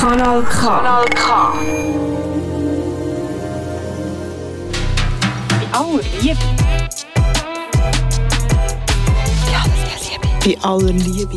Kanal 0.00 0.42
K. 0.44 0.60
Kanal 0.64 1.04
K. 1.14 1.52
Bei 5.50 5.78
aller 5.78 6.00
Liebe. 6.22 6.38
Ja, 9.52 9.62
das 9.62 10.00
ist 10.00 10.10
Liebe. 10.10 10.26
Bei 10.42 10.66
aller 10.66 10.92
Liebe. 10.92 11.36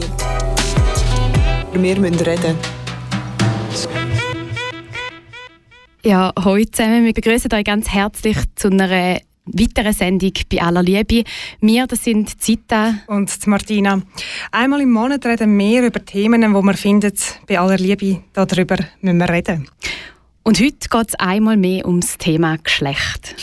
Wir 1.73 1.99
müssen 1.99 2.19
reden. 2.21 2.57
Ja, 6.05 6.31
heute 6.45 6.71
zusammen. 6.71 7.03
Wir 7.03 7.13
begrüßen 7.13 7.51
euch 7.53 7.65
ganz 7.65 7.89
herzlich 7.89 8.37
zu 8.55 8.69
einer 8.69 9.19
weiteren 9.45 9.93
Sendung 9.93 10.33
bei 10.51 10.61
aller 10.61 10.83
Liebe. 10.83 11.23
Wir, 11.61 11.87
das 11.87 12.03
sind 12.03 12.41
Zita 12.41 12.95
und 13.07 13.47
Martina. 13.47 14.01
Einmal 14.51 14.81
im 14.81 14.91
Monat 14.91 15.25
reden 15.25 15.57
wir 15.57 15.85
über 15.85 16.03
Themen, 16.03 16.53
wo 16.53 16.61
wir 16.61 16.75
finden, 16.75 17.13
bei 17.47 17.59
aller 17.59 17.77
Liebe, 17.77 18.23
darüber 18.33 18.77
müssen 19.01 19.17
wir 19.17 19.29
reden. 19.29 19.67
Und 20.45 20.59
heute 20.59 20.89
geht 20.89 21.07
es 21.07 21.15
einmal 21.15 21.55
mehr 21.55 21.85
ums 21.87 22.17
Thema 22.17 22.57
Geschlecht. 22.57 23.33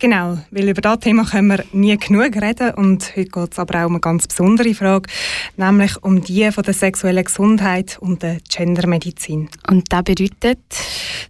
Genau, 0.00 0.38
weil 0.50 0.68
über 0.68 0.80
das 0.80 0.98
Thema 0.98 1.24
können 1.24 1.46
wir 1.46 1.64
nie 1.72 1.96
genug 1.96 2.34
reden 2.34 2.74
und 2.74 3.16
heute 3.16 3.30
geht 3.30 3.52
es 3.52 3.58
aber 3.60 3.82
auch 3.82 3.86
um 3.86 3.92
eine 3.92 4.00
ganz 4.00 4.26
besondere 4.26 4.74
Frage, 4.74 5.08
nämlich 5.56 6.02
um 6.02 6.20
die 6.24 6.50
von 6.50 6.64
der 6.64 6.74
sexuellen 6.74 7.22
Gesundheit 7.22 7.96
und 8.00 8.24
der 8.24 8.38
Gendermedizin. 8.52 9.48
Und 9.68 9.92
das 9.92 10.02
bedeutet? 10.02 10.58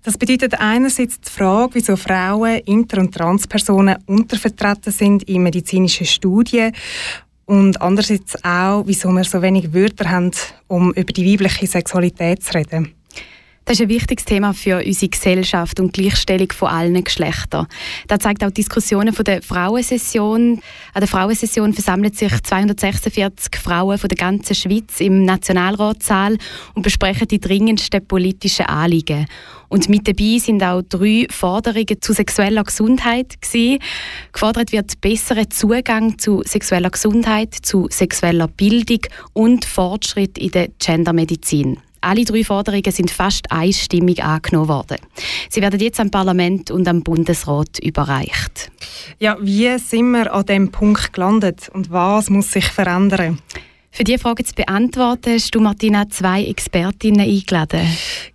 Das 0.02 0.16
bedeutet 0.16 0.58
einerseits 0.58 1.20
die 1.20 1.30
Frage, 1.30 1.74
wieso 1.74 1.96
Frauen, 1.96 2.60
Inter- 2.60 3.00
und 3.00 3.14
Transpersonen 3.14 3.98
untervertreten 4.06 4.94
sind 4.94 5.24
in 5.24 5.42
medizinischen 5.42 6.06
Studien 6.06 6.72
und 7.44 7.82
andererseits 7.82 8.42
auch, 8.42 8.84
wieso 8.86 9.10
wir 9.10 9.24
so 9.24 9.42
wenig 9.42 9.74
Wörter 9.74 10.08
haben, 10.08 10.30
um 10.68 10.90
über 10.94 11.12
die 11.12 11.30
weibliche 11.30 11.66
Sexualität 11.66 12.42
zu 12.42 12.54
reden. 12.54 12.94
Das 13.64 13.78
ist 13.78 13.82
ein 13.82 13.88
wichtiges 13.88 14.24
Thema 14.24 14.52
für 14.54 14.84
unsere 14.84 15.08
Gesellschaft 15.08 15.78
und 15.78 15.92
Gleichstellung 15.92 16.50
von 16.50 16.68
allen 16.68 17.04
Geschlechtern. 17.04 17.68
Das 18.08 18.18
zeigt 18.18 18.42
auch 18.42 18.48
die 18.48 18.54
Diskussionen 18.62 19.14
von 19.14 19.24
der 19.24 19.40
Frauensession. 19.40 20.60
An 20.94 21.00
der 21.00 21.06
Frauensession 21.06 21.72
versammeln 21.72 22.12
sich 22.12 22.42
246 22.42 23.56
Frauen 23.56 23.98
von 23.98 24.08
der 24.08 24.18
ganzen 24.18 24.56
Schweiz 24.56 25.00
im 25.00 25.24
Nationalratssaal 25.24 26.38
und 26.74 26.82
besprechen 26.82 27.28
die 27.28 27.38
dringendsten 27.38 28.04
politischen 28.04 28.66
Anliegen. 28.66 29.26
Und 29.68 29.88
mit 29.88 30.08
dabei 30.08 30.38
sind 30.38 30.62
auch 30.62 30.82
drei 30.82 31.26
Forderungen 31.30 32.00
zu 32.00 32.12
sexueller 32.12 32.64
Gesundheit 32.64 33.40
gewesen. 33.40 33.78
Gefordert 34.32 34.72
wird 34.72 35.00
besserer 35.00 35.48
Zugang 35.48 36.18
zu 36.18 36.42
sexueller 36.44 36.90
Gesundheit, 36.90 37.54
zu 37.62 37.86
sexueller 37.90 38.48
Bildung 38.48 39.00
und 39.32 39.64
Fortschritt 39.64 40.36
in 40.36 40.50
der 40.50 40.68
Gendermedizin. 40.78 41.78
Alle 42.02 42.24
drei 42.24 42.42
Forderungen 42.42 42.90
sind 42.90 43.10
fast 43.10 43.50
einstimmig 43.50 44.22
angenommen 44.22 44.68
worden. 44.68 44.98
Sie 45.48 45.62
werden 45.62 45.80
jetzt 45.80 46.00
am 46.00 46.10
Parlament 46.10 46.70
und 46.70 46.86
am 46.88 47.02
Bundesrat 47.02 47.78
überreicht. 47.78 48.70
Ja, 49.20 49.38
wie 49.40 49.78
sind 49.78 50.10
wir 50.10 50.34
an 50.34 50.44
dem 50.46 50.70
Punkt 50.70 51.12
gelandet 51.12 51.70
und 51.72 51.90
was 51.90 52.28
muss 52.28 52.50
sich 52.50 52.66
verändern? 52.66 53.38
Für 53.94 54.04
diese 54.04 54.18
Frage 54.18 54.42
zu 54.42 54.54
beantworten, 54.54 55.34
hast 55.34 55.54
du, 55.54 55.60
Martina, 55.60 56.08
zwei 56.08 56.44
Expertinnen 56.44 57.20
eingeladen. 57.20 57.86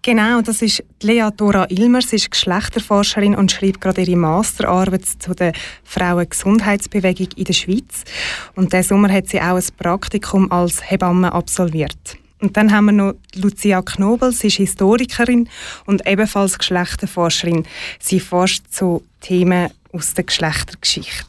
Genau, 0.03 0.39
das 0.41 0.61
ist 0.61 0.83
Lea 1.01 1.29
Dora 1.35 1.65
Ilmer. 1.69 2.03
Sie 2.03 2.17
ist 2.17 2.29
Geschlechterforscherin 2.29 3.35
und 3.35 3.51
schreibt 3.51 3.81
gerade 3.81 4.01
ihre 4.01 4.15
Masterarbeit 4.15 5.05
zu 5.05 5.33
der 5.33 5.53
Frauengesundheitsbewegung 5.83 7.29
in 7.35 7.43
der 7.43 7.53
Schweiz. 7.53 8.03
Und 8.55 8.71
diesen 8.71 8.89
Sommer 8.89 9.11
hat 9.11 9.29
sie 9.29 9.41
auch 9.41 9.55
ein 9.55 9.63
Praktikum 9.77 10.51
als 10.51 10.91
Hebamme 10.91 11.33
absolviert. 11.33 12.17
Und 12.39 12.55
dann 12.55 12.71
haben 12.71 12.85
wir 12.85 12.91
noch 12.91 13.13
Lucia 13.35 13.81
Knobel, 13.81 14.31
sie 14.31 14.47
ist 14.47 14.57
Historikerin 14.57 15.49
und 15.85 16.07
ebenfalls 16.07 16.57
Geschlechterforscherin. 16.57 17.65
Sie 17.99 18.19
forscht 18.19 18.63
zu 18.69 19.03
Themen 19.21 19.71
aus 19.91 20.13
der 20.13 20.25
Geschlechtergeschichte. 20.25 21.25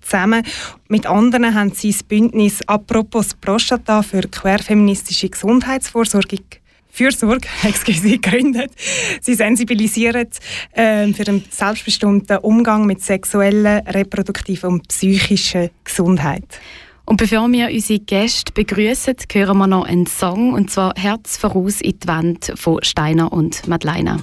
Zusammen 0.00 0.44
mit 0.88 1.06
anderen 1.06 1.54
haben 1.54 1.72
sie 1.72 1.92
das 1.92 2.02
Bündnis 2.02 2.60
«Apropos 2.66 3.34
Prostata» 3.34 4.02
für 4.02 4.22
querfeministische 4.22 5.28
Gesundheitsvorsorge 5.28 6.38
Fürsorge 6.92 7.48
excuse, 7.62 8.18
gegründet. 8.18 8.70
Sie 9.22 9.34
sensibilisieren 9.34 10.28
äh, 10.72 11.10
für 11.14 11.24
den 11.24 11.42
selbstbestimmten 11.48 12.38
Umgang 12.38 12.84
mit 12.84 13.02
sexueller, 13.02 13.82
reproduktiver 13.86 14.68
und 14.68 14.86
psychischer 14.88 15.70
Gesundheit. 15.84 16.44
Und 17.04 17.16
bevor 17.16 17.50
wir 17.50 17.68
unsere 17.68 17.98
Gäste 17.98 18.52
begrüßen, 18.52 19.16
hören 19.32 19.58
wir 19.58 19.66
noch 19.66 19.84
einen 19.84 20.06
Song, 20.06 20.54
und 20.54 20.70
zwar 20.70 20.94
«Herz 20.96 21.36
voraus 21.36 21.80
in 21.80 21.98
die 21.98 22.08
Wand» 22.08 22.52
von 22.54 22.78
Steiner 22.82 23.32
und 23.32 23.66
Madeleine. 23.66 24.18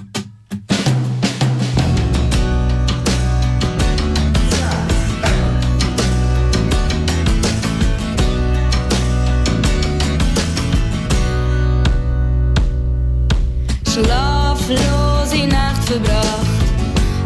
Schlaflose 13.92 15.46
Nacht 15.48 15.84
verbracht, 15.84 16.46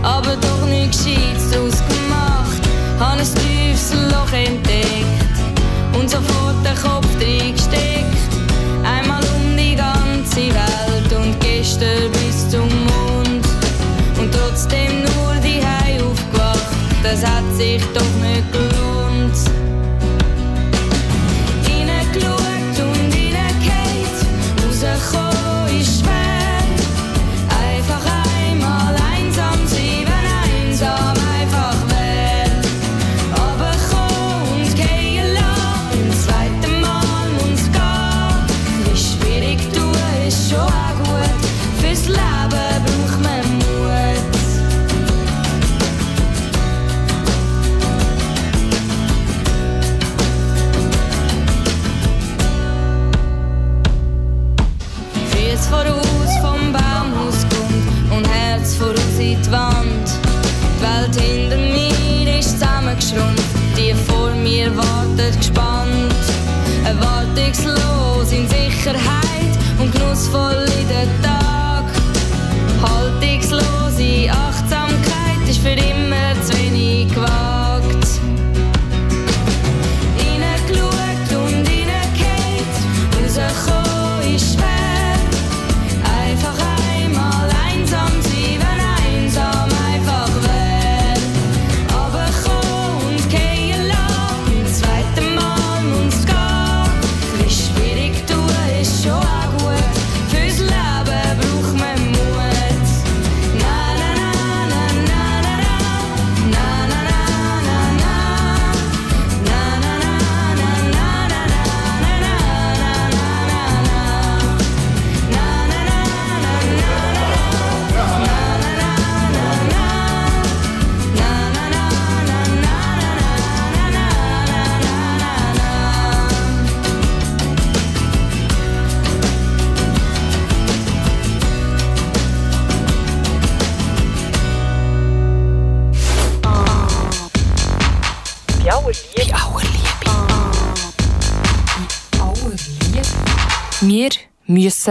aber 0.02 0.36
doch 0.36 0.66
nichts 0.68 1.04
Gescheites 1.04 1.50
daraus 1.52 1.78
gemacht. 1.88 2.62
Habe 2.98 3.20
ein 3.20 3.26
tiefes 3.26 3.92
Loch 4.10 4.32
entdeckt 4.32 4.63
gestern 11.78 12.12
bis 12.12 12.48
zum 12.48 12.68
Mond. 12.68 13.46
Und 14.18 14.32
trotzdem 14.32 15.00
nur 15.00 15.34
die 15.42 15.64
Hei 15.64 16.00
aufgewacht, 16.02 16.66
das 17.02 17.24
hat 17.24 17.44
sich 17.56 17.82
doch 17.92 18.02
nicht 18.22 18.52
gelohnt. 18.52 18.73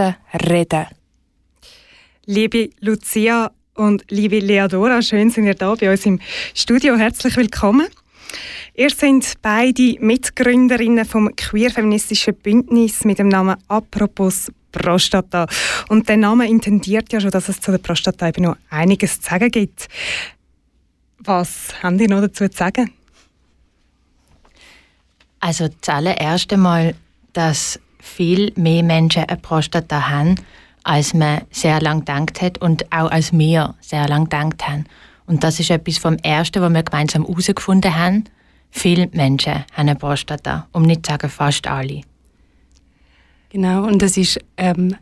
Müssen 0.04 0.50
reden. 0.50 0.86
Liebe 2.26 2.70
Lucia 2.80 3.50
und 3.74 4.04
liebe 4.10 4.38
Leadora, 4.38 5.02
schön 5.02 5.30
sind 5.30 5.46
ihr 5.46 5.54
da 5.54 5.74
bei 5.74 5.90
uns 5.90 6.06
im 6.06 6.20
Studio. 6.54 6.96
Herzlich 6.96 7.36
willkommen. 7.36 7.86
Ihr 8.74 8.90
seid 8.90 9.34
beide 9.42 9.96
Mitgründerinnen 10.00 11.04
vom 11.04 11.34
queer-feministischen 11.36 12.34
Bündnis 12.34 13.04
mit 13.04 13.18
dem 13.18 13.28
Namen 13.28 13.56
Apropos 13.68 14.50
Prostata. 14.72 15.46
Und 15.88 16.08
der 16.08 16.16
Name 16.16 16.48
intendiert 16.48 17.12
ja 17.12 17.20
schon, 17.20 17.30
dass 17.30 17.48
es 17.48 17.60
zu 17.60 17.70
der 17.70 17.78
Prostata 17.78 18.28
eben 18.28 18.42
noch 18.42 18.56
einiges 18.70 19.20
zu 19.20 19.30
sagen 19.30 19.50
gibt. 19.50 19.88
Was 21.18 21.80
haben 21.82 21.98
die 21.98 22.08
noch 22.08 22.20
dazu 22.20 22.48
zu 22.48 22.56
sagen? 22.56 22.90
Also 25.38 25.68
das 25.68 25.88
allererste 25.94 26.56
Mal, 26.56 26.94
dass 27.32 27.78
viel 28.04 28.52
mehr 28.56 28.82
Menschen 28.82 29.24
eine 29.24 29.38
Prostata 29.40 30.08
haben, 30.10 30.34
als 30.84 31.14
man 31.14 31.40
sehr 31.50 31.80
lange 31.80 32.00
gedacht 32.00 32.42
hat 32.42 32.58
und 32.58 32.92
auch 32.92 33.10
als 33.10 33.32
wir 33.32 33.74
sehr 33.80 34.06
lange 34.06 34.24
gedacht 34.24 34.68
haben. 34.68 34.84
Und 35.26 35.42
das 35.42 35.58
ist 35.58 35.70
etwas 35.70 35.96
vom 35.96 36.16
Ersten, 36.18 36.60
was 36.60 36.72
wir 36.72 36.82
gemeinsam 36.82 37.26
herausgefunden 37.26 37.96
haben. 37.96 38.24
Viele 38.70 39.08
Menschen 39.12 39.54
haben 39.54 39.88
eine 39.88 39.96
Prostata, 39.96 40.68
um 40.72 40.82
nicht 40.82 41.06
zu 41.06 41.12
sagen 41.12 41.30
fast 41.30 41.66
alle. 41.66 42.02
Genau, 43.48 43.84
und 43.86 44.02
das 44.02 44.18
ist 44.18 44.38
ähm, 44.58 44.96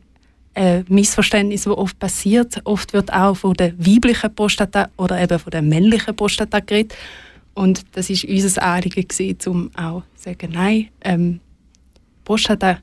ein 0.54 0.84
Missverständnis, 0.88 1.64
das 1.64 1.76
oft 1.76 1.98
passiert. 1.98 2.60
Oft 2.64 2.92
wird 2.92 3.12
auch 3.12 3.34
von 3.34 3.54
der 3.54 3.76
weiblichen 3.78 4.32
Prostata 4.32 4.90
oder 4.96 5.20
eben 5.20 5.38
von 5.38 5.50
der 5.50 5.62
männlichen 5.62 6.14
Prostata 6.14 6.60
geredet. 6.60 6.94
Und 7.54 7.84
das 7.92 8.10
ist 8.10 8.24
unser 8.24 8.62
Anliegen, 8.62 9.06
um 9.46 9.70
auch 9.74 10.02
zu 10.14 10.30
sagen, 10.30 10.52
nein, 10.52 10.88
ähm, 11.02 11.40
Prostata, 12.24 12.78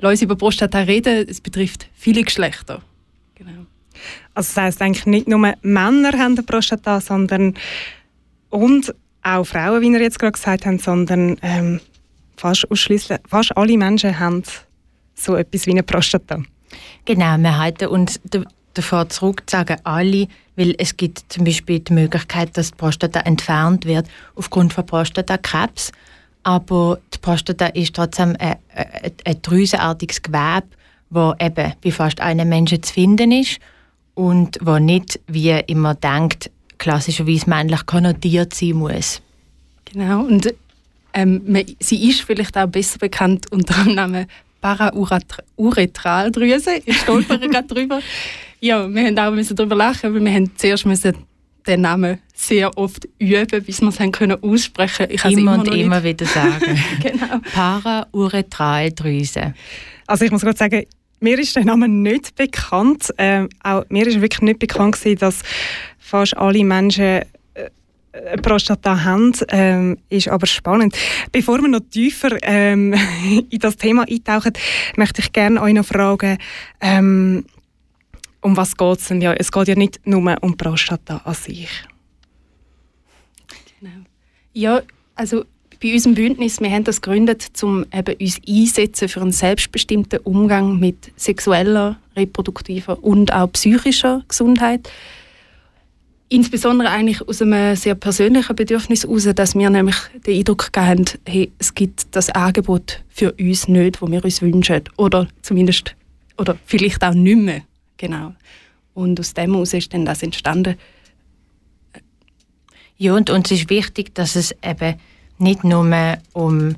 lass 0.00 0.12
uns 0.12 0.22
über 0.22 0.36
Prostata 0.36 0.80
reden, 0.80 1.26
es 1.28 1.40
betrifft 1.40 1.88
viele 1.94 2.22
Geschlechter. 2.22 2.82
Genau. 3.34 3.66
Also 4.34 4.54
das 4.54 4.56
heisst 4.56 4.82
eigentlich 4.82 5.06
nicht 5.06 5.28
nur 5.28 5.38
Männer 5.38 6.12
haben 6.18 6.34
eine 6.34 6.42
Prostata, 6.42 7.00
sondern 7.00 7.54
und 8.48 8.94
auch 9.22 9.44
Frauen, 9.44 9.82
wie 9.82 9.92
ihr 9.92 10.00
jetzt 10.00 10.18
gerade 10.18 10.32
gesagt 10.32 10.66
habt, 10.66 10.80
sondern 10.80 11.36
ähm, 11.42 11.80
fast 12.36 12.70
ausschließlich, 12.70 13.18
fast 13.28 13.56
alle 13.56 13.76
Menschen 13.76 14.18
haben 14.18 14.42
so 15.14 15.36
etwas 15.36 15.66
wie 15.66 15.72
eine 15.72 15.82
Prostata. 15.82 16.42
Genau, 17.04 17.36
wir 17.36 17.58
halten 17.58 17.88
uns 17.88 18.20
da- 18.24 18.44
davor 18.74 19.08
zurück, 19.08 19.42
zu 19.46 19.56
sagen 19.56 19.76
alle, 19.84 20.26
weil 20.56 20.74
es 20.78 20.96
gibt 20.96 21.24
zum 21.28 21.44
Beispiel 21.44 21.80
die 21.80 21.92
Möglichkeit, 21.92 22.56
dass 22.56 22.70
die 22.70 22.76
Prostata 22.76 23.20
entfernt 23.20 23.84
wird 23.84 24.06
aufgrund 24.34 24.72
von 24.72 24.86
Prostatakrebs. 24.86 25.92
Aber 26.42 26.98
die 27.14 27.18
Prostata 27.18 27.66
ist 27.66 27.94
trotzdem 27.94 28.36
ein, 28.38 28.56
ein, 28.74 29.12
ein 29.24 29.42
drüsenartiges 29.42 30.22
Gewebe, 30.22 30.66
wo 31.10 31.34
eben 31.38 31.74
bei 31.82 31.90
fast 31.90 32.20
allen 32.20 32.48
Menschen 32.48 32.82
zu 32.82 32.92
finden 32.92 33.32
ist 33.32 33.58
und 34.14 34.58
wo 34.62 34.78
nicht, 34.78 35.20
wie 35.26 35.50
immer 35.50 35.94
denkt, 35.94 36.50
klassischerweise 36.78 37.48
männlich 37.48 37.84
konnotiert 37.86 38.54
sein 38.54 38.72
muss. 38.72 39.20
Genau, 39.92 40.24
und 40.24 40.52
ähm, 41.12 41.42
sie 41.80 42.08
ist 42.08 42.22
vielleicht 42.22 42.56
auch 42.56 42.68
besser 42.68 42.98
bekannt 42.98 43.50
unter 43.50 43.84
dem 43.84 43.94
Namen 43.94 44.26
Parauretraldrüse. 44.60 46.82
Ich 46.84 46.98
stolpere 46.98 47.48
gerade 47.48 47.68
drüber. 47.68 48.00
Ja, 48.60 48.92
wir 48.92 49.06
haben 49.06 49.18
auch 49.18 49.32
müssen 49.32 49.56
darüber 49.56 49.74
lachen, 49.74 50.14
weil 50.14 50.24
wir 50.24 50.32
haben 50.32 50.56
zuerst 50.56 50.86
müssen 50.86 51.16
den 51.66 51.82
Namen 51.82 52.18
sehr 52.34 52.76
oft 52.76 53.08
üben, 53.18 53.64
bis 53.64 53.80
wir 53.80 53.88
es 53.88 54.00
haben 54.00 54.12
können 54.12 54.42
aussprechen. 54.42 55.06
Ich 55.10 55.24
Immer 55.24 55.38
immer 55.38 55.58
und 55.58 55.74
immer 55.74 56.02
wieder 56.02 56.26
sagen. 56.26 56.82
Genau. 57.02 57.40
Parauretraldrüse. 57.52 59.54
Also 60.06 60.24
ich 60.24 60.30
muss 60.30 60.42
gerade 60.42 60.56
sagen, 60.56 60.84
mir 61.20 61.38
ist 61.38 61.54
der 61.54 61.64
Name 61.64 61.88
nicht 61.88 62.34
bekannt. 62.34 63.12
Ähm, 63.18 63.48
auch 63.62 63.84
mir 63.88 64.06
ist 64.06 64.20
wirklich 64.20 64.42
nicht 64.42 64.58
bekannt 64.58 64.96
gewesen, 64.96 65.18
dass 65.18 65.42
fast 65.98 66.36
alle 66.36 66.64
Menschen 66.64 67.04
äh, 67.04 67.24
eine 68.12 68.42
Prostata 68.42 69.04
haben. 69.04 69.32
Ähm, 69.48 69.98
ist 70.08 70.28
aber 70.28 70.46
spannend. 70.46 70.96
Bevor 71.30 71.60
wir 71.60 71.68
noch 71.68 71.82
tiefer 71.90 72.36
ähm, 72.42 72.94
in 73.50 73.58
das 73.58 73.76
Thema 73.76 74.06
eintauchen, 74.08 74.52
möchte 74.96 75.20
ich 75.20 75.32
gerne 75.32 75.60
euch 75.60 75.74
noch 75.74 75.86
fragen, 75.86 76.38
ähm, 76.80 77.44
um 78.42 78.56
was 78.56 78.76
geht 78.76 78.98
es 78.98 79.08
denn? 79.08 79.20
Ja, 79.20 79.32
es 79.34 79.52
geht 79.52 79.68
ja 79.68 79.74
nicht 79.74 80.00
nur 80.06 80.36
um 80.42 80.56
Prostata 80.56 81.18
an 81.24 81.34
sich. 81.34 81.68
Ja, 84.52 84.82
also 85.14 85.44
bei 85.82 85.94
unserem 85.94 86.14
Bündnis, 86.14 86.60
wir 86.60 86.70
haben 86.70 86.84
das 86.84 87.00
gegründet, 87.00 87.50
um 87.62 87.86
eben 87.92 88.16
uns 88.20 88.40
einsetzen 88.46 89.08
für 89.08 89.22
einen 89.22 89.32
selbstbestimmten 89.32 90.18
Umgang 90.20 90.78
mit 90.78 91.12
sexueller, 91.16 91.98
reproduktiver 92.16 93.02
und 93.02 93.32
auch 93.32 93.52
psychischer 93.52 94.22
Gesundheit. 94.28 94.90
Insbesondere 96.28 96.90
eigentlich 96.90 97.26
aus 97.26 97.42
einem 97.42 97.74
sehr 97.76 97.94
persönlichen 97.94 98.54
Bedürfnis 98.54 99.04
heraus, 99.04 99.28
dass 99.34 99.54
wir 99.54 99.70
nämlich 99.70 99.96
den 100.26 100.38
Eindruck 100.38 100.70
haben, 100.76 101.04
hey, 101.26 101.50
es 101.58 101.74
gibt 101.74 102.14
das 102.14 102.30
Angebot 102.30 103.02
für 103.08 103.32
uns 103.32 103.66
nicht, 103.66 104.00
das 104.00 104.10
wir 104.10 104.24
uns 104.24 104.42
wünschen. 104.42 104.82
Oder 104.96 105.28
zumindest, 105.42 105.96
oder 106.38 106.56
vielleicht 106.66 107.02
auch 107.02 107.14
nicht 107.14 107.38
mehr. 107.38 107.62
Genau. 108.00 108.32
Und 108.94 109.20
aus 109.20 109.34
dem 109.34 109.52
heraus 109.52 109.74
ist 109.74 109.92
dann 109.92 110.06
das 110.06 110.22
entstanden. 110.22 110.76
Ja, 112.96 113.14
und 113.14 113.28
uns 113.28 113.50
ist 113.50 113.68
wichtig, 113.68 114.14
dass 114.14 114.36
es 114.36 114.54
eben 114.64 114.98
nicht 115.36 115.64
nur 115.64 116.18
um, 116.32 116.76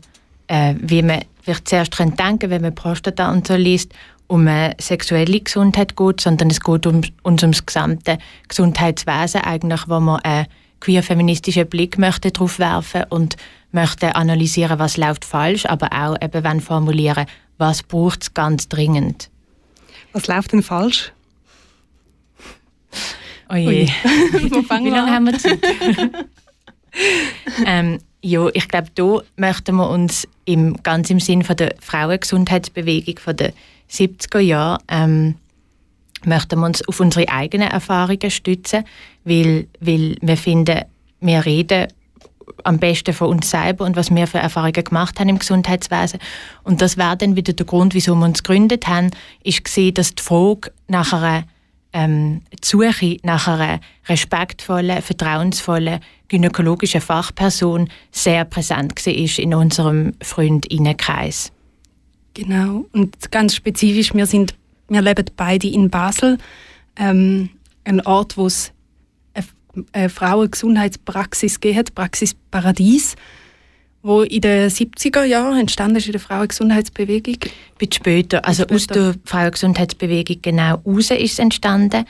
äh, 0.49 0.75
wie 0.81 1.03
man 1.03 1.25
vielleicht 1.43 1.69
zuerst 1.69 1.97
denken 1.97 2.17
könnte, 2.17 2.51
wenn 2.51 2.63
man 2.63 2.75
Prostata 2.75 3.31
und 3.31 3.47
so 3.47 3.55
liest, 3.55 3.93
um 4.27 4.49
eine 4.49 4.75
sexuelle 4.81 5.41
Gesundheit 5.41 5.97
geht, 5.97 6.21
sondern 6.21 6.51
es 6.51 6.61
geht 6.61 6.87
um 6.87 7.03
uns 7.23 7.43
ums 7.43 7.67
gesamte 7.67 8.19
Gesundheitswesen 8.49 9.43
eigentlich, 9.43 9.89
wo 9.89 10.01
man 10.01 10.21
einen 10.23 10.47
queer-feministischen 10.81 11.69
Blick 11.69 11.99
möchte 11.99 12.33
drauf 12.33 12.59
werfen 12.59 13.05
und 13.11 13.37
möchte 13.71 14.17
analysieren, 14.17 14.81
was 14.81 14.97
läuft 14.97 15.25
falsch, 15.25 15.67
aber 15.67 15.89
auch 15.93 16.17
eben 16.21 16.43
wenn 16.43 16.61
formulieren, 16.61 17.27
was 17.59 17.85
braucht 17.85 18.23
es 18.23 18.35
ganz 18.35 18.69
dringend. 18.69 19.31
Was 20.13 20.27
läuft 20.27 20.53
denn 20.53 20.63
falsch? 20.63 21.13
Oh 23.49 23.57
je. 23.57 23.87
Wo 24.51 24.63
fangen 24.63 24.85
Wie 24.87 24.91
lange 24.91 25.09
an? 25.09 25.15
haben 25.15 25.27
wir 25.27 25.39
Zeit? 25.39 25.61
ähm, 27.67 27.99
ja, 28.23 28.49
ich 28.53 28.69
glaube, 28.69 28.89
da 28.95 29.21
möchten 29.37 29.77
wir 29.77 29.91
uns 29.91 30.29
im, 30.45 30.83
ganz 30.83 31.11
im 31.11 31.21
Sinn 31.21 31.43
von 31.43 31.57
der 31.57 31.75
Frauengesundheitsbewegung 31.81 33.19
von 33.19 33.37
den 33.37 33.53
70er 33.91 34.39
Jahren 34.39 34.83
ähm, 34.89 35.35
möchten 36.25 36.61
wir 36.61 36.67
uns 36.67 36.87
auf 36.87 37.01
unsere 37.01 37.29
eigenen 37.29 37.69
Erfahrungen 37.69 38.31
stützen, 38.31 38.85
weil, 39.25 39.67
weil 39.81 40.17
wir 40.21 40.37
finden, 40.37 40.83
wir 41.21 41.45
reden 41.45 41.89
am 42.65 42.79
besten 42.79 43.13
von 43.13 43.29
uns 43.29 43.51
selber 43.51 43.85
und 43.85 43.97
was 43.97 44.15
wir 44.15 44.27
für 44.27 44.39
Erfahrungen 44.39 44.85
gemacht 44.85 45.19
haben 45.19 45.29
im 45.29 45.39
Gesundheitswesen. 45.39 46.21
Und 46.65 46.81
das 46.81 46.97
wäre 46.97 47.17
dann 47.17 47.37
wieder 47.37 47.53
der 47.53 47.67
Grund, 47.67 47.95
wieso 47.95 48.15
wir 48.15 48.25
uns 48.25 48.43
gegründet 48.43 48.87
haben, 48.87 49.11
ist 49.43 49.65
gesehen, 49.65 49.95
dass 49.95 50.15
die 50.15 50.23
Frage 50.23 50.73
nach 50.89 51.13
einer 51.13 51.45
ähm, 51.93 52.43
die 52.53 52.67
Suche 52.67 53.17
nach 53.23 53.49
einer 53.49 53.81
respektvollen, 54.09 55.03
vertrauensvollen 55.03 56.01
gynäkologischen 56.29 57.01
Fachperson 57.01 57.89
sehr 58.11 58.45
präsent 58.45 58.95
war 59.05 59.39
in 59.39 59.55
unserem 59.55 60.15
Freundinnenkreis. 60.23 61.53
Genau. 62.35 62.87
Und 62.93 63.31
ganz 63.31 63.55
spezifisch, 63.55 64.15
wir, 64.15 64.27
sind, 64.27 64.55
wir 64.89 65.03
leben 65.03 65.27
beide 65.37 65.69
in 65.69 65.91
Basel, 65.91 66.39
ähm, 66.97 67.51
ein 67.85 68.01
Ort, 68.07 68.37
wo 68.37 68.47
es 68.47 68.73
eine, 69.93 70.09
Frauengesundheitspraxis 70.09 71.61
gibt, 71.61 71.95
Praxis 71.95 72.35
Paradies, 72.51 73.17
wo 74.03 74.23
in 74.23 74.41
den 74.41 74.69
70er 74.69 75.25
Jahren 75.25 75.59
entstanden 75.61 75.97
ist 75.97 76.07
in 76.07 76.13
der 76.13 76.21
Frauengesundheitsbewegung. 76.21 77.37
bisschen 77.79 77.93
später, 77.93 78.45
also 78.45 78.65
aus 78.67 78.83
später. 78.85 79.13
der 79.13 79.21
Frauengesundheitsbewegung 79.25 80.39
genau 80.43 80.75
raus 80.87 81.11
ist 81.11 81.33
es 81.35 81.39
entstanden. 81.39 82.05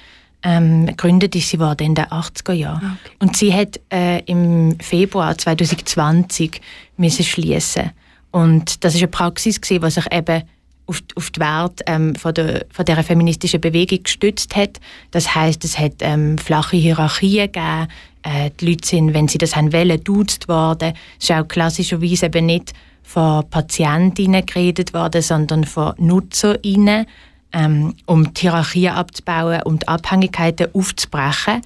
Ähm, 0.45 0.87
gegründet 0.87 1.37
ist 1.37 1.51
sie 1.51 1.61
worden 1.61 1.87
in 1.87 1.95
den 1.95 2.07
80er 2.07 2.53
Jahren. 2.53 2.83
Ah, 2.85 2.97
okay. 3.05 3.15
Und 3.21 3.37
sie 3.37 3.55
hat 3.55 3.79
äh, 3.93 4.21
im 4.25 4.77
Februar 4.81 5.39
2020 5.39 6.61
müssen 6.97 7.25
schließen. 7.25 7.91
Und 8.33 8.83
das 8.85 8.95
ist 8.95 9.01
eine 9.03 9.09
Praxis 9.09 9.61
gewesen, 9.61 9.85
die 9.85 9.91
sich 9.91 10.07
eben 10.13 10.43
auf, 10.87 11.01
die- 11.01 11.17
auf 11.17 11.31
die 11.31 11.39
Werte 11.41 11.85
ähm, 11.87 12.15
von, 12.17 12.35
der, 12.35 12.67
von 12.73 12.85
dieser 12.85 13.05
feministischen 13.05 13.61
Bewegung 13.61 14.03
gestützt 14.03 14.57
hat. 14.57 14.81
Das 15.13 15.33
heißt, 15.35 15.63
es 15.65 15.79
hat 15.79 15.93
ähm, 16.01 16.39
flache 16.39 16.77
Hierarchien 16.77 17.47
gegeben. 17.53 17.87
Äh, 18.23 18.51
die 18.61 18.71
Leute 18.71 18.87
sind, 18.87 19.15
wenn 19.15 19.29
sie 19.29 19.39
das 19.39 19.57
haben 19.57 19.73
wollen, 19.73 20.03
duzt 20.03 20.49
worden. 20.49 20.95
Es 21.19 21.31
ist 21.31 21.37
auch 21.37 21.47
klassischerweise 21.47 22.27
eben 22.27 22.47
nicht 22.47 22.73
von 23.03 23.49
Patientinnen 23.51 24.47
geredet 24.47 24.95
worden, 24.95 25.23
sondern 25.23 25.65
von 25.65 25.95
Nutzerinnen, 25.99 27.07
ähm, 27.53 27.95
um 28.07 28.33
die 28.33 28.43
Hierarchien 28.43 28.95
abzubauen, 28.95 29.63
um 29.65 29.79
die 29.79 29.89
Abhängigkeiten 29.89 30.69
aufzubrechen. 30.73 31.63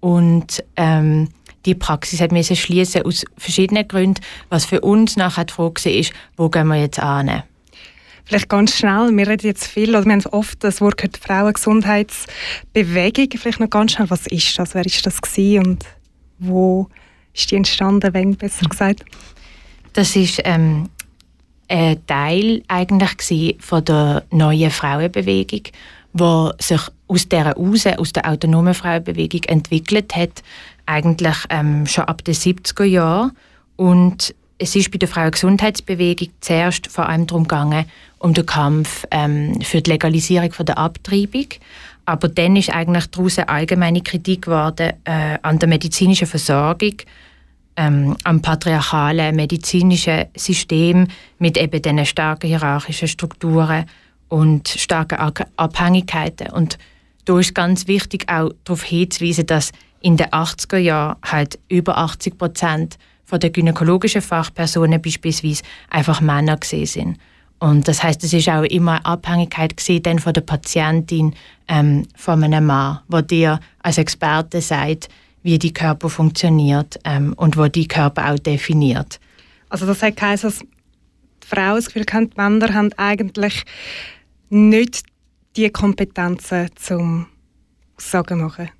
Und 0.00 0.64
ähm, 0.76 1.28
die 1.66 1.74
Praxis 1.74 2.20
hat 2.20 2.32
müssen 2.32 2.56
schließen 2.56 3.02
aus 3.02 3.24
verschiedenen 3.36 3.86
Gründen, 3.86 4.22
was 4.48 4.64
für 4.64 4.80
uns 4.80 5.16
nachher 5.16 5.44
die 5.44 5.52
Frage 5.52 5.84
war, 5.84 6.04
wo 6.36 6.48
gehen 6.48 6.68
wir 6.68 6.76
jetzt 6.76 6.98
an? 6.98 7.42
Vielleicht 8.30 8.48
ganz 8.48 8.78
schnell, 8.78 9.10
wir 9.10 9.26
reden 9.26 9.48
jetzt 9.48 9.66
viel, 9.66 9.90
oder 9.90 10.04
wir 10.04 10.12
haben 10.12 10.24
oft 10.26 10.62
das 10.62 10.80
Wort 10.80 10.98
gehört, 10.98 11.16
Frauengesundheitsbewegung. 11.16 13.28
Vielleicht 13.36 13.58
noch 13.58 13.68
ganz 13.68 13.90
schnell, 13.90 14.08
was 14.08 14.28
ist 14.28 14.56
das, 14.56 14.76
wer 14.76 14.86
ist 14.86 15.04
das 15.04 15.20
gewesen 15.20 15.66
und 15.66 15.84
wo 16.38 16.86
ist 17.34 17.50
die 17.50 17.56
entstanden, 17.56 18.14
wenn 18.14 18.36
besser 18.36 18.68
gesagt? 18.68 19.04
Das 19.94 20.14
ist 20.14 20.40
ähm, 20.44 20.90
ein 21.66 22.06
Teil 22.06 22.62
eigentlich 22.68 23.56
von 23.58 23.84
der 23.84 24.22
neuen 24.30 24.70
Frauenbewegung, 24.70 25.62
wo 26.12 26.52
sich 26.60 26.82
aus 27.08 27.28
der 27.28 27.56
raus, 27.56 27.84
aus 27.84 28.12
der 28.12 28.30
autonomen 28.30 28.74
Frauenbewegung 28.74 29.42
entwickelt 29.48 30.14
hat, 30.14 30.44
eigentlich 30.86 31.36
ähm, 31.48 31.84
schon 31.84 32.04
ab 32.04 32.22
den 32.22 32.34
70er 32.34 32.84
Jahren. 32.84 33.32
Und 33.74 34.36
es 34.60 34.76
ist 34.76 34.90
bei 34.90 34.98
der 34.98 35.08
Frauengesundheitsbewegung 35.08 36.28
zuerst 36.40 36.86
vor 36.88 37.08
allem 37.08 37.26
darum 37.26 37.44
gegangen, 37.44 37.86
um 38.18 38.34
den 38.34 38.44
Kampf 38.44 39.06
ähm, 39.10 39.58
für 39.62 39.80
die 39.80 39.90
Legalisierung 39.90 40.52
von 40.52 40.66
der 40.66 40.76
Abtreibung. 40.76 41.46
Aber 42.04 42.28
dann 42.28 42.56
ist 42.56 42.70
eigentlich 42.70 43.06
daraus 43.06 43.38
eine 43.38 43.48
allgemeine 43.48 44.02
Kritik 44.02 44.42
geworden 44.42 44.92
äh, 45.04 45.38
an 45.40 45.58
der 45.58 45.68
medizinischen 45.68 46.26
Versorgung, 46.26 46.94
ähm, 47.76 48.16
am 48.24 48.42
patriarchalen 48.42 49.34
medizinischen 49.34 50.26
System 50.36 51.08
mit 51.38 51.56
eben 51.56 51.80
diesen 51.80 52.04
starken 52.04 52.48
hierarchischen 52.48 53.08
Strukturen 53.08 53.86
und 54.28 54.68
starken 54.68 55.46
Abhängigkeiten. 55.56 56.50
Und 56.50 56.76
da 57.24 57.38
ist 57.38 57.54
ganz 57.54 57.86
wichtig 57.86 58.28
auch 58.28 58.50
darauf 58.64 58.82
hinzuweisen, 58.82 59.46
dass 59.46 59.72
in 60.02 60.18
den 60.18 60.26
80er 60.28 60.78
Jahren 60.78 61.16
halt 61.24 61.58
über 61.68 61.96
80 61.96 62.36
Prozent 62.36 62.98
von 63.30 63.38
den 63.38 63.52
gynäkologischen 63.52 64.22
Fachpersonen 64.22 65.00
beispielsweise 65.00 65.62
einfach 65.88 66.20
Männer 66.20 66.56
gesehen 66.56 66.86
sind. 66.86 67.18
Und 67.60 67.86
das 67.86 68.02
heißt, 68.02 68.24
es 68.24 68.32
ist 68.32 68.48
auch 68.48 68.64
immer 68.64 68.96
eine 68.96 69.04
Abhängigkeit 69.04 69.76
gesehen 69.76 70.18
von 70.18 70.32
der 70.32 70.40
Patientin 70.40 71.34
ähm, 71.68 72.06
von 72.16 72.42
einem 72.42 72.66
Mann, 72.66 73.00
wo 73.06 73.20
dir 73.20 73.60
als 73.82 73.98
Experte 73.98 74.60
sagt, 74.60 75.08
wie 75.44 75.58
die 75.58 75.72
Körper 75.72 76.10
funktioniert 76.10 76.98
ähm, 77.04 77.32
und 77.36 77.56
wo 77.56 77.68
die 77.68 77.86
Körper 77.86 78.32
auch 78.32 78.38
definiert. 78.38 79.20
Also 79.68 79.86
das 79.86 80.00
geheißen, 80.00 80.50
dass 80.50 80.58
die 80.58 81.46
Frauen 81.46 81.76
das 81.76 81.86
Gefühl 81.86 82.06
haben, 82.12 82.30
die 82.30 82.36
Männer 82.36 82.74
haben 82.74 82.92
eigentlich 82.94 83.62
nicht 84.48 85.04
die 85.56 85.70
Kompetenzen 85.70 86.68
zum 86.74 87.26
Sagen 87.96 88.40
machen 88.40 88.70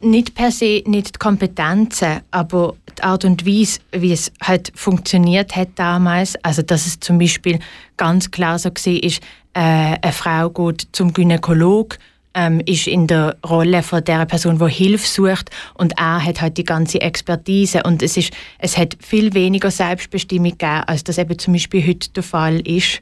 nicht 0.00 0.34
per 0.34 0.50
se 0.50 0.82
nicht 0.86 1.14
die 1.14 1.18
Kompetenzen, 1.18 2.20
aber 2.30 2.74
die 2.98 3.02
Art 3.02 3.24
und 3.24 3.46
Weise, 3.46 3.80
wie 3.92 4.12
es 4.12 4.32
halt 4.42 4.72
funktioniert 4.74 5.54
hat 5.56 5.68
damals, 5.76 6.36
also 6.42 6.62
dass 6.62 6.86
es 6.86 7.00
zum 7.00 7.18
Beispiel 7.18 7.58
ganz 7.96 8.30
klar 8.30 8.58
so 8.58 8.70
war, 8.70 9.02
ist, 9.02 9.22
äh, 9.54 9.96
eine 10.00 10.12
Frau 10.12 10.50
geht 10.50 10.88
zum 10.92 11.12
Gynäkolog, 11.12 11.98
ähm, 12.34 12.60
ist 12.64 12.86
in 12.86 13.06
der 13.06 13.36
Rolle 13.46 13.82
von 13.82 14.04
der 14.04 14.24
Person, 14.24 14.58
die 14.58 14.72
Hilfe 14.72 15.06
sucht 15.06 15.50
und 15.74 15.98
er 15.98 16.24
hat 16.24 16.40
halt 16.40 16.56
die 16.56 16.64
ganze 16.64 17.00
Expertise. 17.00 17.82
Und 17.82 18.02
es 18.02 18.16
ist, 18.16 18.32
es 18.58 18.78
hat 18.78 18.96
viel 19.00 19.34
weniger 19.34 19.70
Selbstbestimmung 19.70 20.52
gegeben, 20.52 20.84
als 20.86 21.04
das 21.04 21.18
eben 21.18 21.38
zum 21.38 21.54
Beispiel 21.54 21.86
heute 21.86 22.10
der 22.10 22.22
Fall 22.22 22.60
ist. 22.60 23.00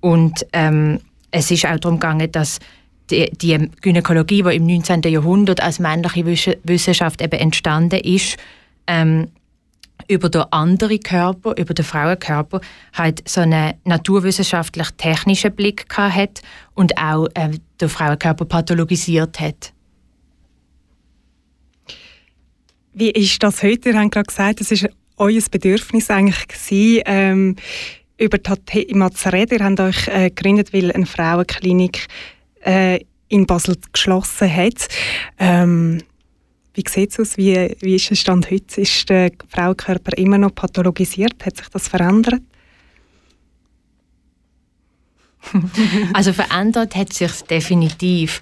Und 0.00 0.46
ähm, 0.52 1.00
es 1.30 1.50
ist 1.50 1.66
auch 1.66 1.78
darum 1.78 1.98
gegangen, 1.98 2.30
dass 2.30 2.60
die, 3.10 3.30
die 3.30 3.70
Gynäkologie, 3.80 4.42
die 4.42 4.56
im 4.56 4.66
19. 4.66 5.02
Jahrhundert 5.02 5.62
als 5.62 5.78
männliche 5.78 6.58
Wissenschaft 6.64 7.20
eben 7.22 7.38
entstanden 7.38 8.00
ist, 8.00 8.36
ähm, 8.86 9.28
über 10.06 10.28
den 10.28 10.42
anderen 10.50 11.00
Körper, 11.00 11.54
über 11.56 11.74
den 11.74 11.84
Frauenkörper, 11.84 12.60
halt 12.94 13.28
so 13.28 13.40
einen 13.40 13.74
naturwissenschaftlich-technischen 13.84 15.54
Blick 15.54 15.86
hat 15.96 16.40
und 16.74 16.96
auch 16.98 17.26
äh, 17.34 17.50
den 17.80 17.88
Frauenkörper 17.88 18.44
pathologisiert 18.44 19.40
hat. 19.40 19.72
Wie 22.94 23.10
ist 23.10 23.42
das 23.42 23.62
heute? 23.62 23.90
Ihr 23.90 23.98
habt 23.98 24.12
gerade 24.12 24.26
gesagt, 24.26 24.60
das 24.60 24.82
war 24.82 24.90
euer 25.18 25.42
Bedürfnis 25.50 26.10
eigentlich 26.10 26.48
gewesen, 26.48 27.02
ähm, 27.06 27.56
über 28.16 28.38
das 28.38 28.58
Thema 28.66 29.10
zu 29.12 29.32
reden. 29.32 29.58
Ihr 29.58 29.64
habt 29.64 29.80
euch 29.80 30.08
äh, 30.08 30.30
gegründet, 30.30 30.72
weil 30.72 30.90
eine 30.90 31.06
Frauenklinik 31.06 32.08
äh, 32.68 33.00
in 33.28 33.46
Basel 33.46 33.76
geschlossen 33.92 34.54
hat. 34.54 34.88
Ähm, 35.38 36.02
wie 36.74 36.84
sieht 36.86 37.10
es 37.10 37.18
aus? 37.18 37.36
Wie, 37.36 37.76
wie 37.80 37.96
ist 37.96 38.10
der 38.10 38.14
Stand 38.14 38.50
heute? 38.50 38.80
Ist 38.80 39.08
der 39.08 39.32
Frauenkörper 39.48 40.16
immer 40.16 40.38
noch 40.38 40.54
pathologisiert? 40.54 41.44
Hat 41.44 41.56
sich 41.56 41.68
das 41.68 41.88
verändert? 41.88 42.42
also 46.12 46.32
verändert 46.32 46.94
hat 46.94 47.12
sich 47.12 47.32
definitiv. 47.42 48.40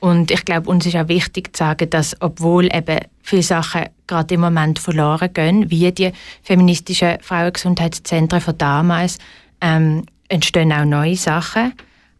Und 0.00 0.30
ich 0.30 0.44
glaube, 0.44 0.70
uns 0.70 0.86
ist 0.86 0.96
auch 0.96 1.08
wichtig 1.08 1.56
zu 1.56 1.60
sagen, 1.64 1.90
dass 1.90 2.16
obwohl 2.20 2.66
eben 2.66 3.00
viele 3.22 3.42
Sachen 3.42 3.86
gerade 4.06 4.34
im 4.34 4.40
Moment 4.40 4.78
verloren 4.78 5.32
gehen, 5.32 5.70
wie 5.70 5.90
die 5.90 6.12
feministischen 6.42 7.18
Frauengesundheitszentren 7.20 8.40
von 8.40 8.58
damals, 8.58 9.18
ähm, 9.60 10.04
entstehen 10.28 10.72
auch 10.72 10.84
neue 10.84 11.16
Sachen. 11.16 11.72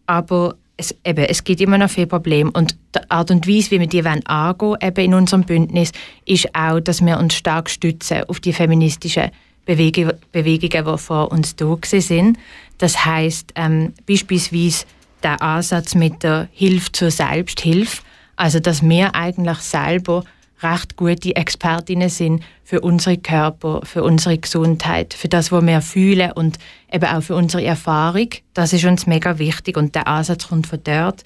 Aber 0.06 0.56
es, 0.78 0.94
eben, 1.04 1.24
es 1.24 1.44
gibt 1.44 1.60
immer 1.60 1.76
noch 1.76 1.90
viele 1.90 2.06
Probleme 2.06 2.50
und 2.52 2.76
die 2.94 3.10
Art 3.10 3.30
und 3.30 3.46
Weise, 3.46 3.72
wie 3.72 3.80
wir 3.80 3.86
die 3.86 4.04
angehen 4.04 4.76
eben 4.80 5.04
in 5.04 5.14
unserem 5.14 5.42
Bündnis, 5.42 5.92
ist 6.24 6.54
auch, 6.54 6.80
dass 6.80 7.04
wir 7.04 7.18
uns 7.18 7.34
stark 7.34 7.68
stützen 7.68 8.22
auf 8.28 8.40
die 8.40 8.52
feministischen 8.52 9.30
Bewegungen, 9.66 10.12
Bewegungen, 10.32 10.86
die 10.86 10.98
vor 10.98 11.30
uns 11.30 11.56
da 11.56 11.76
sind. 11.82 12.38
Das 12.78 13.04
heißt 13.04 13.52
ähm, 13.56 13.92
beispielsweise 14.06 14.86
der 15.22 15.42
Ansatz 15.42 15.94
mit 15.94 16.22
der 16.22 16.48
Hilfe 16.52 16.92
zur 16.92 17.10
Selbsthilfe, 17.10 18.02
also 18.36 18.60
dass 18.60 18.88
wir 18.88 19.14
eigentlich 19.14 19.58
selber 19.58 20.24
recht 20.62 20.96
gute 20.96 21.36
Expertinnen 21.36 22.08
sind 22.08 22.42
für 22.64 22.80
unsere 22.80 23.16
Körper, 23.16 23.80
für 23.84 24.02
unsere 24.02 24.38
Gesundheit, 24.38 25.14
für 25.14 25.28
das, 25.28 25.52
was 25.52 25.64
wir 25.64 25.80
fühlen 25.80 26.32
und 26.32 26.58
eben 26.92 27.04
auch 27.04 27.22
für 27.22 27.36
unsere 27.36 27.64
Erfahrung. 27.64 28.28
Das 28.54 28.72
ist 28.72 28.84
uns 28.84 29.06
mega 29.06 29.38
wichtig 29.38 29.76
und 29.76 29.94
der 29.94 30.08
Ansatz 30.08 30.48
kommt 30.48 30.66
von 30.66 30.80
dort. 30.82 31.24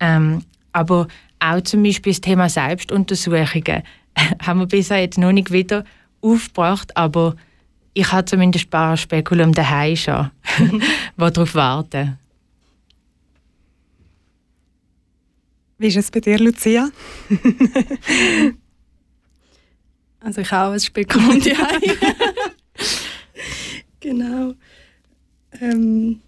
Ähm, 0.00 0.42
aber 0.72 1.08
auch 1.38 1.60
zum 1.62 1.82
Beispiel 1.82 2.12
das 2.12 2.20
Thema 2.20 2.48
Selbstuntersuchungen 2.48 3.82
haben 4.42 4.60
wir 4.60 4.66
bisher 4.66 5.00
jetzt 5.00 5.18
noch 5.18 5.32
nicht 5.32 5.50
wieder 5.50 5.84
aufgebracht, 6.20 6.96
aber 6.96 7.36
ich 7.94 8.12
habe 8.12 8.26
zumindest 8.26 8.66
ein 8.66 8.70
paar 8.70 8.96
Spekulum 8.96 9.52
daheim 9.52 9.96
schon, 9.96 10.30
die 10.58 10.80
darauf 11.16 11.54
warten. 11.54 12.18
Wie 15.78 15.88
ist 15.88 15.96
es 15.96 16.10
bei 16.10 16.20
dir, 16.20 16.38
Lucia? 16.38 16.88
Also 20.26 20.40
ich 20.40 20.50
habe 20.50 20.74
ein 20.74 20.80
Spekulum 20.80 21.40
Genau. 24.00 24.54
Ähm. 25.60 26.20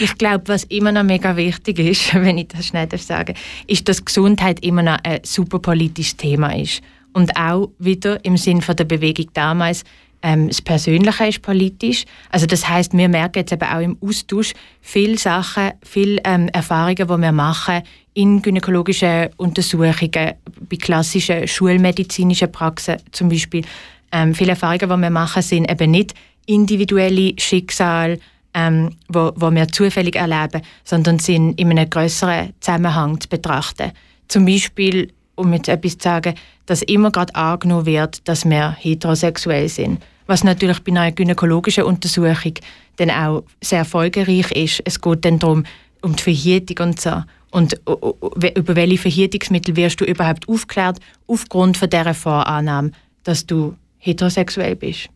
Ich 0.00 0.16
glaube, 0.16 0.48
was 0.48 0.64
immer 0.64 0.92
noch 0.92 1.02
mega 1.02 1.36
wichtig 1.36 1.78
ist, 1.78 2.14
wenn 2.14 2.38
ich 2.38 2.48
das 2.48 2.68
schnell 2.68 2.88
sagen 2.96 3.34
ist, 3.66 3.86
dass 3.86 4.02
Gesundheit 4.02 4.64
immer 4.64 4.82
noch 4.82 4.96
ein 5.02 5.20
super 5.24 5.58
politisches 5.58 6.16
Thema 6.16 6.56
ist. 6.56 6.80
Und 7.12 7.36
auch 7.36 7.68
wieder 7.78 8.24
im 8.24 8.38
Sinn 8.38 8.62
von 8.62 8.74
der 8.74 8.84
Bewegung 8.84 9.26
damals, 9.34 9.84
ähm, 10.22 10.48
das 10.48 10.62
Persönliche 10.62 11.26
ist 11.26 11.42
politisch. 11.42 12.06
Also 12.30 12.46
das 12.46 12.66
heißt, 12.66 12.94
wir 12.94 13.10
merken 13.10 13.40
jetzt 13.40 13.52
eben 13.52 13.62
auch 13.62 13.80
im 13.80 13.98
Austausch 14.00 14.54
viele 14.80 15.18
Sachen, 15.18 15.72
viele 15.82 16.18
ähm, 16.24 16.48
Erfahrungen, 16.48 16.96
die 16.96 17.06
wir 17.06 17.32
machen 17.32 17.82
in 18.14 18.40
gynäkologischen 18.42 19.30
Untersuchungen, 19.36 20.34
bei 20.70 20.76
klassischen 20.80 21.46
schulmedizinischen 21.46 22.50
Praxen 22.50 22.96
zum 23.12 23.28
Beispiel. 23.28 23.64
Ähm, 24.12 24.34
viele 24.34 24.50
Erfahrungen, 24.50 24.88
die 24.88 25.02
wir 25.02 25.10
machen, 25.10 25.42
sind 25.42 25.70
eben 25.70 25.90
nicht 25.90 26.14
individuelle 26.46 27.32
Schicksale, 27.38 28.18
ähm, 28.54 28.90
wo, 29.08 29.32
wo 29.34 29.50
wir 29.50 29.66
zufällig 29.68 30.14
erleben, 30.14 30.62
sondern 30.84 31.18
sind 31.18 31.58
in 31.58 31.70
einem 31.70 31.90
größeren 31.90 32.52
Zusammenhang 32.60 33.20
zu 33.20 33.28
betrachten. 33.28 33.90
Zum 34.28 34.46
Beispiel, 34.46 35.12
um 35.34 35.52
jetzt 35.52 35.68
etwas 35.68 35.98
zu 35.98 36.04
sagen, 36.04 36.34
dass 36.66 36.82
immer 36.82 37.10
gerade 37.10 37.34
angenommen 37.34 37.86
wird, 37.86 38.26
dass 38.28 38.44
wir 38.44 38.76
heterosexuell 38.78 39.68
sind. 39.68 40.00
Was 40.26 40.44
natürlich 40.44 40.80
bei 40.80 40.92
einer 40.92 41.12
gynäkologischen 41.12 41.84
Untersuchung 41.84 42.54
dann 42.96 43.10
auch 43.10 43.42
sehr 43.60 43.84
folgereich 43.84 44.50
ist. 44.52 44.82
Es 44.84 45.00
geht 45.00 45.24
dann 45.24 45.38
darum, 45.38 45.64
um 46.00 46.14
die 46.14 46.22
Verhütung 46.22 46.86
und 46.86 47.00
so. 47.00 47.22
Und 47.54 47.78
über 47.86 48.74
welche 48.74 48.98
Verhütungsmittel 48.98 49.76
wirst 49.76 50.00
du 50.00 50.04
überhaupt 50.04 50.48
aufgeklärt, 50.48 50.98
aufgrund 51.28 51.76
von 51.76 51.88
dieser 51.88 52.12
Vorannahme, 52.12 52.90
dass 53.22 53.46
du 53.46 53.76
heterosexuell 53.98 54.74
bist? 54.74 55.08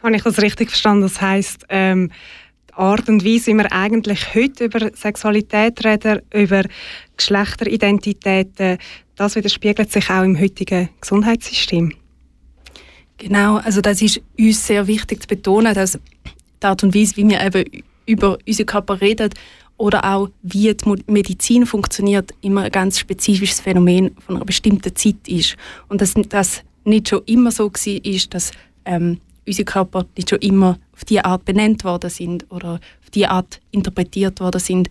Habe 0.00 0.14
ich 0.14 0.22
das 0.22 0.40
richtig 0.40 0.68
verstanden? 0.68 1.02
Das 1.02 1.20
heisst, 1.20 1.66
ähm, 1.68 2.12
die 2.70 2.74
Art 2.74 3.08
und 3.08 3.24
Weise, 3.24 3.48
wie 3.48 3.56
wir 3.56 3.72
eigentlich 3.72 4.36
heute 4.36 4.66
über 4.66 4.88
Sexualität 4.94 5.84
reden, 5.84 6.22
über 6.32 6.62
Geschlechteridentitäten, 7.16 8.78
das 9.16 9.34
widerspiegelt 9.34 9.90
sich 9.90 10.08
auch 10.10 10.22
im 10.22 10.38
heutigen 10.38 10.90
Gesundheitssystem. 11.00 11.92
Genau, 13.16 13.56
also 13.56 13.80
das 13.80 14.00
ist 14.00 14.20
uns 14.38 14.64
sehr 14.64 14.86
wichtig 14.86 15.22
zu 15.22 15.26
betonen, 15.26 15.74
dass 15.74 15.98
die 16.62 16.66
Art 16.66 16.84
und 16.84 16.94
Weise, 16.94 17.16
wie 17.16 17.28
wir 17.28 17.40
eben 17.40 17.82
über 18.06 18.38
unseren 18.46 18.66
Körper 18.66 19.00
reden 19.00 19.30
oder 19.76 20.04
auch 20.04 20.28
wie 20.42 20.72
die 20.72 20.94
Medizin 21.06 21.66
funktioniert, 21.66 22.32
immer 22.40 22.62
ein 22.62 22.70
ganz 22.70 22.98
spezifisches 22.98 23.60
Phänomen 23.60 24.16
von 24.18 24.36
einer 24.36 24.44
bestimmten 24.44 24.94
Zeit 24.94 25.26
ist. 25.26 25.56
Und 25.88 26.00
dass 26.00 26.14
das 26.28 26.62
nicht 26.84 27.08
schon 27.08 27.22
immer 27.26 27.50
so 27.50 27.64
war, 27.70 28.04
ist, 28.04 28.34
dass 28.34 28.52
ähm, 28.84 29.20
unsere 29.46 29.64
Körper 29.64 30.06
nicht 30.16 30.30
schon 30.30 30.38
immer 30.40 30.78
auf 30.92 31.04
diese 31.04 31.24
Art 31.24 31.44
benannt 31.44 31.84
worden 31.84 32.10
sind 32.10 32.50
oder 32.50 32.74
auf 32.74 33.10
diese 33.12 33.30
Art 33.30 33.60
interpretiert 33.72 34.40
worden 34.40 34.60
sind. 34.60 34.88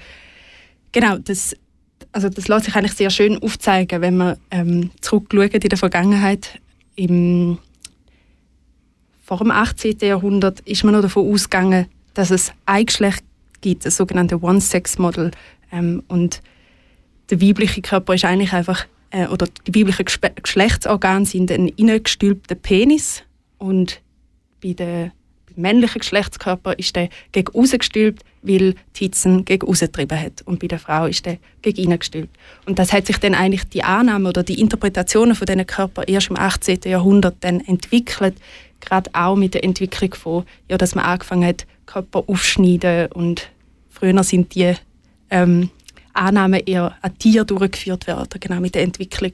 Genau, 0.91 1.17
das, 1.17 1.55
also 2.11 2.29
das 2.29 2.47
lässt 2.47 2.65
sich 2.65 2.75
eigentlich 2.75 2.93
sehr 2.93 3.09
schön 3.09 3.41
aufzeigen, 3.41 4.01
wenn 4.01 4.17
man 4.17 4.37
ähm, 4.51 4.91
zurückschauen 5.01 5.49
in 5.49 5.69
der 5.69 5.77
Vergangenheit. 5.77 6.59
Im, 6.95 7.57
vor 9.23 9.37
dem 9.37 9.51
18. 9.51 9.97
Jahrhundert 10.01 10.59
ist 10.61 10.83
man 10.83 10.93
noch 10.93 11.01
davon 11.01 11.31
ausgegangen, 11.31 11.87
dass 12.13 12.29
es 12.29 12.51
ein 12.65 12.85
Geschlecht 12.85 13.23
gibt, 13.63 13.85
das 13.85 13.97
sogenannte 13.97 14.41
One-Sex-Model. 14.43 15.31
Ähm, 15.71 16.03
und 16.07 16.41
der 17.31 17.41
weibliche 17.41 17.81
Körper 17.81 18.13
ist 18.13 18.25
eigentlich 18.25 18.53
einfach, 18.53 18.85
äh, 19.09 19.27
oder 19.27 19.47
die 19.65 19.79
weiblichen 19.79 20.05
Geschlechtsorgane 20.41 21.25
sind 21.25 21.51
ein 21.51 21.69
innengestülpter 21.69 22.55
Penis 22.55 23.23
und 23.57 24.01
bei 24.61 24.73
der 24.73 25.11
männlichen 25.55 25.99
Geschlechtskörper 25.99 26.77
ist 26.79 26.95
der 26.95 27.09
gegen 27.31 27.53
außen 27.53 27.79
gestülpt, 27.79 28.23
weil 28.41 28.75
die 28.95 28.99
Hitze 29.05 29.43
gegen 29.43 29.67
außen 29.67 29.87
getrieben 29.87 30.19
hat. 30.19 30.41
Und 30.45 30.59
bei 30.59 30.67
der 30.67 30.79
Frau 30.79 31.05
ist 31.05 31.25
der 31.25 31.37
gegen 31.61 31.83
innen 31.83 31.99
gestülpt. 31.99 32.35
Und 32.65 32.79
das 32.79 32.91
hat 32.91 33.05
sich 33.05 33.17
dann 33.17 33.35
eigentlich 33.35 33.63
die 33.65 33.83
Annahme 33.83 34.29
oder 34.29 34.43
die 34.43 34.59
Interpretationen 34.59 35.35
von 35.35 35.45
diesen 35.45 35.65
Körpern 35.65 36.05
erst 36.07 36.29
im 36.29 36.37
18. 36.37 36.79
Jahrhundert 36.85 37.35
dann 37.41 37.59
entwickelt, 37.61 38.35
gerade 38.79 39.09
auch 39.13 39.35
mit 39.35 39.53
der 39.53 39.63
Entwicklung 39.63 40.13
von, 40.13 40.43
ja, 40.69 40.77
dass 40.77 40.95
man 40.95 41.05
angefangen 41.05 41.47
hat, 41.47 41.65
Körper 41.85 42.23
aufschneiden 42.27 43.11
und 43.11 43.49
früher 43.93 44.23
sind 44.23 44.53
die 44.55 44.73
ähm, 45.29 45.69
Annahmen 46.13 46.61
eher 46.65 46.95
an 47.01 47.17
Tieren 47.17 47.47
durchgeführt 47.47 48.07
worden. 48.07 48.39
Genau 48.39 48.59
mit 48.59 48.75
der 48.75 48.83
Entwicklung 48.83 49.33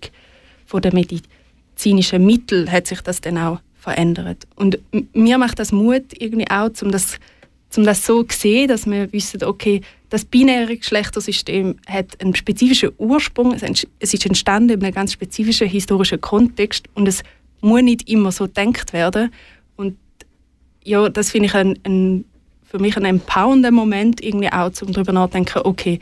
der 0.72 0.94
medizinischen 0.94 2.26
Mittel 2.26 2.72
hat 2.72 2.88
sich 2.88 3.02
das 3.02 3.22
dann 3.22 3.38
auch 3.38 3.60
verändert. 3.80 4.48
Und 4.56 4.78
mir 5.14 5.38
macht 5.38 5.60
das 5.60 5.72
Mut 5.72 6.14
irgendwie 6.20 6.50
auch, 6.50 6.70
um 6.82 6.92
das, 6.92 7.18
um 7.76 7.84
das 7.84 8.06
so 8.06 8.24
zu 8.24 8.38
sehen, 8.38 8.68
dass 8.68 8.86
wir 8.86 9.12
wissen, 9.12 9.44
okay, 9.44 9.82
das 10.10 10.26
binäre 10.26 10.76
Geschlechtersystem 10.76 11.76
hat 11.88 12.20
einen 12.22 12.36
spezifischen 12.36 12.92
Ursprung, 12.98 13.54
es 13.54 14.14
ist 14.14 14.26
entstanden 14.26 14.72
in 14.72 14.84
einem 14.84 14.94
ganz 14.94 15.14
spezifischen 15.14 15.68
historischen 15.68 16.20
Kontext 16.20 16.88
und 16.94 17.08
es 17.08 17.24
muss 17.62 17.82
nicht 17.82 18.10
immer 18.10 18.32
so 18.32 18.46
gedacht 18.46 18.94
werden. 18.94 19.32
Und 19.76 19.98
ja, 20.84 21.10
das 21.10 21.32
finde 21.32 21.48
ich 21.48 21.56
ein, 21.56 21.78
ein, 21.86 22.26
für 22.70 22.80
mich 22.80 22.96
ein 22.98 23.06
empowernder 23.06 23.72
Moment, 23.72 24.22
irgendwie 24.22 24.52
auch, 24.52 24.72
um 24.82 24.94
darüber 24.94 25.12
nachzudenken, 25.12 25.62
okay, 25.64 26.00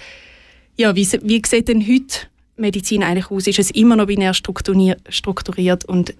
ja, 0.75 0.95
wie, 0.95 1.07
wie 1.23 1.41
sieht 1.45 1.69
denn 1.69 1.81
heute 1.81 2.27
Medizin 2.57 3.03
eigentlich 3.03 3.31
aus? 3.31 3.47
Ist 3.47 3.59
es 3.59 3.71
immer 3.71 3.95
noch 3.95 4.07
binär 4.07 4.33
strukturiert 4.33 5.85
und 5.85 6.13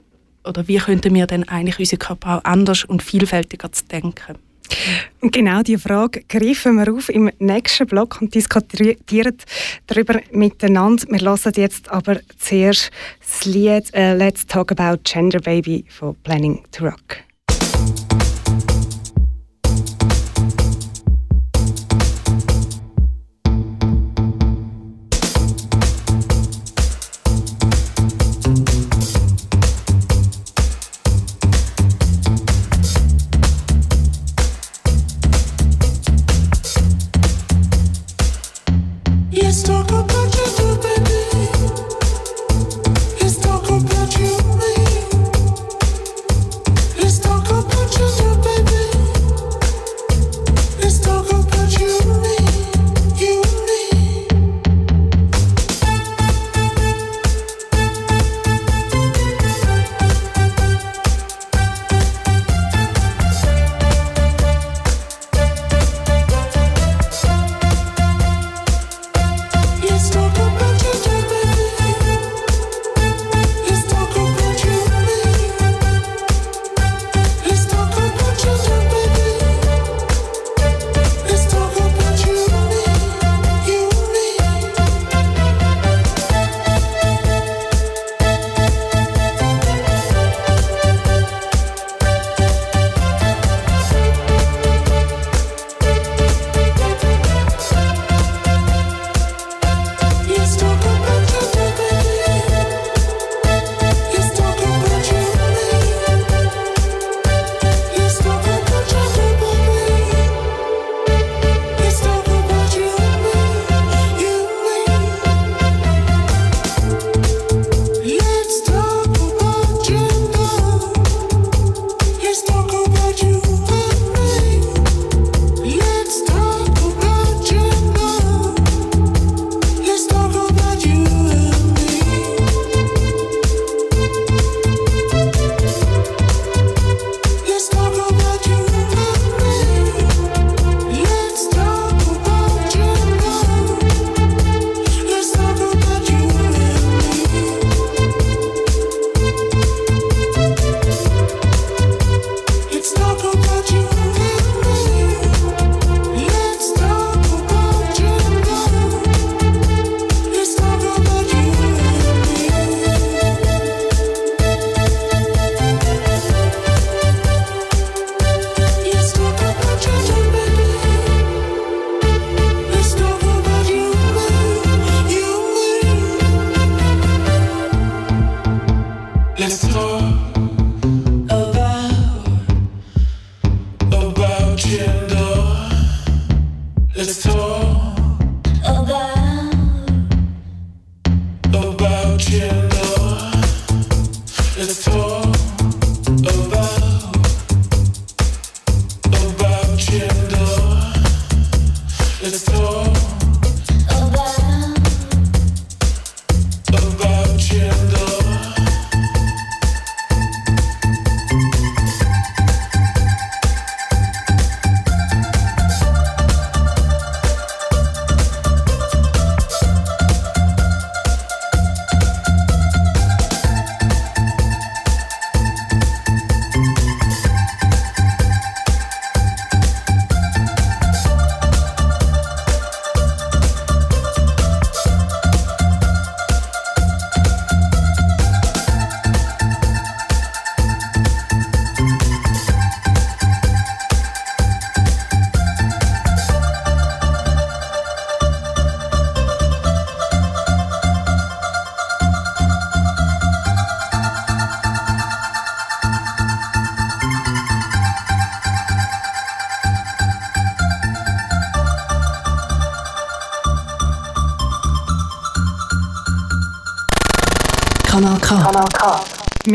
oder 0.44 0.68
wie 0.68 0.78
könnten 0.78 1.14
wir 1.14 1.28
denn 1.28 1.48
eigentlich 1.48 1.80
unseren 1.80 2.00
Körper 2.00 2.38
auch 2.38 2.44
anders 2.46 2.86
und 2.86 3.04
vielfältiger 3.04 3.72
zu 3.72 3.86
denken? 3.86 4.38
Und 5.22 5.34
genau 5.34 5.62
diese 5.62 5.80
Frage 5.80 6.24
greifen 6.28 6.76
wir 6.76 6.94
auf 6.94 7.10
im 7.10 7.30
nächsten 7.40 7.88
Blog 7.88 8.22
und 8.22 8.34
diskutieren 8.34 9.38
darüber 9.88 10.20
miteinander. 10.32 11.06
Wir 11.10 11.22
hören 11.22 11.54
jetzt 11.56 11.90
aber 11.90 12.20
zuerst 12.38 12.92
das 13.20 13.46
Lied 13.46 13.92
uh, 13.96 14.14
Let's 14.16 14.46
Talk 14.46 14.72
About 14.72 15.02
Gender 15.04 15.40
Baby 15.40 15.86
von 15.90 16.16
Planning 16.24 16.64
to 16.72 16.86
Rock. 16.86 17.27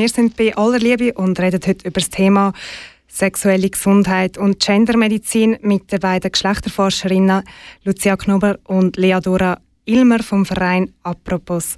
Wir 0.02 0.08
sind 0.08 0.36
bei 0.36 0.52
aller 0.56 0.80
Liebe 0.80 1.12
und 1.12 1.38
reden 1.38 1.60
heute 1.64 1.86
über 1.86 2.00
das 2.00 2.10
Thema 2.10 2.52
sexuelle 3.06 3.70
Gesundheit 3.70 4.36
und 4.36 4.58
Gendermedizin 4.58 5.58
mit 5.62 5.92
den 5.92 6.00
beiden 6.00 6.32
Geschlechterforscherinnen 6.32 7.44
Lucia 7.84 8.16
Knober 8.16 8.58
und 8.64 8.96
Leadora 8.96 9.60
Ilmer 9.84 10.20
vom 10.20 10.44
Verein 10.44 10.92
Apropos 11.04 11.76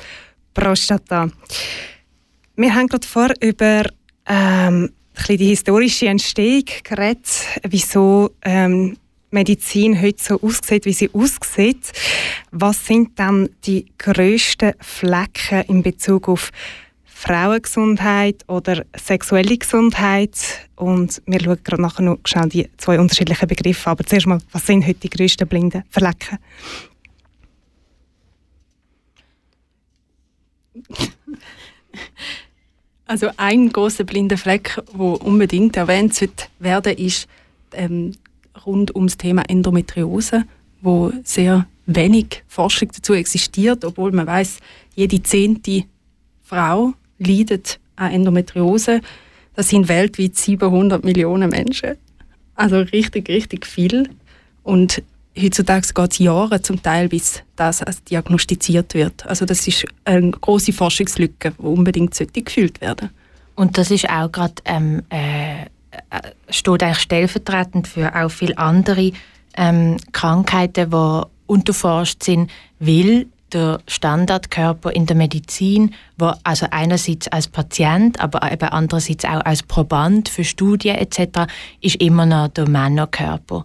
Prostata. 0.54 1.28
Wir 2.56 2.74
haben 2.74 2.86
gerade 2.86 3.06
vor 3.06 3.28
über 3.42 3.82
ähm, 4.26 4.90
die 5.28 5.36
historische 5.36 6.06
Entstehung 6.06 6.64
geredet, 6.82 7.28
wieso 7.68 8.30
ähm, 8.40 8.96
Medizin 9.32 10.00
heute 10.00 10.22
so 10.24 10.40
aussieht, 10.40 10.86
wie 10.86 10.94
sie 10.94 11.10
aussieht. 11.12 11.92
Was 12.52 12.86
sind 12.86 13.18
dann 13.18 13.50
die 13.66 13.84
grössten 13.98 14.72
Flecken 14.80 15.64
in 15.68 15.82
Bezug 15.82 16.26
auf 16.26 16.52
Frauengesundheit 17.14 18.44
oder 18.48 18.84
sexuelle 18.96 19.56
Gesundheit? 19.56 20.68
Und 20.76 21.22
wir 21.26 21.40
schauen 21.40 21.62
gerade 21.62 21.82
nachher 21.82 22.02
noch 22.02 22.18
schnell 22.24 22.48
die 22.48 22.68
zwei 22.76 22.98
unterschiedlichen 22.98 23.48
Begriffe. 23.48 23.90
Aber 23.90 24.04
zuerst 24.04 24.26
mal, 24.26 24.40
was 24.52 24.66
sind 24.66 24.86
heute 24.86 25.00
die 25.00 25.10
grössten 25.10 25.48
blinden 25.48 25.84
Flecken? 25.90 26.38
Also 33.06 33.28
ein 33.36 33.70
großer 33.70 34.04
blinder 34.04 34.38
Fleck, 34.38 34.80
wo 34.92 35.12
unbedingt 35.12 35.76
erwähnt 35.76 36.14
sollte 36.14 36.46
werden, 36.58 36.96
ist 36.96 37.28
ähm, 37.72 38.12
rund 38.64 38.94
ums 38.94 39.18
Thema 39.18 39.42
Endometriose, 39.46 40.44
wo 40.80 41.12
sehr 41.22 41.66
wenig 41.86 42.42
Forschung 42.48 42.90
dazu 42.94 43.12
existiert, 43.12 43.84
obwohl 43.84 44.10
man 44.12 44.26
weiß, 44.26 44.58
jede 44.94 45.22
zehnte 45.22 45.84
Frau 46.42 46.94
leidet 47.18 47.78
an 47.96 48.12
Endometriose. 48.12 49.00
Das 49.54 49.68
sind 49.68 49.88
weltweit 49.88 50.36
700 50.36 51.04
Millionen 51.04 51.50
Menschen. 51.50 51.96
Also 52.54 52.78
richtig, 52.78 53.28
richtig 53.28 53.66
viel. 53.66 54.08
Und 54.62 55.02
heutzutage 55.38 55.86
geht 55.94 56.12
es 56.12 56.18
Jahre 56.18 56.62
zum 56.62 56.82
Teil, 56.82 57.08
bis 57.08 57.42
das 57.56 57.82
als 57.82 58.02
diagnostiziert 58.04 58.94
wird. 58.94 59.26
Also 59.26 59.44
das 59.44 59.66
ist 59.66 59.84
eine 60.04 60.30
große 60.30 60.72
Forschungslücke, 60.72 61.52
die 61.58 61.62
unbedingt 61.62 62.14
sollte 62.14 62.42
gefüllt 62.42 62.80
werden. 62.80 63.10
Und 63.54 63.78
das 63.78 63.90
ist 63.90 64.08
auch 64.08 64.30
gerade 64.30 64.54
ähm, 64.64 65.02
äh, 65.10 65.62
äh, 66.10 66.30
steht 66.50 66.82
eigentlich 66.82 66.98
stellvertretend 66.98 67.86
für 67.86 68.14
auch 68.14 68.30
viele 68.30 68.58
andere 68.58 69.12
ähm, 69.56 69.96
Krankheiten, 70.12 70.90
die 70.90 71.22
unterforscht 71.46 72.22
sind, 72.22 72.50
weil 72.80 73.26
der 73.54 73.80
Standardkörper 73.86 74.90
in 74.92 75.06
der 75.06 75.16
Medizin, 75.16 75.94
wo 76.18 76.32
also 76.42 76.66
einerseits 76.70 77.28
als 77.28 77.48
Patient, 77.48 78.20
aber 78.20 78.50
eben 78.50 78.68
andererseits 78.68 79.24
auch 79.24 79.44
als 79.44 79.62
Proband 79.62 80.28
für 80.28 80.44
Studien 80.44 80.96
etc., 80.96 81.46
ist 81.80 81.96
immer 81.96 82.26
noch 82.26 82.48
der 82.48 82.68
Männerkörper. 82.68 83.64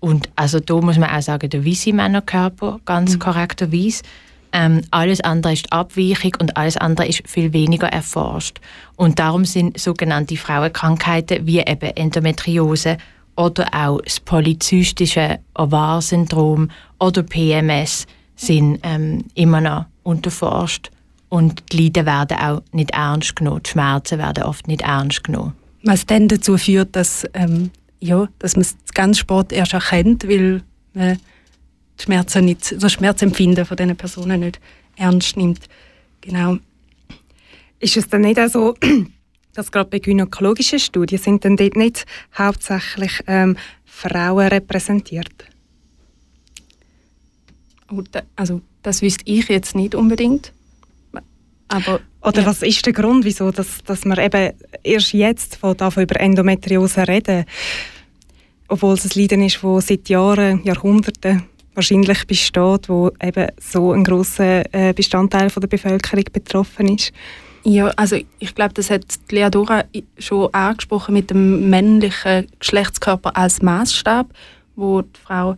Und 0.00 0.28
also 0.36 0.60
da 0.60 0.80
muss 0.80 0.98
man 0.98 1.10
auch 1.10 1.22
sagen, 1.22 1.48
der 1.48 1.64
weiße 1.64 1.92
Männerkörper, 1.92 2.80
ganz 2.84 3.18
korrekterweise. 3.18 4.02
Ähm, 4.52 4.82
alles 4.90 5.20
andere 5.22 5.54
ist 5.54 5.72
Abweichung 5.72 6.32
und 6.38 6.56
alles 6.56 6.76
andere 6.76 7.06
ist 7.06 7.22
viel 7.26 7.52
weniger 7.52 7.88
erforscht. 7.88 8.60
Und 8.96 9.18
darum 9.18 9.44
sind 9.44 9.78
sogenannte 9.78 10.36
Frauenkrankheiten 10.36 11.46
wie 11.46 11.60
eben 11.60 11.96
Endometriose 11.96 12.98
oder 13.36 13.68
auch 13.72 14.00
das 14.02 14.20
polyzystische 14.20 15.38
Ovar-Syndrom 15.54 16.70
oder 16.98 17.22
PMS 17.22 18.06
sind 18.42 18.80
ähm, 18.82 19.24
immer 19.34 19.60
noch 19.60 19.86
unterforscht. 20.02 20.90
Und 21.28 21.62
die 21.72 21.84
Leiden 21.84 22.06
werden 22.06 22.38
auch 22.38 22.62
nicht 22.72 22.90
ernst 22.90 23.36
genommen. 23.36 23.62
Die 23.64 23.70
Schmerzen 23.70 24.18
werden 24.18 24.44
oft 24.44 24.66
nicht 24.68 24.82
ernst 24.82 25.24
genommen. 25.24 25.54
Was 25.84 26.04
dann 26.06 26.28
dazu 26.28 26.58
führt, 26.58 26.94
dass, 26.94 27.24
ähm, 27.34 27.70
ja, 28.00 28.28
dass 28.38 28.56
man 28.56 28.62
es 28.62 28.76
ganz 28.92 29.18
spät 29.18 29.52
erst 29.52 29.72
erkennt, 29.72 30.28
weil 30.28 30.62
man 30.92 31.18
die 31.98 32.02
Schmerzen 32.02 32.44
nicht, 32.44 32.74
das 32.82 32.92
Schmerzempfinden 32.92 33.64
von 33.64 33.76
diesen 33.76 33.96
Personen 33.96 34.40
nicht 34.40 34.60
ernst 34.96 35.36
nimmt. 35.36 35.60
Genau. 36.20 36.58
Ist 37.78 37.96
es 37.96 38.08
dann 38.08 38.22
nicht 38.22 38.38
auch 38.38 38.48
so, 38.48 38.74
dass 39.54 39.72
gerade 39.72 39.88
bei 39.88 40.00
gynäkologischen 40.00 40.78
Studien 40.78 41.18
sind 41.18 41.44
dann 41.44 41.56
dort 41.56 41.76
nicht 41.76 42.04
hauptsächlich 42.36 43.20
ähm, 43.26 43.56
Frauen 43.84 44.48
repräsentiert? 44.48 45.51
Also 48.36 48.60
das 48.82 49.02
wüsste 49.02 49.24
ich 49.26 49.48
jetzt 49.48 49.74
nicht 49.74 49.94
unbedingt. 49.94 50.52
Aber 51.68 52.00
Oder 52.20 52.42
ja. 52.42 52.46
was 52.46 52.62
ist 52.62 52.84
der 52.84 52.92
Grund, 52.92 53.24
wieso 53.24 53.50
dass, 53.50 53.82
dass 53.84 54.04
wir 54.04 54.18
eben 54.18 54.52
erst 54.82 55.12
jetzt 55.14 55.56
von, 55.56 55.76
davon 55.76 56.02
über 56.02 56.20
Endometriose 56.20 57.08
reden? 57.08 57.44
Obwohl 58.68 58.94
es 58.94 59.04
ein 59.04 59.20
Leiden 59.20 59.42
ist, 59.42 59.60
das 59.62 59.86
seit 59.86 60.08
Jahren, 60.08 60.62
Jahrhunderten 60.64 61.44
wahrscheinlich 61.74 62.26
besteht, 62.26 62.88
wo 62.88 63.10
eben 63.22 63.48
so 63.58 63.92
ein 63.92 64.04
grosser 64.04 64.62
äh, 64.74 64.92
Bestandteil 64.92 65.48
von 65.48 65.62
der 65.62 65.68
Bevölkerung 65.68 66.24
betroffen 66.32 66.88
ist. 66.88 67.12
Ja, 67.64 67.88
also 67.96 68.16
ich 68.38 68.54
glaube, 68.54 68.74
das 68.74 68.90
hat 68.90 69.04
Leadora 69.30 69.84
schon 70.18 70.52
angesprochen 70.52 71.14
mit 71.14 71.30
dem 71.30 71.70
männlichen 71.70 72.48
Geschlechtskörper 72.58 73.36
als 73.36 73.62
Maßstab, 73.62 74.26
wo 74.74 75.02
die 75.02 75.20
Frau 75.24 75.56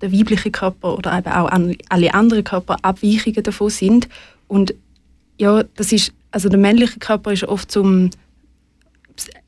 der 0.00 0.12
weibliche 0.12 0.50
Körper 0.50 0.96
oder 0.96 1.16
eben 1.16 1.32
auch 1.32 1.50
alle 1.88 2.14
anderen 2.14 2.44
Körper 2.44 2.76
Abweichungen 2.82 3.42
davon 3.42 3.70
sind. 3.70 4.08
Und 4.48 4.74
ja, 5.38 5.62
das 5.74 5.92
ist, 5.92 6.12
also 6.30 6.48
der 6.48 6.58
männliche 6.58 6.98
Körper 6.98 7.32
ist 7.32 7.44
oft 7.44 7.70
zum, 7.70 8.10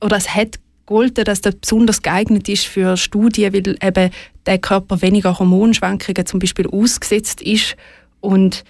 oder 0.01 0.17
es 0.17 0.35
hat 0.35 0.59
gegolten, 0.87 1.25
dass 1.25 1.43
der 1.43 1.53
besonders 1.53 2.03
geeignet 2.03 2.49
ist 2.49 2.65
für 2.65 2.97
Studien, 2.97 3.53
weil 3.53 3.77
eben 3.83 4.11
der 4.47 4.59
Körper 4.59 5.03
weniger 5.03 5.39
Hormonschwankungen 5.39 6.27
zum 6.27 6.41
Beispiel 6.41 6.67
ausgesetzt 6.67 7.43
ist 7.43 7.77
und 8.21 8.65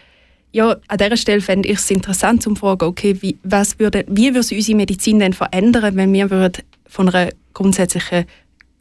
ja, 0.50 0.76
an 0.88 0.98
dieser 0.98 1.16
Stelle 1.16 1.40
fände 1.40 1.68
ich 1.68 1.78
es 1.78 1.90
interessant 1.90 2.42
zu 2.42 2.54
fragen, 2.54 2.86
okay, 2.86 3.16
wie, 3.20 3.36
was 3.42 3.78
würde, 3.78 4.04
wie 4.08 4.34
würde 4.34 4.54
unsere 4.54 4.76
Medizin 4.76 5.18
denn 5.18 5.34
verändern, 5.34 5.94
wenn 5.94 6.12
wir 6.12 6.30
würden 6.30 6.62
von 6.86 7.08
einer 7.08 7.30
grundsätzlichen 7.52 8.24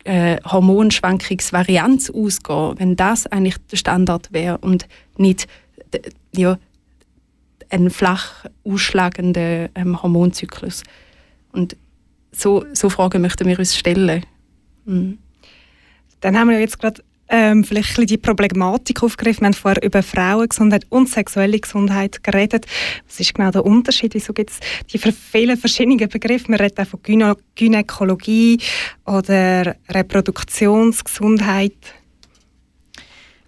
äh, 0.07 0.37
Hormonschwankungsvarianz 0.43 2.09
ausgehen, 2.09 2.79
wenn 2.79 2.95
das 2.95 3.27
eigentlich 3.27 3.57
der 3.71 3.77
Standard 3.77 4.31
wäre 4.31 4.57
und 4.59 4.87
nicht 5.17 5.47
d- 5.93 6.01
ja, 6.35 6.57
ein 7.69 7.89
flach 7.89 8.45
ausschlagender 8.63 9.69
ähm, 9.75 10.01
Hormonzyklus. 10.01 10.83
Und 11.51 11.75
so, 12.31 12.65
so 12.73 12.89
Fragen 12.89 13.21
möchten 13.21 13.47
wir 13.47 13.59
uns 13.59 13.75
stellen. 13.75 14.23
Mhm. 14.85 15.17
Dann 16.21 16.37
haben 16.37 16.49
wir 16.49 16.59
jetzt 16.59 16.79
gerade 16.79 17.03
ähm, 17.29 17.63
vielleicht 17.63 17.97
ein 17.99 18.07
die 18.07 18.17
Problematik 18.17 19.03
aufgegriffen. 19.03 19.41
Wir 19.41 19.47
haben 19.47 19.53
vorher 19.53 19.83
über 19.83 20.01
Frauengesundheit 20.01 20.85
und 20.89 21.09
sexuelle 21.09 21.59
Gesundheit 21.59 22.23
geredet. 22.23 22.65
Was 23.07 23.19
ist 23.19 23.33
genau 23.33 23.51
der 23.51 23.65
Unterschied? 23.65 24.13
Wieso 24.13 24.33
gibt 24.33 24.51
es 24.51 24.59
die 24.91 24.97
vielen 24.97 25.57
verschiedenen 25.57 26.09
Begriffe? 26.09 26.49
Wir 26.49 26.59
reden 26.59 26.81
auch 26.81 26.87
von 26.87 27.01
Gyne 27.03 27.35
Gynäkologie 27.55 28.59
oder 29.05 29.75
Reproduktionsgesundheit. 29.89 31.75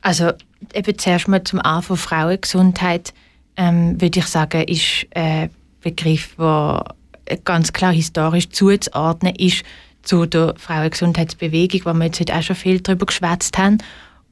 Also 0.01 0.31
eben 0.73 0.97
zuerst 0.97 1.27
mal 1.27 1.43
zum 1.43 1.59
Anfang 1.59 1.97
Frauengesundheit 1.97 3.13
ähm, 3.59 3.99
würde 3.99 4.19
ich 4.19 4.25
sagen, 4.25 4.63
ist 4.63 5.05
ein 5.13 5.49
Begriff, 5.81 6.35
der 6.37 6.95
ganz 7.43 7.73
klar 7.73 7.93
historisch 7.93 8.49
zuzuordnen 8.49 9.35
ist 9.35 9.63
zu 10.03 10.25
der 10.25 10.55
Frauengesundheitsbewegung, 10.57 11.81
wo 11.85 11.93
wir 11.93 12.05
jetzt 12.05 12.19
heute 12.19 12.35
auch 12.35 12.41
schon 12.41 12.55
viel 12.55 12.79
darüber 12.79 13.05
geschwätzt 13.05 13.57
haben 13.57 13.79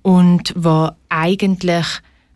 und 0.01 0.53
wo 0.55 0.89
eigentlich, 1.09 1.85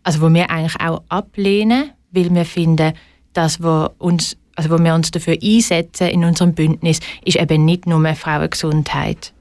also 0.02 0.20
wo 0.20 0.32
wir 0.32 0.50
eigentlich 0.50 0.80
auch 0.80 1.02
ablehnen, 1.08 1.90
weil 2.10 2.34
wir 2.34 2.44
finden, 2.44 2.92
dass 3.32 3.60
wir 3.60 3.94
uns, 3.98 4.36
also 4.54 4.70
wo 4.70 4.78
wir 4.78 4.94
uns 4.94 5.10
dafür 5.10 5.38
einsetzen 5.42 6.08
in 6.08 6.24
unserem 6.24 6.54
Bündnis, 6.54 7.00
ist 7.24 7.36
eben 7.36 7.64
nicht 7.64 7.86
nur 7.86 8.14
Frauengesundheit. 8.14 9.32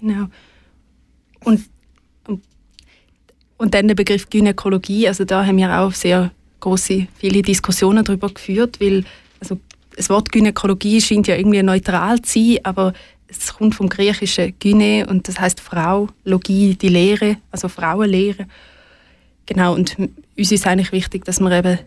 Genau. 0.00 0.26
Und, 1.44 1.64
und, 2.26 2.42
und 3.58 3.74
dann 3.74 3.88
der 3.88 3.94
Begriff 3.94 4.30
Gynäkologie, 4.30 5.08
also 5.08 5.24
da 5.24 5.44
haben 5.44 5.58
wir 5.58 5.78
auch 5.78 5.92
sehr 5.92 6.30
große, 6.60 7.06
viele 7.16 7.42
Diskussionen 7.42 8.04
darüber 8.04 8.30
geführt, 8.30 8.80
weil 8.80 9.04
also 9.40 9.60
das 9.96 10.10
Wort 10.10 10.32
Gynäkologie 10.32 11.00
scheint 11.00 11.26
ja 11.26 11.36
irgendwie 11.36 11.62
neutral 11.62 12.20
zu 12.22 12.38
sein, 12.38 12.58
aber 12.64 12.92
es 13.26 13.54
kommt 13.54 13.74
vom 13.74 13.88
griechischen 13.88 14.54
Gyne 14.58 15.06
und 15.08 15.28
das 15.28 15.40
heißt 15.40 15.60
Frau, 15.60 16.08
Logie, 16.24 16.74
die 16.74 16.88
Lehre, 16.88 17.38
also 17.50 17.68
Frauenlehre. 17.68 18.46
Genau, 19.46 19.74
und 19.74 19.96
uns 20.36 20.52
ist 20.52 20.66
eigentlich 20.66 20.92
wichtig, 20.92 21.24
dass 21.24 21.40
wir 21.40 21.50
eben 21.50 21.78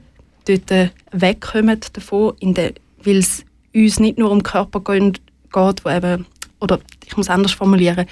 dort 0.45 0.71
äh, 0.71 0.89
wegkommen 1.11 1.79
davon, 1.93 2.33
weil 2.41 3.17
es 3.17 3.43
uns 3.73 3.99
nicht 3.99 4.17
nur 4.17 4.31
um 4.31 4.43
Körper 4.43 4.79
gehen- 4.81 5.13
geht, 5.13 5.85
wo 5.85 5.89
eben, 5.89 6.25
oder 6.59 6.79
ich 7.05 7.17
muss 7.17 7.29
anders 7.29 7.51
formulieren, 7.51 8.05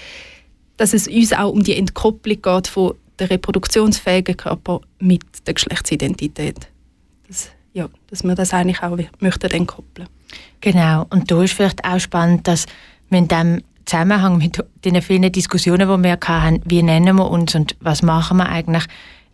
dass 0.78 0.94
es 0.94 1.08
uns 1.08 1.34
auch 1.34 1.52
um 1.52 1.64
die 1.64 1.76
Entkopplung 1.76 2.42
geht 2.42 2.68
von 2.68 2.96
der 3.20 3.30
reproduktionsfähigen 3.30 4.36
Körper 4.36 4.82
mit 5.00 5.24
der 5.48 5.54
Geschlechtsidentität. 5.54 6.68
Das, 7.28 7.50
ja, 7.76 7.90
dass 8.10 8.24
wir 8.24 8.36
das 8.36 8.54
eigentlich 8.54 8.82
auch 8.82 8.98
möchten 9.20 9.50
dann 9.50 9.68
koppeln. 9.68 10.08
Genau. 10.62 11.06
Und 11.10 11.30
da 11.30 11.44
ist 11.44 11.54
vielleicht 11.54 11.84
auch 11.84 12.00
spannend, 12.00 12.48
dass 12.48 12.66
wir 13.10 13.20
in 13.20 13.28
dem 13.28 13.62
Zusammenhang 13.86 14.38
mit 14.38 14.64
den 14.84 15.02
vielen 15.02 15.30
Diskussionen, 15.32 15.88
die 15.88 16.04
wir 16.04 16.18
hatten, 16.26 16.62
wie 16.66 16.82
nennen 16.82 17.18
wir 17.18 17.30
uns 17.30 17.54
und 17.54 17.76
was 17.82 18.02
machen 18.02 18.38
wir 18.38 18.48
eigentlich, 18.48 18.86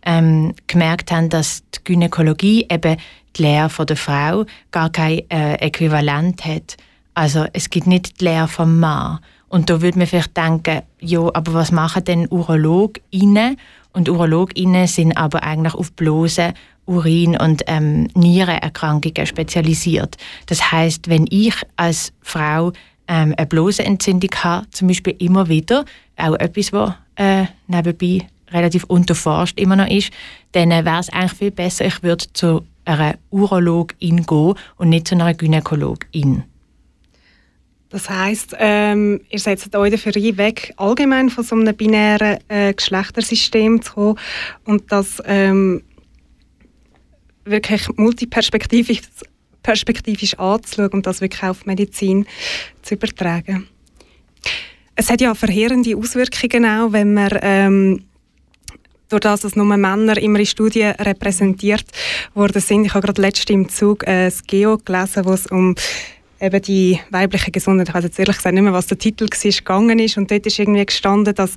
ähm, 0.04 0.54
gemerkt 0.66 1.12
haben, 1.12 1.28
dass 1.28 1.62
die 1.70 1.84
Gynäkologie 1.84 2.66
eben 2.68 2.96
die 3.36 3.42
Lehre 3.42 3.70
von 3.70 3.86
der 3.86 3.96
Frau 3.96 4.44
gar 4.72 4.90
kein 4.90 5.22
äh, 5.30 5.54
Äquivalent 5.54 6.44
hat. 6.44 6.76
Also 7.14 7.46
es 7.52 7.70
gibt 7.70 7.86
nicht 7.86 8.20
die 8.20 8.24
Lehre 8.24 8.48
vom 8.48 8.80
Mann. 8.80 9.20
Und 9.48 9.70
da 9.70 9.80
würde 9.80 9.98
man 9.98 10.08
vielleicht 10.08 10.36
denken, 10.36 10.82
ja, 10.98 11.20
aber 11.20 11.54
was 11.54 11.70
machen 11.70 12.04
denn 12.04 12.26
UrologInnen? 12.26 13.56
Und 13.92 14.08
UrologInnen 14.08 14.86
sind 14.86 15.16
aber 15.16 15.42
eigentlich 15.42 15.74
auf 15.74 15.92
bloße 15.92 16.54
Urin- 16.86 17.38
und 17.38 17.62
ähm, 17.66 18.08
Nierenerkrankungen 18.14 19.26
spezialisiert. 19.26 20.16
Das 20.46 20.72
heißt, 20.72 21.08
wenn 21.08 21.26
ich 21.30 21.54
als 21.76 22.12
Frau 22.20 22.72
ähm, 23.08 23.34
eine 23.36 23.46
Blasenentzündung 23.46 24.30
habe, 24.42 24.66
zum 24.70 24.88
Beispiel 24.88 25.14
immer 25.18 25.48
wieder, 25.48 25.84
auch 26.16 26.34
etwas, 26.34 26.72
was 26.72 26.94
äh, 27.16 27.44
nebenbei 27.66 28.26
relativ 28.50 28.84
unterforscht 28.84 29.58
immer 29.58 29.76
noch 29.76 29.88
ist, 29.88 30.12
dann 30.52 30.70
äh, 30.70 30.84
wäre 30.84 31.00
es 31.00 31.10
eigentlich 31.10 31.32
viel 31.32 31.50
besser, 31.50 31.86
ich 31.86 32.02
würde 32.02 32.24
zu 32.32 32.64
einer 32.84 33.16
Urologin 33.30 34.24
gehen 34.26 34.54
und 34.76 34.88
nicht 34.88 35.08
zu 35.08 35.14
einer 35.14 35.34
Gynäkologin. 35.34 36.44
Das 37.92 38.08
heisst, 38.08 38.56
ähm, 38.58 39.20
ihr 39.28 39.38
setzt 39.38 39.76
euch 39.76 39.90
dafür 39.90 40.16
ein, 40.16 40.38
weg 40.38 40.72
allgemein 40.78 41.28
von 41.28 41.44
so 41.44 41.54
einem 41.54 41.76
binären 41.76 42.38
äh, 42.48 42.72
Geschlechtersystem 42.72 43.82
zu 43.82 43.92
kommen 43.92 44.18
und 44.64 44.90
das 44.90 45.22
ähm, 45.26 45.82
wirklich 47.44 47.86
multiperspektivisch 47.96 49.02
perspektivisch 49.62 50.38
anzuschauen 50.38 50.88
und 50.88 51.06
das 51.06 51.20
wirklich 51.20 51.42
auf 51.42 51.66
Medizin 51.66 52.26
zu 52.80 52.94
übertragen. 52.94 53.68
Es 54.96 55.10
hat 55.10 55.20
ja 55.20 55.34
verheerende 55.34 55.94
Auswirkungen 55.94 56.64
auch, 56.64 56.92
wenn 56.92 57.12
man 57.12 57.38
ähm, 57.42 58.04
durch 59.10 59.20
das, 59.20 59.42
dass 59.42 59.54
nur 59.54 59.66
Männer 59.66 60.16
immer 60.16 60.38
in 60.38 60.46
Studien 60.46 60.92
repräsentiert 60.92 61.84
worden 62.34 62.62
sind. 62.62 62.86
Ich 62.86 62.94
habe 62.94 63.06
gerade 63.06 63.20
letztens 63.20 63.50
im 63.50 63.68
Zug 63.68 64.06
äh, 64.08 64.24
das 64.24 64.42
Geo 64.44 64.78
gelesen, 64.78 65.26
wo 65.26 65.32
es 65.32 65.46
um 65.46 65.74
eben 66.42 66.60
die 66.60 67.00
weibliche 67.10 67.50
Gesundheit, 67.50 67.88
ich 67.88 67.94
weiß 67.94 68.04
jetzt 68.04 68.18
ehrlich 68.18 68.36
gesagt 68.36 68.54
nicht 68.54 68.62
mehr, 68.62 68.72
was 68.72 68.88
der 68.88 68.98
Titel 68.98 69.24
war, 69.24 69.50
gegangen 69.50 69.98
ist. 69.98 70.18
Und 70.18 70.30
dort 70.30 70.44
ist 70.44 70.58
irgendwie 70.58 70.84
gestanden, 70.84 71.34
dass 71.34 71.54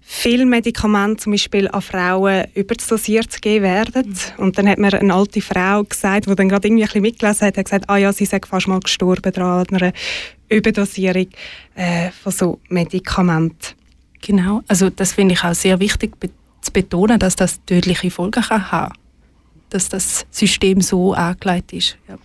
viele 0.00 0.44
Medikamente 0.44 1.22
zum 1.22 1.32
Beispiel 1.32 1.68
an 1.68 1.80
Frauen 1.80 2.44
überdosiert 2.54 3.32
gegeben 3.32 3.64
werden. 3.64 4.18
Und 4.36 4.58
dann 4.58 4.68
hat 4.68 4.78
mir 4.78 4.92
eine 4.92 5.14
alte 5.14 5.40
Frau 5.40 5.84
gesagt, 5.84 6.26
die 6.26 6.34
dann 6.34 6.48
gerade 6.48 6.66
irgendwie 6.66 6.82
ein 6.82 6.88
bisschen 6.88 7.02
mitgelesen 7.02 7.46
hat, 7.46 7.56
hat 7.56 7.64
gesagt, 7.64 7.88
ah 7.88 7.96
ja, 7.96 8.12
sie 8.12 8.26
sei 8.26 8.40
fast 8.46 8.68
mal 8.68 8.80
gestorben 8.80 9.32
daran, 9.32 9.64
an 9.68 9.76
einer 9.76 9.92
Überdosierung 10.48 11.28
äh, 11.76 12.10
von 12.10 12.32
so 12.32 12.58
Medikamenten. 12.68 13.74
Genau, 14.20 14.62
also 14.66 14.90
das 14.90 15.12
finde 15.12 15.34
ich 15.34 15.44
auch 15.44 15.54
sehr 15.54 15.78
wichtig 15.78 16.18
be 16.18 16.30
zu 16.62 16.72
betonen, 16.72 17.20
dass 17.20 17.36
das 17.36 17.64
tödliche 17.64 18.10
Folgen 18.10 18.42
kann 18.42 18.72
haben 18.72 18.92
dass 19.70 19.88
das 19.88 20.26
System 20.30 20.80
so 20.80 21.12
angelegt 21.12 21.72
ist. 21.72 21.98
Ja. 22.08 22.16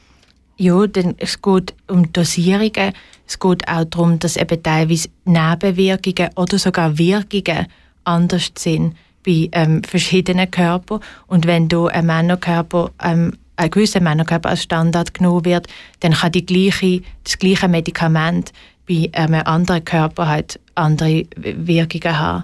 Ja, 0.62 0.86
denn 0.86 1.16
es 1.18 1.42
geht 1.42 1.74
um 1.88 2.14
Dosierungen. 2.14 2.94
Es 3.28 3.40
geht 3.40 3.68
auch 3.68 3.84
darum, 3.84 4.20
dass 4.20 4.38
eben 4.38 4.62
teilweise 4.62 5.10
Nebenwirkungen 5.26 6.30
oder 6.36 6.60
sogar 6.60 7.00
Wirkungen 7.00 7.66
anders 8.04 8.52
sind 8.56 8.96
bei 9.26 9.50
ähm, 9.54 9.82
verschiedenen 9.84 10.52
Körpern. 10.52 11.00
Und 11.26 11.48
wenn 11.48 11.68
du 11.68 11.88
ein 11.88 12.06
Männerkörper, 12.06 12.92
ähm, 13.04 13.34
ein 13.56 13.72
gewisser 13.72 14.02
Männerkörper 14.02 14.50
als 14.50 14.62
Standard 14.62 15.16
genommen 15.16 15.46
wird, 15.46 15.66
dann 16.02 16.14
kann 16.14 16.32
die 16.32 16.46
gleiche, 16.46 17.02
das 17.24 17.40
gleiche 17.40 17.68
Medikament 17.68 18.54
bei 18.88 19.10
einem 19.14 19.42
anderen 19.42 19.84
Körper 19.84 20.28
halt 20.28 20.60
andere 20.76 21.26
Wirkungen 21.38 22.20
haben. 22.20 22.44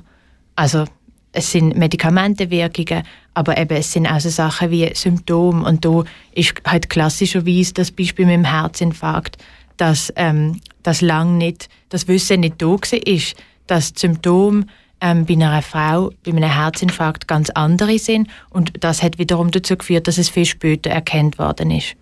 Also 0.56 0.86
es 1.34 1.52
sind 1.52 1.78
Medikamentenwirkungen, 1.78 3.04
aber 3.38 3.56
eben 3.60 3.78
es 3.78 3.94
sind 3.94 4.08
auch 4.08 4.20
so 4.20 4.30
Sachen 4.30 4.72
wie 4.72 4.90
Symptome. 4.96 5.64
Und 5.64 5.86
da 5.86 6.04
ist 6.34 6.56
halt 6.66 6.90
klassischerweise 6.90 7.72
das 7.72 7.92
Beispiel 7.92 8.26
mit 8.26 8.34
dem 8.34 8.46
Herzinfarkt, 8.46 9.38
dass 9.78 10.12
ähm, 10.16 10.60
das 10.82 11.02
lang 11.02 11.38
nicht, 11.38 11.70
das 11.90 12.08
Wissen 12.08 12.40
nicht 12.40 12.60
da 12.60 12.76
ist, 13.06 13.36
dass 13.68 13.94
die 13.94 14.00
Symptome 14.00 14.66
ähm, 15.02 15.28
bei 15.28 15.36
einer 15.36 15.62
Frau 15.62 16.10
bei 16.26 16.32
einem 16.32 16.50
Herzinfarkt 16.50 17.28
ganz 17.28 17.52
andere 17.52 18.00
sind. 18.00 18.28
Und 18.50 18.72
das 18.80 19.04
hat 19.04 19.20
wiederum 19.20 19.52
dazu 19.52 19.78
geführt, 19.78 20.08
dass 20.08 20.18
es 20.18 20.30
viel 20.30 20.46
später 20.46 20.90
erkannt 20.90 21.38
worden 21.38 21.70
ist. 21.70 21.96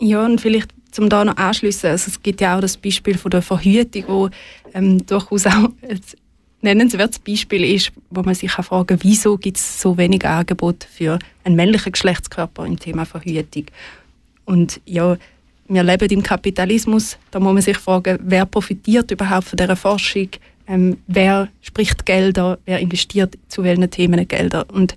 Ja, 0.00 0.24
und 0.24 0.40
vielleicht 0.40 0.70
zum 0.92 1.10
da 1.10 1.26
noch 1.26 1.36
anschließen, 1.36 1.90
also 1.90 2.08
es 2.08 2.22
gibt 2.22 2.40
ja 2.40 2.56
auch 2.56 2.62
das 2.62 2.78
Beispiel 2.78 3.18
von 3.18 3.30
der 3.30 3.42
Verhütung, 3.42 4.04
wo 4.06 4.30
ähm, 4.72 5.04
durchaus 5.04 5.46
auch 5.46 5.68
nennenswertes 6.60 7.18
Beispiel 7.18 7.64
ist, 7.64 7.92
wo 8.10 8.22
man 8.22 8.34
sich 8.34 8.50
fragen 8.50 8.86
kann, 8.86 8.98
wieso 9.02 9.36
gibt 9.36 9.56
es 9.56 9.80
so 9.80 9.96
wenig 9.96 10.24
Angebot 10.26 10.84
für 10.84 11.18
einen 11.44 11.56
männlichen 11.56 11.92
Geschlechtskörper 11.92 12.66
im 12.66 12.78
Thema 12.78 13.04
Verhütung. 13.04 13.66
Und 14.44 14.80
ja, 14.84 15.16
wir 15.68 15.82
leben 15.82 16.08
im 16.10 16.22
Kapitalismus, 16.22 17.18
da 17.30 17.38
muss 17.38 17.52
man 17.52 17.62
sich 17.62 17.76
fragen, 17.76 18.18
wer 18.22 18.46
profitiert 18.46 19.10
überhaupt 19.10 19.48
von 19.48 19.56
dieser 19.56 19.76
Forschung, 19.76 20.30
ähm, 20.66 20.98
wer 21.06 21.48
spricht 21.60 22.06
Gelder, 22.06 22.58
wer 22.64 22.78
investiert 22.78 23.38
zu 23.48 23.62
welchen 23.62 23.90
Themen 23.90 24.26
Gelder. 24.26 24.66
Und 24.72 24.96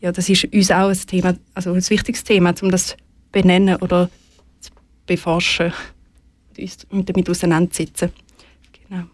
ja, 0.00 0.10
das 0.12 0.28
ist 0.28 0.44
uns 0.52 0.70
auch 0.70 0.88
ein 0.88 0.98
Thema, 1.06 1.34
also 1.54 1.72
ein 1.72 1.90
wichtiges 1.90 2.24
Thema, 2.24 2.54
um 2.60 2.70
das 2.70 2.88
zu 2.88 2.96
benennen 3.30 3.76
oder 3.76 4.10
zu 4.60 4.70
beforschen 5.06 5.72
und 6.58 6.86
uns 6.90 7.06
damit 7.06 7.30
auseinanderzusetzen. 7.30 8.10
Genau. 8.88 9.04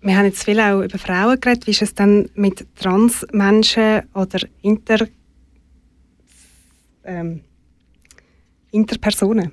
Wir 0.00 0.16
haben 0.16 0.26
jetzt 0.26 0.44
viel 0.44 0.60
auch 0.60 0.82
über 0.82 0.98
Frauen 0.98 1.40
geredet. 1.40 1.66
Wie 1.66 1.72
ist 1.72 1.82
es 1.82 1.94
dann 1.94 2.28
mit 2.34 2.66
Transmenschen 2.76 4.02
oder 4.14 4.40
Inter, 4.62 5.06
ähm, 7.04 7.42
Interpersonen? 8.70 9.52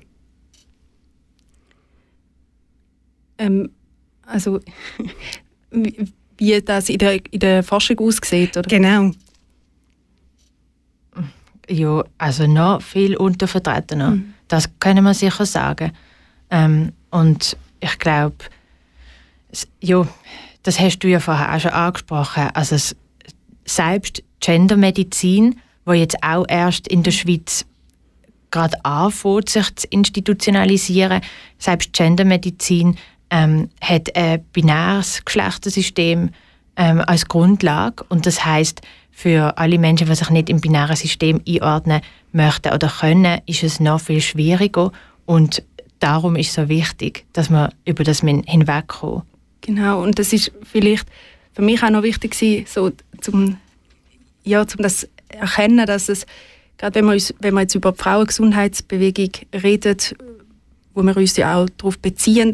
Ähm, 3.38 3.70
also, 4.22 4.60
wie 5.70 6.06
wie 6.38 6.60
das 6.60 6.88
in 6.88 6.98
der, 6.98 7.24
in 7.32 7.40
der 7.40 7.62
Forschung 7.62 7.98
aussieht, 8.00 8.56
oder? 8.56 8.68
Genau. 8.68 9.12
Ja, 11.68 12.04
also 12.18 12.46
noch 12.46 12.80
viel 12.82 13.16
untervertretener. 13.16 14.18
Das 14.48 14.70
können 14.78 15.04
wir 15.04 15.14
sicher 15.14 15.46
sagen. 15.46 15.92
Ähm, 16.50 16.92
und 17.10 17.56
ich 17.80 17.98
glaube, 17.98 18.36
ja, 19.80 20.06
das 20.62 20.80
hast 20.80 20.98
du 20.98 21.08
ja 21.08 21.20
vorher 21.20 21.54
auch 21.54 21.60
schon 21.60 21.70
angesprochen. 21.70 22.50
Also 22.54 22.76
selbst 23.64 24.22
Gendermedizin, 24.40 25.60
wo 25.84 25.92
jetzt 25.92 26.16
auch 26.22 26.44
erst 26.48 26.88
in 26.88 27.02
der 27.02 27.12
Schweiz 27.12 27.64
gerade 28.50 28.84
anfängt, 28.84 29.48
sich 29.48 29.74
zu 29.74 29.86
institutionalisieren, 29.88 31.20
selbst 31.58 31.92
Gendermedizin 31.92 32.96
ähm, 33.30 33.70
hat 33.80 34.14
ein 34.16 34.44
binäres 34.52 35.24
Geschlechtersystem 35.24 36.30
ähm, 36.76 37.00
als 37.06 37.26
Grundlage 37.26 38.04
und 38.08 38.26
das 38.26 38.44
heißt 38.44 38.82
für 39.10 39.56
alle 39.56 39.78
Menschen, 39.78 40.06
die 40.08 40.14
sich 40.14 40.30
nicht 40.30 40.50
im 40.50 40.60
binären 40.60 40.94
System 40.94 41.40
einordnen 41.48 42.02
möchten 42.32 42.72
oder 42.72 42.88
können, 42.88 43.40
ist 43.46 43.62
es 43.62 43.80
noch 43.80 44.00
viel 44.00 44.20
schwieriger 44.20 44.92
und 45.24 45.62
darum 46.00 46.36
ist 46.36 46.48
es 46.48 46.54
so 46.54 46.68
wichtig, 46.68 47.24
dass 47.32 47.50
man 47.50 47.72
über 47.84 48.04
das 48.04 48.20
hinwegkommen. 48.20 49.22
Genau, 49.60 50.02
und 50.02 50.18
das 50.18 50.32
ist 50.32 50.52
vielleicht 50.62 51.06
für 51.54 51.62
mich 51.62 51.82
auch 51.82 51.90
noch 51.90 52.02
wichtig 52.02 52.32
gewesen, 52.32 52.66
so 52.68 52.92
zum, 53.20 53.56
ja, 54.44 54.66
zum 54.66 54.82
das 54.82 55.08
erkennen, 55.28 55.86
dass 55.86 56.08
es, 56.08 56.26
gerade 56.78 56.96
wenn 56.96 57.06
wir, 57.06 57.12
uns, 57.12 57.34
wenn 57.40 57.54
wir 57.54 57.62
jetzt 57.62 57.74
über 57.74 57.92
die 57.92 57.98
Frauengesundheitsbewegung 57.98 59.30
reden, 59.52 59.96
wo 60.94 61.02
wir 61.02 61.16
uns 61.16 61.36
ja 61.36 61.56
auch 61.56 61.68
darauf 61.76 61.98
beziehen, 61.98 62.52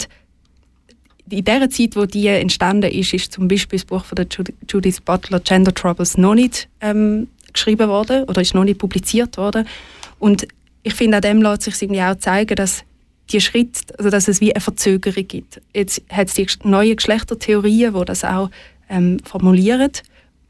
in 1.31 1.45
der 1.45 1.71
Zeit, 1.71 1.97
wo 1.97 2.05
die 2.05 2.27
entstanden 2.27 2.91
ist, 2.91 3.15
ist 3.15 3.33
zum 3.33 3.49
Beispiel 3.49 3.79
das 3.79 3.87
Buch 3.87 4.05
von 4.05 4.17
der 4.17 4.27
Judith 4.69 5.01
Butler 5.01 5.41
Gender 5.41 5.75
Troubles 5.75 6.19
noch 6.19 6.35
nicht 6.35 6.69
ähm, 6.81 7.29
geschrieben 7.53 7.88
worden 7.88 8.25
oder 8.25 8.43
ist 8.43 8.55
noch 8.55 8.65
nicht 8.65 8.79
publiziert 8.79 9.37
worden. 9.38 9.67
Und 10.19 10.47
ich 10.83 10.95
finde, 10.95 11.19
an 11.19 11.23
dem 11.23 11.43
lässt 11.43 11.62
sich 11.62 11.81
irgendwie 11.81 12.03
auch 12.03 12.17
zeigen, 12.17 12.55
dass 12.57 12.85
die 13.31 13.41
Schritt, 13.41 13.99
also 13.99 14.11
dass 14.11 14.29
es 14.29 14.41
wie 14.41 14.55
eine 14.55 14.61
Verzögerung 14.61 15.27
gibt. 15.27 15.61
Jetzt 15.75 16.03
hat 16.11 16.29
es 16.29 16.35
die 16.35 16.47
neuen 16.65 16.97
Geschlechtertheorien, 16.97 17.95
die 17.95 18.05
das 18.05 18.25
auch 18.25 18.51
ähm, 18.89 19.19
formulieren 19.25 19.93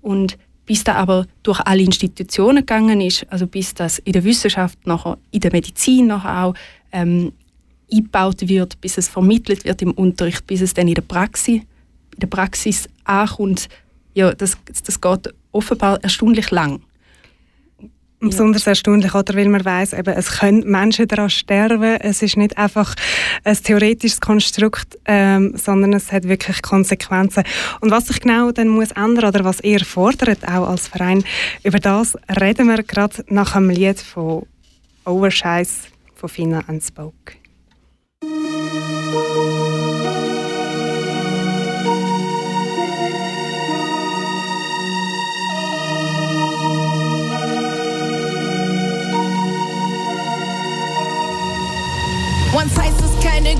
und 0.00 0.38
bis 0.66 0.84
da 0.84 0.94
aber 0.94 1.26
durch 1.42 1.60
alle 1.60 1.82
Institutionen 1.82 2.58
gegangen 2.58 3.00
ist, 3.00 3.26
also 3.30 3.46
bis 3.46 3.74
das 3.74 3.98
in 3.98 4.12
der 4.12 4.24
Wissenschaft, 4.24 4.86
nachher 4.86 5.18
in 5.30 5.40
der 5.40 5.52
Medizin 5.52 6.06
nachher 6.06 6.44
auch 6.44 6.54
ähm, 6.92 7.32
eingebaut 7.92 8.48
wird, 8.48 8.80
bis 8.80 8.98
es 8.98 9.08
vermittelt 9.08 9.64
wird 9.64 9.82
im 9.82 9.92
Unterricht, 9.92 10.46
bis 10.46 10.60
es 10.60 10.74
dann 10.74 10.88
in 10.88 10.94
der 10.94 11.02
Praxis, 11.02 11.60
in 12.14 12.20
der 12.20 12.26
Praxis 12.26 12.88
ankommt, 13.04 13.68
ja, 14.14 14.32
das, 14.34 14.56
das 14.86 15.00
geht 15.00 15.34
offenbar 15.52 16.02
erstaunlich 16.02 16.50
lang. 16.50 16.82
Besonders 18.28 18.66
erstaunlich, 18.68 19.14
oder? 19.14 19.34
Weil 19.34 19.48
man 19.48 19.64
weiss, 19.64 19.92
eben, 19.92 20.14
es 20.14 20.38
können 20.38 20.62
Menschen 20.70 21.08
daran 21.08 21.28
sterben. 21.28 21.96
Es 22.00 22.22
ist 22.22 22.36
nicht 22.36 22.56
einfach 22.56 22.94
ein 23.42 23.56
theoretisches 23.56 24.20
Konstrukt, 24.20 24.96
ähm, 25.06 25.56
sondern 25.56 25.92
es 25.92 26.12
hat 26.12 26.28
wirklich 26.28 26.62
Konsequenzen. 26.62 27.42
Und 27.80 27.90
was 27.90 28.06
sich 28.06 28.20
genau 28.20 28.52
dann 28.52 28.68
muss 28.68 28.92
ändern 28.92 29.26
oder 29.26 29.44
was 29.44 29.60
ihr 29.60 29.84
fordert, 29.84 30.46
auch 30.46 30.68
als 30.68 30.86
Verein, 30.86 31.24
über 31.64 31.80
das 31.80 32.16
reden 32.40 32.68
wir 32.68 32.84
gerade 32.84 33.24
nach 33.28 33.56
einem 33.56 33.70
Lied 33.70 34.00
von 34.00 34.46
Overscheiß 35.04 35.88
von 36.14 36.28
Fina 36.28 36.62
and 36.68 36.82
Spoke. 36.82 37.34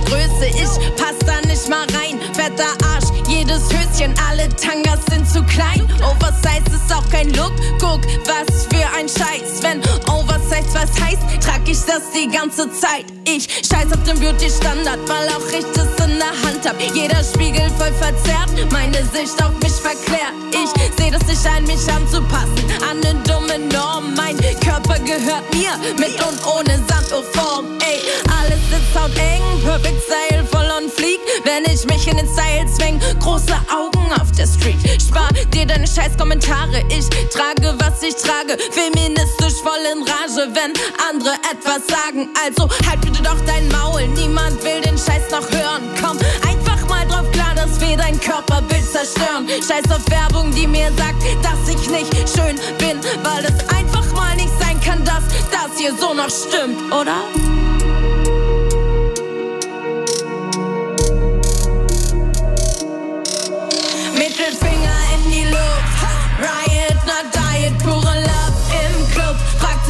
Größe, 0.04 0.46
ich 0.46 0.96
pass 0.96 1.16
da 1.26 1.40
nicht 1.48 1.68
mal 1.68 1.86
rein. 1.94 2.18
Fetter 2.34 2.72
Arsch, 2.92 3.10
jedes 3.28 3.62
Höschen, 3.70 4.14
alle 4.28 4.48
Tangas 4.56 5.00
sind 5.10 5.28
zu 5.28 5.42
klein. 5.44 5.82
Oversize 6.02 6.64
ist 6.74 6.94
auch 6.94 7.08
kein 7.10 7.30
Look, 7.34 7.52
guck, 7.78 8.00
was 8.26 8.66
für 8.66 8.86
ein 8.96 9.08
Scheiß. 9.08 9.62
Wenn 9.62 9.80
Oversize 10.08 10.72
was 10.72 10.90
heißt, 11.00 11.22
trag 11.40 11.60
ich 11.66 11.78
das 11.84 12.02
die 12.14 12.28
ganze 12.28 12.70
Zeit. 12.72 13.06
Ich 13.24 13.48
scheiß 13.48 13.92
auf 13.92 14.02
den 14.04 14.18
Beauty-Standard, 14.20 14.98
weil 15.08 15.28
auch 15.28 15.48
ich 15.58 15.66
das 15.74 16.01
der 16.22 16.30
Hand 16.46 16.68
hab. 16.68 16.80
Jeder 16.94 17.22
Spiegel 17.24 17.68
voll 17.78 17.92
verzerrt, 17.92 18.50
meine 18.70 19.02
Sicht 19.12 19.42
auf 19.42 19.54
mich 19.62 19.72
verklärt. 19.72 20.34
Ich 20.52 20.70
seh 20.96 21.10
das 21.10 21.26
nicht 21.26 21.46
ein, 21.46 21.64
mich 21.64 21.84
anzupassen 21.90 22.64
an 22.88 23.00
ne 23.00 23.14
dumme 23.26 23.58
Norm. 23.72 24.14
Mein 24.14 24.36
Körper 24.60 24.98
gehört 25.00 25.46
mir, 25.52 25.74
mit 25.98 26.14
und 26.26 26.38
ohne 26.46 26.78
Sanduhrform. 26.88 27.78
Ey, 27.80 27.98
alles 28.38 28.60
sitzt 28.70 28.94
hauteng, 28.94 29.42
perfect 29.64 30.02
style, 30.04 30.44
voll 30.50 30.70
on 30.78 30.88
fleek. 30.88 31.21
Wenn 31.44 31.64
ich 31.64 31.84
mich 31.86 32.06
in 32.06 32.16
den 32.16 32.28
Style 32.28 32.66
zwing, 32.66 33.00
große 33.20 33.54
Augen 33.70 34.12
auf 34.20 34.30
der 34.32 34.46
Street. 34.46 34.78
Spar 35.00 35.28
dir 35.52 35.66
deine 35.66 35.86
scheiß 35.86 36.16
Kommentare, 36.18 36.82
ich 36.88 37.08
trage, 37.30 37.74
was 37.78 38.02
ich 38.02 38.14
trage. 38.16 38.56
Feministisch 38.70 39.60
voll 39.62 39.82
in 39.92 40.02
Rage, 40.02 40.50
wenn 40.54 40.72
andere 41.08 41.34
etwas 41.50 41.86
sagen. 41.86 42.28
Also 42.44 42.68
halt 42.88 43.00
bitte 43.00 43.22
doch 43.22 43.40
dein 43.46 43.68
Maul, 43.68 44.06
niemand 44.08 44.62
will 44.62 44.80
den 44.82 44.98
Scheiß 44.98 45.30
noch 45.30 45.48
hören. 45.50 45.82
Komm 46.00 46.18
einfach 46.48 46.86
mal 46.88 47.06
drauf 47.06 47.30
klar, 47.32 47.54
dass 47.54 47.80
wir 47.80 47.96
dein 47.96 48.20
Körperbild 48.20 48.90
zerstören. 48.90 49.48
Scheiß 49.48 49.90
auf 49.90 50.08
Werbung, 50.10 50.52
die 50.54 50.66
mir 50.66 50.90
sagt, 50.96 51.22
dass 51.42 51.68
ich 51.68 51.88
nicht 51.90 52.12
schön 52.28 52.56
bin, 52.78 53.00
weil 53.22 53.44
es 53.44 53.68
einfach 53.74 54.04
mal 54.14 54.36
nicht 54.36 54.52
sein 54.60 54.80
kann, 54.80 55.04
dass 55.04 55.24
das 55.50 55.78
hier 55.78 55.94
so 55.98 56.12
noch 56.12 56.30
stimmt, 56.30 56.92
oder? 56.92 57.16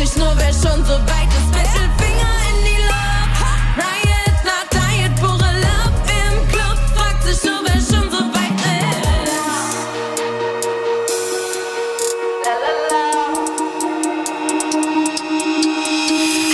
Sich 0.03 0.17
nur, 0.17 0.33
wer 0.37 0.53
schon 0.53 0.85
so 0.85 0.95
weit 0.95 1.29
ist. 1.29 1.49
Mittelfinger 1.55 2.35
in 2.51 2.57
die 2.65 2.81
Luft. 2.83 3.38
Riot, 3.79 4.37
not 4.43 4.67
Diet, 4.73 5.15
pure 5.21 5.51
Love 5.62 5.97
im 6.11 6.35
Club. 6.49 6.77
Fragt 6.97 7.23
sich 7.23 7.41
nur, 7.45 7.61
wer 7.62 7.75
schon 7.75 8.11
so 8.11 8.19
weit 8.35 8.59
ist. 8.67 8.99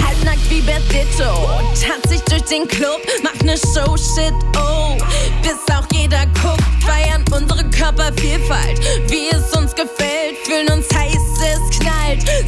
Halbnackt 0.06 0.50
wie 0.50 0.60
Bertitto. 0.60 1.32
Tanz 1.80 2.10
ich 2.12 2.20
durch 2.24 2.44
den 2.44 2.68
Club, 2.68 3.00
mach 3.22 3.42
ne 3.44 3.56
Show, 3.56 3.96
shit, 3.96 4.34
oh. 4.58 4.98
Bis 5.40 5.74
auch 5.74 5.86
jeder 5.94 6.26
guckt, 6.42 6.62
feiern 6.84 7.24
unsere 7.34 7.64
Körpervielfalt. 7.70 8.78
Wie 9.08 9.30
es 9.30 9.56
uns 9.56 9.74
gefällt, 9.74 10.17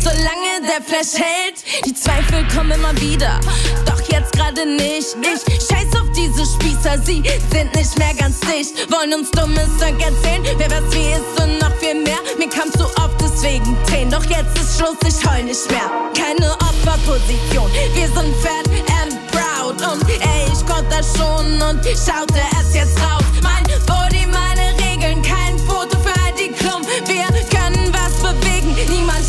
Solange 0.00 0.60
der 0.62 0.82
Flash 0.82 1.14
hält, 1.14 1.64
die 1.84 1.94
Zweifel 1.94 2.46
kommen 2.54 2.72
immer 2.72 2.98
wieder. 3.00 3.40
Doch 3.86 4.00
jetzt 4.10 4.32
gerade 4.32 4.66
nicht. 4.66 5.16
Ich 5.22 5.66
scheiß 5.66 5.94
auf 6.00 6.10
diese 6.16 6.44
Spießer, 6.44 6.98
sie 7.04 7.22
sind 7.52 7.74
nicht 7.74 7.98
mehr 7.98 8.14
ganz 8.14 8.40
dicht. 8.40 8.90
Wollen 8.90 9.14
uns 9.14 9.30
dummes 9.30 9.68
Zeug 9.78 9.94
erzählen, 10.00 10.44
wer 10.56 10.70
was 10.70 10.92
wie 10.92 11.12
ist 11.12 11.42
und 11.42 11.58
noch 11.58 11.74
viel 11.78 11.94
mehr. 12.02 12.18
Mir 12.38 12.48
kam 12.48 12.70
zu 12.72 12.84
oft 13.02 13.20
deswegen 13.20 13.76
Tränen, 13.86 14.10
doch 14.10 14.24
jetzt 14.24 14.58
ist 14.58 14.78
Schluss, 14.78 14.96
ich 15.06 15.28
heul 15.28 15.44
nicht 15.44 15.70
mehr. 15.70 15.90
Keine 16.16 16.52
Opferposition, 16.52 17.70
wir 17.94 18.06
sind 18.06 18.34
fat 18.42 18.66
and 19.02 19.18
proud. 19.30 19.80
Und 19.80 20.08
ey, 20.08 20.46
ich 20.52 20.66
konnte 20.66 20.90
das 20.90 21.16
schon 21.16 21.54
und 21.62 21.84
schaute 21.84 22.40
es 22.60 22.74
jetzt 22.74 22.98
raus. 23.00 23.24
Mein 23.42 23.64
Body, 23.86 24.26
meine 24.26 24.72
Regeln, 24.78 25.22
kein 25.22 25.58
Foto 25.58 25.96
für 25.98 26.14
Heidi 26.24 26.48
Klum. 26.52 26.82
Wir 27.06 27.29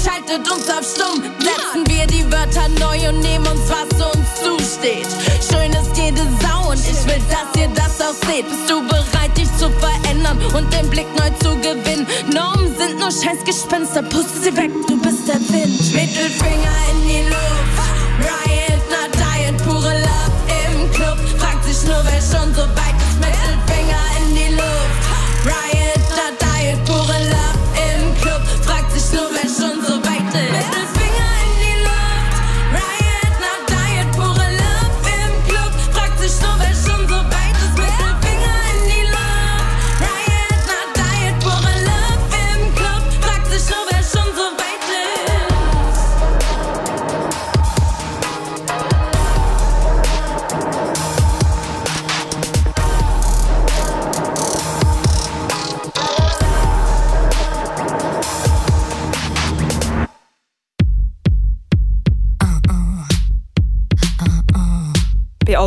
schaltet 0.03 0.49
uns 0.51 0.69
auf 0.69 0.83
stumm. 0.83 1.23
Setzen 1.39 1.83
wir 1.87 2.07
die 2.07 2.25
Wörter 2.31 2.67
neu 2.79 3.09
und 3.09 3.19
nehmen 3.19 3.45
uns, 3.47 3.61
was 3.69 3.89
uns 4.13 4.27
zusteht. 4.43 5.07
Schön 5.47 5.71
ist 5.71 5.95
jede 5.95 6.21
Sau 6.41 6.69
und 6.69 6.79
ich 6.79 7.05
will, 7.05 7.21
dass 7.29 7.49
ihr 7.61 7.69
das 7.69 8.01
auch 8.01 8.15
seht. 8.27 8.47
Bist 8.47 8.69
du 8.69 8.81
bereit, 8.87 9.37
dich 9.37 9.49
zu 9.57 9.69
verändern 9.69 10.39
und 10.53 10.71
den 10.73 10.89
Blick 10.89 11.07
neu 11.17 11.29
zu 11.41 11.55
gewinnen? 11.57 12.07
Normen 12.33 12.75
sind 12.77 12.99
nur 12.99 13.11
Scheißgespenster, 13.11 14.03
puste 14.03 14.39
sie 14.41 14.57
weg, 14.57 14.71
du 14.87 14.99
bist 15.01 15.27
der 15.27 15.39
Wind. 15.49 15.79
Mittelfinger 15.93 16.77
in 16.91 17.07
die 17.07 17.23
Luft, 17.29 17.91
Riot, 18.19 18.83
not 18.89 19.11
Diet, 19.13 19.57
pure 19.63 19.93
Love 20.01 20.37
im 20.65 20.91
Club. 20.91 21.17
Fragt 21.37 21.63
sich 21.65 21.83
nur, 21.85 22.01
wer 22.03 22.21
schon 22.21 22.53
so 22.55 22.61
weit 22.61 22.90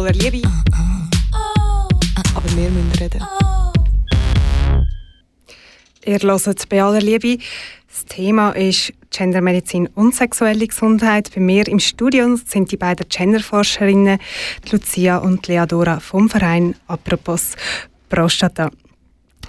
Bei 0.05 0.11
aller 0.11 0.19
Liebe. 0.19 0.47
Aber 2.35 2.57
wir 2.57 2.71
müssen 2.71 2.93
reden. 3.01 3.23
Ihr 6.05 6.19
hört 6.19 6.69
bei 6.69 6.83
aller 6.83 7.01
Liebe. 7.01 7.39
Das 7.89 8.05
Thema 8.05 8.51
ist 8.51 8.93
Gendermedizin 9.09 9.87
und 9.95 10.15
sexuelle 10.15 10.67
Gesundheit. 10.67 11.31
Bei 11.35 11.41
mir 11.41 11.67
im 11.69 11.79
Studio 11.79 12.37
sind 12.37 12.71
die 12.71 12.77
beiden 12.77 13.09
Genderforscherinnen 13.09 14.19
Lucia 14.71 15.17
und 15.17 15.49
Leadora 15.49 16.01
vom 16.01 16.29
Verein 16.29 16.75
Apropos 16.87 17.57
Prostata. 18.11 18.71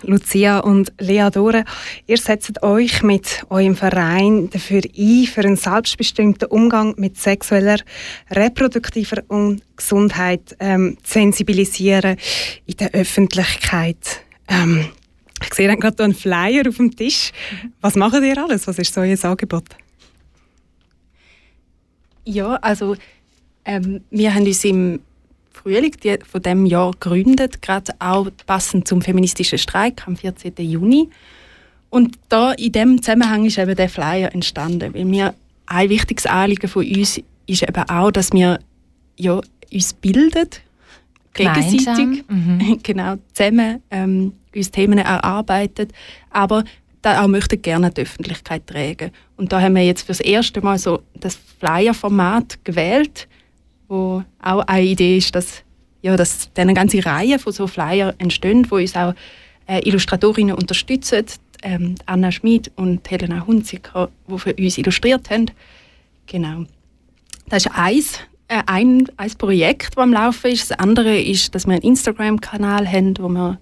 Lucia 0.05 0.59
und 0.59 0.93
Leadora, 0.99 1.63
ihr 2.07 2.17
setzt 2.17 2.61
euch 2.63 3.03
mit 3.03 3.45
eurem 3.49 3.75
Verein 3.75 4.49
dafür 4.49 4.81
ein, 4.97 5.25
für 5.25 5.41
einen 5.41 5.55
selbstbestimmten 5.55 6.47
Umgang 6.49 6.95
mit 6.97 7.17
sexueller, 7.17 7.77
reproduktiver 8.31 9.23
und 9.27 9.61
Gesundheit 9.75 10.55
ähm, 10.59 10.97
zu 11.03 11.13
sensibilisieren 11.13 12.17
in 12.65 12.77
der 12.77 12.91
Öffentlichkeit. 12.93 14.21
Ähm, 14.47 14.85
ich 15.41 15.53
sehe 15.53 15.67
dann 15.67 15.79
gerade 15.79 16.03
einen 16.03 16.13
Flyer 16.13 16.67
auf 16.67 16.77
dem 16.77 16.95
Tisch. 16.95 17.31
Was 17.81 17.95
macht 17.95 18.21
ihr 18.21 18.37
alles? 18.37 18.67
Was 18.67 18.79
ist 18.79 18.93
so 18.93 19.01
euer 19.01 19.17
Angebot? 19.23 19.65
Ja, 22.23 22.55
also 22.55 22.95
ähm, 23.65 24.01
wir 24.09 24.33
haben 24.33 24.45
uns 24.45 24.63
im 24.63 24.99
Frühling 25.55 25.95
die, 26.03 26.17
von 26.25 26.41
dem 26.41 26.65
Jahr 26.65 26.91
gegründet, 26.91 27.61
gerade 27.61 27.93
auch 27.99 28.27
passend 28.45 28.87
zum 28.87 29.01
feministischen 29.01 29.57
Streik 29.57 30.07
am 30.07 30.15
14. 30.15 30.53
Juni. 30.57 31.09
Und 31.89 32.17
da 32.29 32.51
in 32.51 32.71
dem 32.71 33.01
Zusammenhang 33.01 33.45
ist 33.45 33.57
eben 33.57 33.75
der 33.75 33.89
Flyer 33.89 34.33
entstanden, 34.33 34.93
weil 34.93 35.05
mir 35.05 35.33
ein 35.65 35.89
wichtiges 35.89 36.25
Anliegen 36.25 36.67
von 36.67 36.85
uns 36.85 37.21
ist 37.47 37.63
eben 37.63 37.89
auch, 37.89 38.11
dass 38.11 38.31
wir 38.33 38.59
ja, 39.17 39.39
uns 39.71 39.93
bilden, 39.93 40.49
gegenseitig, 41.33 42.23
mhm. 42.27 42.79
genau, 42.83 43.15
zusammen 43.33 43.81
ähm, 43.91 44.33
uns 44.55 44.71
Themen 44.71 44.97
erarbeiten, 44.97 45.87
aber 46.29 46.63
da 47.01 47.23
auch 47.23 47.27
möchten 47.27 47.61
gerne 47.61 47.91
die 47.91 48.01
Öffentlichkeit 48.01 48.65
tragen. 48.65 49.11
Und 49.37 49.51
da 49.51 49.61
haben 49.61 49.75
wir 49.75 49.85
jetzt 49.85 50.01
für 50.01 50.07
das 50.07 50.21
erste 50.21 50.61
Mal 50.61 50.79
so 50.79 51.03
das 51.13 51.37
Flyer-Format 51.59 52.63
gewählt, 52.63 53.27
wo 53.87 54.23
auch 54.41 54.61
eine 54.61 54.85
Idee 54.85 55.17
ist, 55.17 55.35
dass, 55.35 55.63
ja, 56.01 56.15
dass 56.15 56.49
eine 56.57 56.73
ganze 56.73 57.05
Reihe 57.05 57.39
von 57.39 57.53
so 57.53 57.67
Flyer 57.67 58.13
entstehen, 58.17 58.69
wo 58.69 58.75
uns 58.75 58.95
auch 58.95 59.13
äh, 59.67 59.87
Illustratorinnen 59.87 60.55
unterstützen, 60.55 61.25
ähm, 61.63 61.95
Anna 62.05 62.31
Schmid 62.31 62.71
und 62.75 63.09
Helena 63.09 63.45
Hunziker, 63.45 64.09
die 64.27 64.37
für 64.37 64.53
uns 64.53 64.77
illustriert 64.77 65.29
haben. 65.29 65.51
Genau. 66.27 66.65
Das 67.49 67.65
ist 67.65 67.71
eins, 67.73 68.19
äh, 68.47 68.61
ein, 68.67 69.07
ein 69.17 69.31
Projekt, 69.37 69.95
das 69.95 70.03
am 70.03 70.13
Laufen 70.13 70.51
ist. 70.51 70.69
Das 70.69 70.79
andere 70.79 71.19
ist, 71.19 71.55
dass 71.55 71.65
wir 71.65 71.73
einen 71.73 71.83
Instagram-Kanal 71.83 72.87
haben, 72.91 73.17
wo 73.19 73.27
wir 73.27 73.59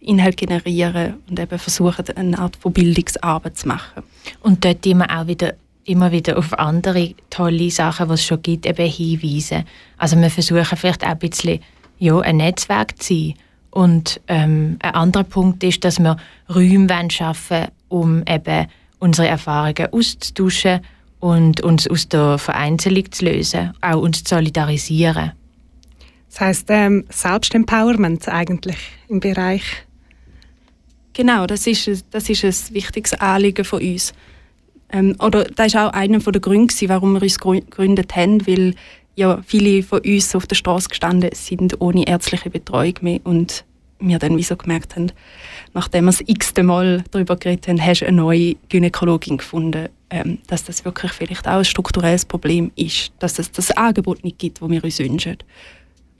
Inhalt 0.00 0.36
generieren 0.36 1.14
und 1.28 1.38
eben 1.38 1.58
versuchen, 1.58 2.04
eine 2.16 2.38
Art 2.38 2.56
von 2.56 2.72
Bildungsarbeit 2.72 3.56
zu 3.56 3.68
machen. 3.68 4.02
Und 4.40 4.64
dort 4.64 4.84
immer 4.84 5.06
auch 5.10 5.26
wieder 5.26 5.54
immer 5.84 6.12
wieder 6.12 6.38
auf 6.38 6.58
andere 6.58 7.14
tolle 7.30 7.70
Sachen, 7.70 8.08
die 8.08 8.14
es 8.14 8.24
schon 8.24 8.42
gibt, 8.42 8.66
eben 8.66 8.88
hinweisen. 8.88 9.64
Also 9.98 10.16
wir 10.16 10.30
versuchen 10.30 10.76
vielleicht 10.76 11.04
auch 11.04 11.10
ein 11.10 11.18
bisschen 11.18 11.60
ja, 11.98 12.18
ein 12.20 12.38
Netzwerk 12.38 13.00
zu 13.02 13.14
sein. 13.14 13.34
Und 13.70 14.20
ähm, 14.28 14.78
ein 14.80 14.94
anderer 14.94 15.24
Punkt 15.24 15.64
ist, 15.64 15.84
dass 15.84 15.98
wir 15.98 16.16
Räume 16.48 16.88
schaffen 17.10 17.68
um 17.88 18.24
eben 18.28 18.66
unsere 18.98 19.28
Erfahrungen 19.28 19.92
auszutauschen 19.92 20.80
und 21.20 21.60
uns 21.60 21.88
aus 21.88 22.08
der 22.08 22.38
Vereinzelung 22.38 23.10
zu 23.12 23.24
lösen, 23.24 23.72
auch 23.80 24.00
uns 24.00 24.24
zu 24.24 24.34
solidarisieren. 24.34 25.32
Das 26.28 26.40
heisst 26.40 26.66
ähm, 26.70 27.04
Selbstempowerment 27.10 28.28
eigentlich 28.28 28.76
im 29.08 29.20
Bereich 29.20 29.62
Genau, 31.14 31.46
das 31.46 31.68
ist, 31.68 32.04
das 32.10 32.28
ist 32.28 32.44
ein 32.44 32.74
wichtiges 32.74 33.14
Anliegen 33.14 33.64
von 33.64 33.80
uns. 33.80 34.12
Ähm, 34.94 35.16
oder 35.18 35.44
das 35.44 35.74
war 35.74 35.88
auch 35.88 35.92
einer 35.92 36.20
der 36.20 36.40
Gründe, 36.40 36.72
warum 36.86 37.14
wir 37.14 37.22
uns 37.22 37.40
gegründet 37.40 38.14
haben, 38.14 38.46
weil 38.46 38.74
ja, 39.16 39.40
viele 39.44 39.82
von 39.82 40.00
uns 40.00 40.34
auf 40.34 40.46
der 40.46 40.54
Straße 40.54 40.88
gestanden 40.88 41.30
sind 41.34 41.80
ohne 41.80 42.06
ärztliche 42.06 42.48
Betreuung 42.48 42.94
mehr 43.00 43.20
und 43.24 43.64
wir 43.98 44.18
dann 44.18 44.36
wieso 44.36 44.56
gemerkt 44.56 44.96
haben, 44.96 45.12
nachdem 45.72 46.04
wir 46.04 46.12
das 46.12 46.22
x-te 46.24 46.62
Mal 46.62 47.04
darüber 47.10 47.36
geredet 47.36 47.68
haben, 47.68 47.84
hast 47.84 48.00
du 48.00 48.06
eine 48.06 48.16
neue 48.16 48.54
Gynäkologin 48.68 49.38
gefunden, 49.38 49.88
ähm, 50.10 50.38
dass 50.46 50.64
das 50.64 50.84
wirklich 50.84 51.12
vielleicht 51.12 51.48
auch 51.48 51.58
ein 51.58 51.64
strukturelles 51.64 52.24
Problem 52.24 52.70
ist, 52.76 53.12
dass 53.18 53.38
es 53.38 53.50
das 53.50 53.70
Angebot 53.72 54.22
nicht 54.22 54.38
gibt, 54.38 54.62
das 54.62 54.68
wir 54.68 54.84
uns 54.84 54.98
wünschen. 54.98 55.38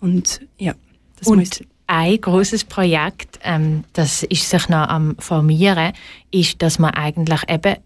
Und 0.01 0.41
ja, 0.59 0.75
das 1.19 1.29
und 1.29 1.39
muss 1.39 1.63
ein 1.87 2.21
großes 2.21 2.65
Projekt, 2.65 3.39
ähm, 3.43 3.85
das 3.93 4.23
ist 4.25 4.49
sich 4.49 4.69
noch 4.69 4.89
am 4.89 5.17
formieren, 5.19 5.93
ist, 6.31 6.63
dass 6.63 6.79
man 6.79 6.93
eigentlich 6.93 7.41
eben 7.49 7.77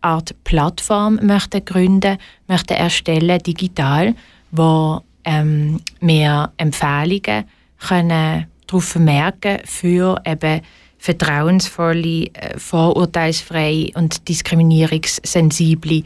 Art 0.00 0.34
Plattform 0.44 1.18
möchte 1.22 1.60
gründen, 1.60 2.18
möchte 2.46 2.74
erstellen 2.74 3.38
digital, 3.40 4.14
wo 4.50 5.00
ähm, 5.24 5.80
wir 6.00 6.52
Empfehlungen 6.56 7.44
können 7.78 8.46
darauf 8.66 8.84
vermerken 8.84 9.58
für 9.64 10.20
eben 10.26 10.60
vertrauensvolle, 10.98 12.26
äh, 12.32 12.58
vorurteilsfreie 12.58 13.90
und 13.94 14.28
diskriminierungssensible 14.28 16.02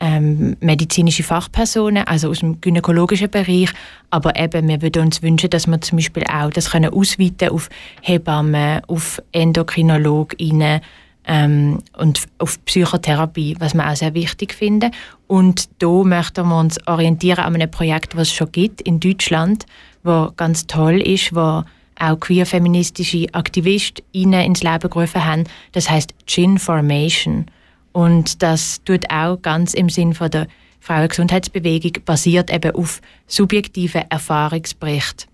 ähm, 0.00 0.56
medizinische 0.60 1.22
Fachpersonen, 1.22 2.06
also 2.06 2.28
aus 2.28 2.40
dem 2.40 2.60
gynäkologischen 2.60 3.30
Bereich, 3.30 3.70
aber 4.10 4.38
eben, 4.38 4.68
wir 4.68 4.82
würden 4.82 5.06
uns 5.06 5.22
wünschen, 5.22 5.50
dass 5.50 5.66
wir 5.66 5.80
zum 5.80 5.98
Beispiel 5.98 6.24
auch 6.24 6.50
das 6.50 6.70
können 6.70 6.92
ausweiten 6.92 7.50
auf 7.50 7.68
Hebammen, 8.02 8.82
auf 8.86 9.22
Endokrinologinnen 9.32 10.80
ähm, 11.26 11.80
und 11.96 12.22
auf 12.38 12.62
Psychotherapie, 12.64 13.56
was 13.58 13.74
wir 13.74 13.88
auch 13.88 13.96
sehr 13.96 14.14
wichtig 14.14 14.54
finden. 14.54 14.90
Und 15.26 15.68
da 15.80 15.88
möchten 15.88 16.46
wir 16.48 16.58
uns 16.58 16.78
orientieren 16.86 17.44
an 17.44 17.54
einem 17.54 17.70
Projekt, 17.70 18.16
was 18.16 18.28
es 18.28 18.34
schon 18.34 18.52
gibt 18.52 18.80
in 18.82 19.00
Deutschland, 19.00 19.66
wo 20.02 20.30
ganz 20.36 20.66
toll 20.66 21.00
ist, 21.00 21.34
wo 21.34 21.64
auch 21.98 22.20
queer-feministische 22.20 23.26
AktivistInnen 23.32 24.44
ins 24.44 24.62
Leben 24.62 24.90
gerufen 24.90 25.24
haben. 25.24 25.44
Das 25.72 25.88
heißt 25.88 26.14
Gin 26.26 26.58
Formation. 26.58 27.46
Und 27.92 28.42
das 28.42 28.82
tut 28.84 29.10
auch 29.10 29.40
ganz 29.40 29.72
im 29.74 29.88
Sinn 29.88 30.14
von 30.14 30.30
der 30.30 30.48
Frauengesundheitsbewegung 30.80 32.04
basiert 32.04 32.52
eben 32.52 32.74
auf 32.74 33.00
subjektiven 33.26 34.02
Erfahrungsberichten. 34.10 35.30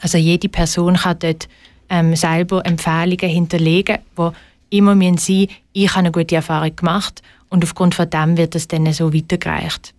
Also 0.00 0.16
jede 0.16 0.48
Person 0.48 0.96
kann 0.96 1.18
dort 1.18 1.48
ähm, 1.90 2.16
selber 2.16 2.64
Empfehlungen 2.64 3.28
hinterlegen, 3.28 3.98
wo 4.16 4.32
immer 4.78 4.94
müssen 4.94 5.18
sein, 5.18 5.48
ich 5.72 5.90
habe 5.90 6.00
eine 6.00 6.12
gute 6.12 6.36
Erfahrung 6.36 6.74
gemacht 6.74 7.22
und 7.48 7.64
aufgrund 7.64 7.94
von 7.94 8.10
dem 8.10 8.36
wird 8.36 8.54
es 8.54 8.68
dann 8.68 8.92
so 8.92 9.14
weitergereicht. 9.14 9.94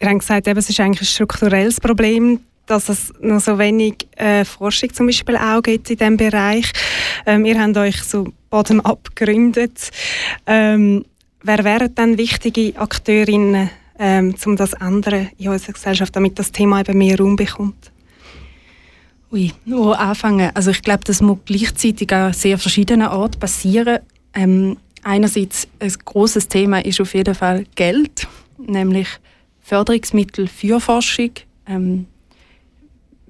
Ihr 0.00 0.08
habt 0.08 0.20
gesagt, 0.20 0.46
es 0.46 0.70
ist 0.70 0.80
eigentlich 0.80 1.02
ein 1.02 1.12
strukturelles 1.12 1.80
Problem, 1.80 2.40
dass 2.66 2.88
es 2.88 3.12
noch 3.20 3.40
so 3.40 3.58
wenig 3.58 4.06
äh, 4.16 4.44
Forschung 4.44 4.92
zum 4.94 5.06
Beispiel 5.06 5.36
auch 5.36 5.60
gibt 5.62 5.90
in 5.90 5.96
diesem 5.96 6.16
Bereich. 6.16 6.72
Ähm, 7.26 7.44
ihr 7.44 7.60
habt 7.60 7.76
euch 7.76 8.02
so 8.02 8.32
bottom-up 8.48 9.14
gegründet. 9.14 9.90
Ähm, 10.46 11.04
wer 11.42 11.64
wären 11.64 11.94
dann 11.94 12.16
wichtige 12.16 12.78
Akteurinnen, 12.78 13.70
ähm, 13.98 14.34
um 14.46 14.56
das 14.56 14.72
ändern 14.74 15.28
in 15.36 15.48
unserer 15.48 15.72
Gesellschaft, 15.72 16.16
damit 16.16 16.38
das 16.38 16.52
Thema 16.52 16.80
eben 16.80 16.96
mehr 16.96 17.18
Raum 17.18 17.36
bekommt? 17.36 17.89
Ui, 19.32 19.52
wo 19.64 19.92
anfangen? 19.92 20.50
Also 20.54 20.72
ich 20.72 20.82
glaube, 20.82 21.04
das 21.04 21.22
muss 21.22 21.38
gleichzeitig 21.44 22.12
an 22.12 22.32
sehr 22.32 22.58
verschiedenen 22.58 23.06
Orten 23.06 23.38
passieren. 23.38 24.00
Ähm, 24.34 24.76
einerseits 25.04 25.68
ein 25.78 25.92
großes 26.04 26.48
Thema 26.48 26.84
ist 26.84 27.00
auf 27.00 27.14
jeden 27.14 27.36
Fall 27.36 27.64
Geld, 27.76 28.26
nämlich 28.58 29.08
Förderungsmittel 29.62 30.48
für 30.48 30.80
Forschung. 30.80 31.30
Ähm, 31.66 32.06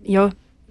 ja, 0.02 0.30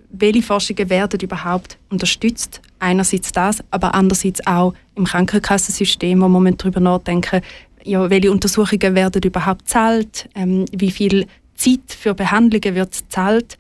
welche 0.10 0.42
Forschungen 0.42 0.90
werden 0.90 1.20
überhaupt 1.20 1.78
unterstützt? 1.92 2.60
Einerseits 2.80 3.32
das, 3.32 3.64
aber 3.70 3.94
andererseits 3.94 4.46
auch 4.48 4.74
im 4.96 5.06
Krankenkassensystem, 5.06 6.20
wo 6.22 6.28
man 6.28 6.58
darüber 6.58 6.80
nachdenken 6.80 7.42
ja, 7.84 8.10
welche 8.10 8.32
Untersuchungen 8.32 8.96
werden 8.96 9.22
überhaupt 9.22 9.66
gezahlt, 9.66 10.30
ähm, 10.36 10.66
wie 10.72 10.92
viel 10.92 11.28
Zeit 11.56 11.80
für 11.88 12.14
Behandlungen 12.14 12.76
wird 12.76 12.92
gezahlt. 12.92 13.58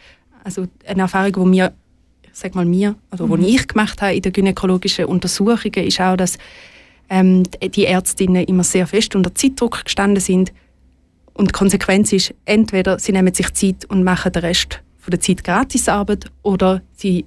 Also 0.50 0.68
eine 0.88 1.04
Erfahrung, 1.04 1.34
die 1.34 1.50
mir, 1.50 1.74
sag 2.32 2.56
mal 2.56 2.66
mir, 2.66 2.96
oder 3.12 3.28
mhm. 3.28 3.44
ich 3.44 3.68
gemacht 3.68 4.02
habe 4.02 4.16
in 4.16 4.24
den 4.24 4.34
gynäkologischen 4.34 5.06
Untersuchungen, 5.06 5.86
ist 5.86 6.02
auch, 6.02 6.18
dass 6.18 6.40
ähm, 7.08 7.44
die 7.62 7.86
Ärztinnen 7.86 8.46
immer 8.46 8.64
sehr 8.64 8.88
fest 8.88 9.16
unter 9.16 9.36
Zeitdruck 9.36 9.86
gestanden 9.86 10.22
sind. 10.22 10.52
Und 11.34 11.50
die 11.50 11.52
Konsequenz 11.52 12.12
ist, 12.14 12.34
entweder 12.46 12.98
sie 12.98 13.12
nehmen 13.12 13.32
sich 13.32 13.54
Zeit 13.54 13.86
und 13.86 14.04
machen 14.04 14.32
den 14.32 14.42
Rest 14.42 14.82
von 14.98 15.12
der 15.12 15.20
Zeit 15.20 15.44
Gratisarbeit 15.44 16.26
oder 16.42 16.82
sie 16.96 17.26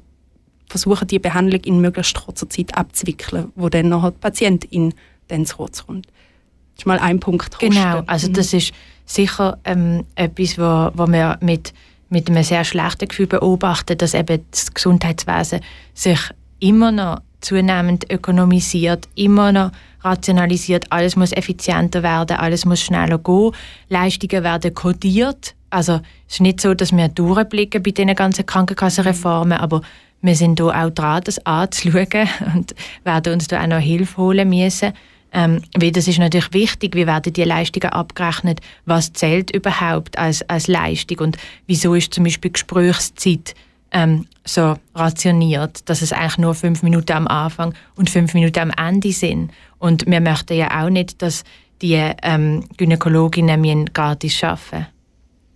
versuchen, 0.66 1.06
die 1.06 1.20
Behandlung 1.20 1.60
in 1.60 1.80
möglichst 1.80 2.24
kurzer 2.24 2.48
Zeit 2.48 2.76
abzuwickeln, 2.76 3.52
wo 3.54 3.68
dann 3.68 3.88
noch 3.88 4.10
die 4.10 4.18
Patientin 4.18 4.94
dann 5.28 5.46
zu 5.46 5.58
kurz 5.58 5.86
kommt. 5.86 6.06
Das 6.06 6.80
ist 6.80 6.86
mal 6.86 6.98
ein 6.98 7.20
Punkt. 7.20 7.56
Genau, 7.60 8.02
also 8.06 8.28
mhm. 8.28 8.32
das 8.32 8.52
ist 8.52 8.72
sicher 9.06 9.58
ähm, 9.64 10.04
etwas, 10.16 10.58
wo, 10.58 10.90
wo 10.94 11.06
wir 11.06 11.38
mit, 11.40 11.72
mit 12.12 12.28
einem 12.28 12.44
sehr 12.44 12.64
schlechten 12.64 13.08
Gefühl 13.08 13.26
beobachten, 13.26 13.96
dass 13.96 14.14
eben 14.14 14.44
das 14.50 14.72
Gesundheitswesen 14.72 15.60
sich 15.94 16.20
immer 16.60 16.92
noch 16.92 17.20
zunehmend 17.40 18.10
ökonomisiert, 18.12 19.08
immer 19.14 19.50
noch 19.50 19.72
rationalisiert, 20.02 20.84
alles 20.90 21.16
muss 21.16 21.32
effizienter 21.32 22.02
werden, 22.02 22.36
alles 22.36 22.64
muss 22.64 22.80
schneller 22.82 23.18
gehen, 23.18 23.52
Leistungen 23.88 24.44
werden 24.44 24.74
kodiert, 24.74 25.54
also 25.70 26.00
es 26.28 26.34
ist 26.34 26.40
nicht 26.40 26.60
so, 26.60 26.74
dass 26.74 26.92
wir 26.92 27.08
durchblicken 27.08 27.82
bei 27.82 27.92
diesen 27.92 28.14
ganzen 28.14 28.44
Krankenkassenreformen, 28.44 29.58
aber 29.58 29.80
wir 30.20 30.36
sind 30.36 30.60
hier 30.60 30.68
auch 30.68 30.90
dran, 30.90 31.22
das 31.24 31.44
anzuschauen 31.46 32.28
und 32.54 32.74
werden 33.04 33.32
uns 33.32 33.48
da 33.48 33.62
auch 33.62 33.66
noch 33.66 33.78
Hilfe 33.78 34.18
holen 34.18 34.48
müssen. 34.48 34.92
Ähm, 35.32 35.62
weil 35.74 35.92
das 35.92 36.08
ist 36.08 36.18
natürlich 36.18 36.52
wichtig, 36.52 36.94
wie 36.94 37.06
werden 37.06 37.32
die 37.32 37.44
Leistungen 37.44 37.90
abgerechnet, 37.90 38.60
was 38.84 39.12
zählt 39.12 39.50
überhaupt 39.54 40.18
als, 40.18 40.42
als 40.48 40.68
Leistung 40.68 41.18
und 41.20 41.38
wieso 41.66 41.94
ist 41.94 42.12
zum 42.12 42.24
Beispiel 42.24 42.50
Gesprächszeit 42.50 43.54
ähm, 43.92 44.26
so 44.44 44.76
rationiert, 44.94 45.88
dass 45.88 46.02
es 46.02 46.12
eigentlich 46.12 46.38
nur 46.38 46.54
fünf 46.54 46.82
Minuten 46.82 47.12
am 47.12 47.28
Anfang 47.28 47.74
und 47.94 48.10
fünf 48.10 48.34
Minuten 48.34 48.58
am 48.58 48.70
Ende 48.70 49.12
sind. 49.12 49.52
Und 49.78 50.06
wir 50.06 50.20
möchten 50.20 50.54
ja 50.54 50.84
auch 50.84 50.90
nicht, 50.90 51.22
dass 51.22 51.44
die 51.80 51.94
ähm, 52.22 52.64
Gynäkologinnen 52.76 53.86
gratis 53.92 54.44
arbeiten 54.44 54.86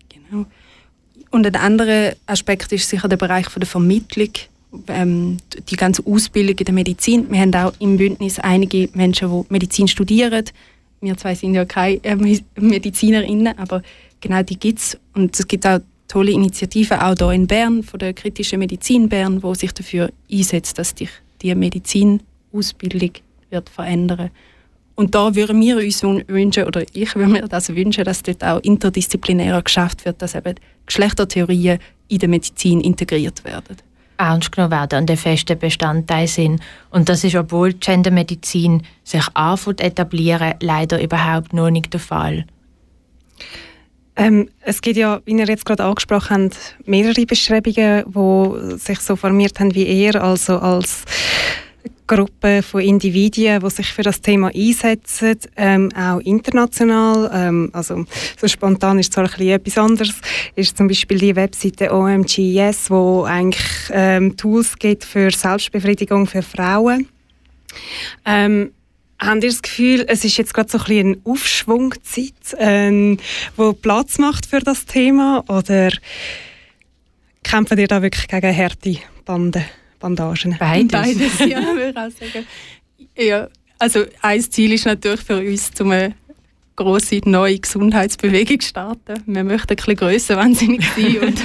Genau. 0.09 0.47
Und 1.31 1.47
ein 1.47 1.57
anderer 1.57 2.15
Aspekt 2.27 2.73
ist 2.73 2.89
sicher 2.89 3.09
der 3.09 3.17
Bereich 3.17 3.49
der 3.49 3.67
Vermittlung, 3.67 4.31
ähm, 4.89 5.39
die 5.71 5.77
ganze 5.77 6.05
Ausbildung 6.07 6.57
in 6.59 6.65
der 6.65 6.75
Medizin. 6.75 7.31
Wir 7.31 7.41
haben 7.41 7.55
auch 7.55 7.73
im 7.79 7.97
Bündnis 7.97 8.39
einige 8.39 8.89
Menschen, 8.95 9.31
die 9.31 9.53
Medizin 9.53 9.89
studieren. 9.89 10.45
Wir 11.01 11.17
zwei 11.17 11.35
sind 11.35 11.55
ja 11.55 11.65
keine 11.65 12.03
äh, 12.05 12.17
Medizinerinnen, 12.61 13.59
aber 13.59 13.83
genau 14.21 14.43
die 14.43 14.59
gibt 14.59 14.79
es. 14.79 14.99
Und 15.15 15.39
es 15.39 15.47
gibt 15.47 15.67
auch 15.67 15.81
tolle 16.09 16.33
Initiativen, 16.33 16.99
auch 16.99 17.15
hier 17.17 17.31
in 17.33 17.47
Bern, 17.47 17.83
von 17.83 17.99
der 17.99 18.13
Kritischen 18.15 18.59
Medizin 18.59 19.09
Bern, 19.09 19.43
wo 19.43 19.55
sich 19.55 19.73
dafür 19.73 20.11
einsetzt, 20.31 20.79
dass 20.79 20.95
die, 20.95 21.09
die 21.43 21.55
Medizinausbildung 21.55 23.11
wird 23.51 23.69
verändern. 23.69 24.31
Und 24.95 25.15
da 25.15 25.35
würden 25.35 25.61
wir 25.61 25.77
uns 25.77 26.03
wün- 26.03 26.27
wünschen, 26.27 26.65
oder 26.65 26.83
ich 26.95 27.15
würde 27.15 27.31
mir 27.31 27.43
das 27.49 27.69
wünschen, 27.69 28.05
dass 28.05 28.23
dort 28.23 28.43
auch 28.43 28.61
interdisziplinärer 28.63 29.63
geschafft 29.63 30.05
wird, 30.07 30.23
dass 30.23 30.35
eben 30.35 30.55
Geschlechtertheorien 30.87 31.79
in 32.09 32.19
der 32.19 32.29
Medizin 32.29 32.81
integriert 32.81 33.45
werden. 33.45 33.77
Ernst 34.19 34.53
genommen 34.53 34.73
werden 34.73 35.01
und 35.01 35.11
ein 35.11 35.17
fester 35.17 35.55
Bestandteil 35.55 36.27
sind. 36.27 36.61
Und 36.91 37.09
das 37.09 37.25
ist, 37.25 37.35
obwohl 37.35 37.73
Gendermedizin 37.73 38.83
sich 39.05 39.27
anfängt 39.35 39.81
etablieren, 39.81 40.55
leider 40.61 41.03
überhaupt 41.03 41.53
noch 41.53 41.71
nicht 41.71 41.93
der 41.93 42.01
Fall. 42.01 42.47
Ähm, 44.17 44.49
es 44.63 44.81
gibt 44.81 44.97
ja, 44.97 45.21
wie 45.27 45.37
ihr 45.37 45.47
jetzt 45.47 45.67
gerade 45.67 45.85
angesprochen 45.85 46.45
habt, 46.45 46.77
mehrere 46.87 47.27
Bestrebungen, 47.27 48.05
die 48.07 48.79
sich 48.79 49.01
so 49.01 49.15
formiert 49.15 49.61
haben 49.61 49.75
wie 49.75 49.87
ihr, 49.87 50.23
also 50.23 50.59
als 50.59 51.05
Gruppe 52.07 52.63
von 52.63 52.81
Individuen, 52.81 53.61
die 53.61 53.71
sich 53.71 53.93
für 53.93 54.03
das 54.03 54.21
Thema 54.21 54.51
einsetzen, 54.55 55.39
ähm, 55.57 55.91
auch 55.97 56.21
international. 56.21 57.31
Ähm, 57.33 57.71
also 57.73 58.05
so 58.39 58.49
spontan 58.49 58.99
ist 58.99 59.13
zwar 59.13 59.25
ein 59.25 59.31
bisschen 59.31 59.49
etwas 59.49 59.79
anderes, 59.79 60.15
ist 60.55 60.77
zum 60.77 60.89
Beispiel 60.89 61.19
die 61.19 61.37
Webseite 61.37 61.93
OMGS, 61.93 62.91
wo 62.91 63.25
eigentlich 63.25 63.91
ähm, 63.91 64.37
Tools 64.37 64.79
gibt 64.79 65.05
für 65.05 65.31
Selbstbefriedigung 65.31 66.27
für 66.27 66.43
Frauen. 66.43 67.09
Ähm, 68.25 68.71
Habt 69.19 69.45
ihr 69.45 69.51
das 69.51 69.63
Gefühl, 69.63 70.05
es 70.09 70.25
ist 70.25 70.37
jetzt 70.37 70.53
gerade 70.53 70.69
so 70.69 70.77
ein 70.77 70.85
bisschen 70.85 71.07
eine 71.07 71.21
Aufschwungzeit, 71.25 72.35
ähm, 72.59 73.17
wo 73.57 73.73
Platz 73.73 74.19
macht 74.19 74.45
für 74.45 74.61
das 74.61 74.85
Thema? 74.85 75.43
Oder 75.49 75.91
kämpfen 77.43 77.79
ihr 77.79 77.89
da 77.89 78.03
wirklich 78.03 78.29
gegen 78.29 78.55
harte 78.55 78.99
Bande, 79.25 79.65
Bandagen? 79.99 80.57
Beides. 80.59 80.91
Beides, 80.91 81.39
ja, 81.41 81.61
würde 81.75 81.91
ich 81.91 81.97
auch 81.97 82.11
sagen. 82.11 82.47
Ja, 83.17 83.49
also 83.79 84.05
ein 84.23 84.41
Ziel 84.41 84.73
ist 84.73 84.87
natürlich 84.87 85.21
für 85.21 85.39
uns, 85.39 85.71
um 85.81 85.91
eine 85.91 86.15
grosse 86.77 87.21
neue 87.25 87.59
Gesundheitsbewegung 87.59 88.61
zu 88.61 88.69
starten. 88.69 89.23
Wir 89.27 89.45
möchten 89.45 89.73
ein 89.73 89.77
bisschen 89.77 89.97
grösser 89.97 90.37
wahnsinnig 90.37 90.85
sein. 90.95 91.19
Und 91.21 91.41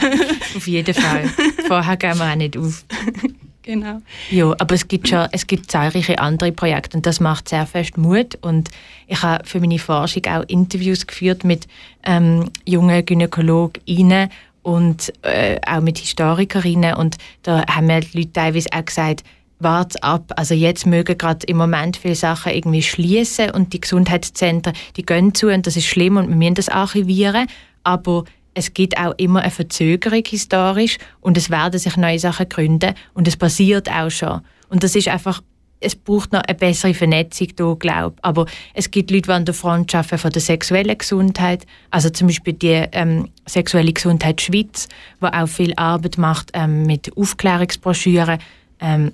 Auf 0.55 0.67
jeden 0.67 0.93
Fall. 0.93 1.29
Vorher 1.67 1.97
gehen 1.97 2.17
wir 2.17 2.31
auch 2.31 2.35
nicht 2.35 2.57
auf. 2.57 2.83
genau. 3.63 4.01
Ja, 4.29 4.53
aber 4.59 4.75
es 4.75 4.87
gibt 4.87 5.07
schon 5.07 5.27
es 5.31 5.47
gibt 5.47 5.71
zahlreiche 5.71 6.19
andere 6.19 6.51
Projekte 6.51 6.97
und 6.97 7.05
das 7.05 7.19
macht 7.19 7.49
sehr 7.49 7.65
fest 7.65 7.97
Mut. 7.97 8.37
Und 8.41 8.69
ich 9.07 9.21
habe 9.21 9.45
für 9.45 9.59
meine 9.59 9.79
Forschung 9.79 10.25
auch 10.25 10.43
Interviews 10.47 11.07
geführt 11.07 11.43
mit 11.43 11.67
ähm, 12.03 12.51
jungen 12.65 13.05
GynäkologInnen 13.05 14.29
und 14.63 15.11
äh, 15.23 15.59
auch 15.67 15.81
mit 15.81 15.97
Historikerinnen. 15.97 16.95
Und 16.95 17.17
da 17.43 17.65
haben 17.67 17.87
mir 17.87 18.01
die 18.01 18.19
Leute 18.19 18.33
teilweise 18.33 18.69
auch 18.73 18.85
gesagt, 18.85 19.23
wart 19.59 20.03
ab. 20.03 20.33
Also 20.35 20.53
jetzt 20.53 20.85
mögen 20.85 21.17
gerade 21.17 21.45
im 21.47 21.57
Moment 21.57 21.97
viele 21.97 22.15
Sachen 22.15 22.53
irgendwie 22.53 22.81
schließen 22.81 23.51
und 23.51 23.73
die 23.73 23.81
Gesundheitszentren, 23.81 24.75
die 24.97 25.05
gehen 25.05 25.33
zu 25.33 25.47
und 25.47 25.67
das 25.67 25.77
ist 25.77 25.85
schlimm 25.85 26.17
und 26.17 26.29
wir 26.29 26.35
müssen 26.35 26.55
das 26.55 26.69
archivieren. 26.69 27.47
Aber 27.83 28.25
es 28.53 28.73
gibt 28.73 28.97
auch 28.97 29.13
immer 29.17 29.41
eine 29.41 29.51
Verzögerung 29.51 30.23
historisch 30.25 30.97
und 31.21 31.37
es 31.37 31.49
werden 31.49 31.79
sich 31.79 31.95
neue 31.97 32.19
Sachen 32.19 32.49
gründen 32.49 32.95
und 33.13 33.27
es 33.27 33.37
passiert 33.37 33.89
auch 33.89 34.09
schon. 34.09 34.41
Und 34.69 34.83
das 34.83 34.95
ist 34.95 35.07
einfach, 35.07 35.41
es 35.81 35.95
braucht 35.95 36.31
noch 36.31 36.43
eine 36.43 36.57
bessere 36.57 36.93
Vernetzung 36.93 37.47
da, 37.55 37.73
glaube 37.77 38.15
ich. 38.15 38.23
Aber 38.23 38.45
es 38.73 38.89
gibt 38.91 39.11
Leute, 39.11 39.23
die 39.23 39.31
an 39.31 39.45
der 39.45 39.53
Front 39.53 39.93
arbeiten 39.93 40.17
von 40.17 40.31
der 40.31 40.41
sexuellen 40.41 40.97
Gesundheit, 40.97 41.65
also 41.89 42.09
zum 42.09 42.27
Beispiel 42.27 42.53
die 42.53 42.85
ähm, 42.91 43.29
Sexuelle 43.47 43.91
Gesundheit 43.91 44.39
Schweiz, 44.41 44.87
die 45.21 45.25
auch 45.25 45.47
viel 45.47 45.73
Arbeit 45.75 46.17
macht 46.17 46.51
ähm, 46.53 46.85
mit 46.85 47.15
Aufklärungsbroschüren 47.17 48.39
ähm, 48.79 49.11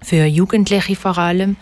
für 0.00 0.24
Jugendliche 0.24 0.96
vor 0.96 1.18
allem. 1.18 1.56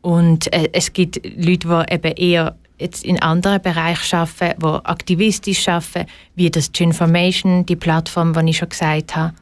Und 0.00 0.52
äh, 0.52 0.70
es 0.72 0.92
gibt 0.92 1.20
Leute, 1.24 1.84
die 1.90 1.94
eben 1.94 2.12
eher 2.16 2.56
jetzt 2.78 3.04
in 3.04 3.20
anderen 3.20 3.60
Bereichen 3.60 4.16
arbeiten, 4.16 4.60
die 4.60 4.86
aktivistisch 4.86 5.68
arbeiten, 5.68 6.08
wie 6.36 6.50
das 6.50 6.70
Ginformation, 6.70 7.66
die 7.66 7.76
Plattform, 7.76 8.32
die 8.32 8.50
ich 8.50 8.58
schon 8.58 8.68
gesagt 8.68 9.16
habe. 9.16 9.34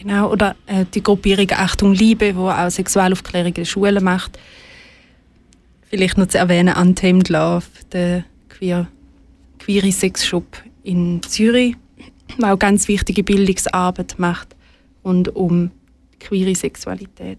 Genau, 0.00 0.30
oder 0.30 0.54
äh, 0.66 0.84
die 0.94 1.02
Gruppierung 1.02 1.48
Achtung 1.50 1.92
Liebe, 1.92 2.36
wo 2.36 2.48
auch 2.48 2.70
Sexualaufklärung 2.70 3.54
in 3.54 3.66
Schulen 3.66 4.04
macht. 4.04 4.38
Vielleicht 5.90 6.18
noch 6.18 6.28
zu 6.28 6.38
erwähnen, 6.38 6.76
Untamed 6.76 7.28
Love, 7.30 7.64
der 7.92 8.24
queer, 8.48 8.86
queere 9.58 9.90
Sexshop 9.90 10.62
in 10.84 11.20
Zürich, 11.22 11.74
der 12.40 12.54
auch 12.54 12.58
ganz 12.58 12.86
wichtige 12.86 13.24
Bildungsarbeit 13.24 14.18
macht 14.18 14.54
rund 15.04 15.34
um 15.34 15.70
queere 16.20 16.54
Sexualität. 16.54 17.38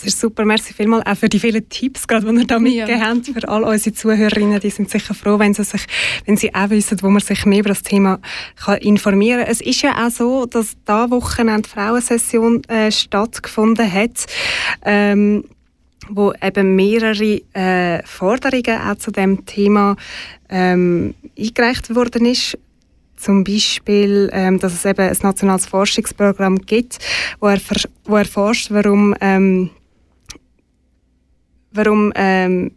Das 0.00 0.14
ist 0.14 0.20
super, 0.20 0.46
merci 0.46 0.72
vielmals 0.72 1.04
auch 1.04 1.14
für 1.14 1.28
die 1.28 1.38
vielen 1.38 1.68
Tipps, 1.68 2.08
gerade 2.08 2.24
die 2.24 2.40
ihr 2.40 2.46
da 2.46 2.58
mitgegeben 2.58 3.04
habt, 3.04 3.26
für 3.26 3.46
all 3.46 3.64
unsere 3.64 3.94
Zuhörerinnen. 3.94 4.58
Die 4.58 4.70
sind 4.70 4.88
sicher 4.88 5.12
froh, 5.12 5.38
wenn 5.38 5.52
sie, 5.52 5.62
sich, 5.62 5.84
wenn 6.24 6.38
sie 6.38 6.54
auch 6.54 6.70
wissen, 6.70 7.02
wo 7.02 7.10
man 7.10 7.20
sich 7.20 7.44
mehr 7.44 7.58
über 7.58 7.68
das 7.68 7.82
Thema 7.82 8.18
kann 8.56 8.78
informieren 8.78 9.42
kann. 9.42 9.50
Es 9.50 9.60
ist 9.60 9.82
ja 9.82 10.06
auch 10.06 10.10
so, 10.10 10.46
dass 10.46 10.74
da 10.86 11.10
Wochenende 11.10 11.68
Frauensession 11.68 12.64
äh, 12.64 12.90
stattgefunden 12.90 13.92
hat. 13.92 14.24
Ähm, 14.86 15.44
wo 16.08 16.32
eben 16.42 16.74
mehrere 16.74 17.42
äh, 17.52 18.02
Forderungen 18.04 18.80
auch 18.80 18.96
zu 18.96 19.12
dem 19.12 19.44
Thema 19.44 19.96
ähm, 20.48 21.14
eingereicht 21.38 21.94
worden 21.94 22.24
ist. 22.24 22.58
Zum 23.16 23.44
Beispiel, 23.44 24.30
ähm, 24.32 24.58
dass 24.58 24.72
es 24.72 24.84
eben 24.86 25.06
ein 25.06 25.16
nationales 25.22 25.66
Forschungsprogramm 25.66 26.62
gibt, 26.62 26.98
wo, 27.38 27.48
er, 27.48 27.60
wo 28.06 28.16
erforscht, 28.16 28.70
warum, 28.70 29.14
ähm, 29.20 29.70
warum 31.72 32.12
ähm, 32.14 32.72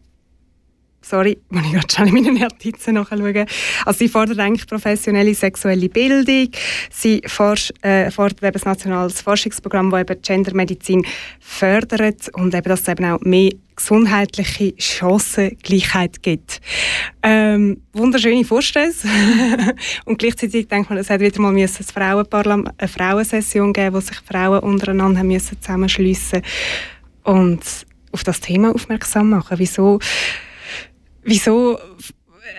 sorry, 1.03 1.37
muss 1.49 1.65
ich 1.65 1.73
gerade 1.73 1.93
schnell 1.93 2.07
in 2.07 2.13
meine 2.33 2.39
Notizen 2.39 2.95
nachschauen. 2.95 3.45
Also 3.85 3.99
sie 3.99 4.07
fordert 4.07 4.39
eigentlich 4.39 4.67
professionelle 4.67 5.35
sexuelle 5.35 5.89
Bildung. 5.89 6.49
Sie 6.89 7.21
forsch, 7.27 7.71
äh, 7.81 8.09
fordert 8.09 8.43
eben 8.43 8.61
ein 8.61 8.69
nationales 8.69 9.21
Forschungsprogramm, 9.21 9.91
das 9.91 10.01
eben 10.01 10.21
Gendermedizin 10.21 11.05
fördert 11.39 12.29
und 12.33 12.53
eben, 12.55 12.69
dass 12.69 12.81
es 12.81 12.87
eben 12.87 13.05
auch 13.05 13.21
mehr 13.21 13.51
gesundheitliche 13.75 14.73
Chancengleichheit 14.77 16.21
gibt. 16.21 16.61
Ähm, 17.23 17.81
wunderschöne 17.93 18.45
Vorstöße. 18.45 19.07
und 20.05 20.19
gleichzeitig 20.19 20.67
denkt 20.67 20.89
man, 20.89 20.99
es 20.99 21.09
hat 21.09 21.19
wieder 21.21 21.41
mal 21.41 21.51
müssen 21.51 22.69
eine 22.77 22.87
Frauensession 22.87 23.73
geben, 23.73 23.95
wo 23.95 23.99
sich 23.99 24.17
Frauen 24.17 24.59
untereinander 24.59 25.19
haben 25.19 25.27
müssen 25.27 25.59
zusammenschliessen 25.59 26.43
und 27.23 27.61
auf 28.13 28.23
das 28.23 28.39
Thema 28.39 28.73
aufmerksam 28.73 29.29
machen. 29.29 29.59
Wieso 29.59 29.99
wieso 31.23 31.79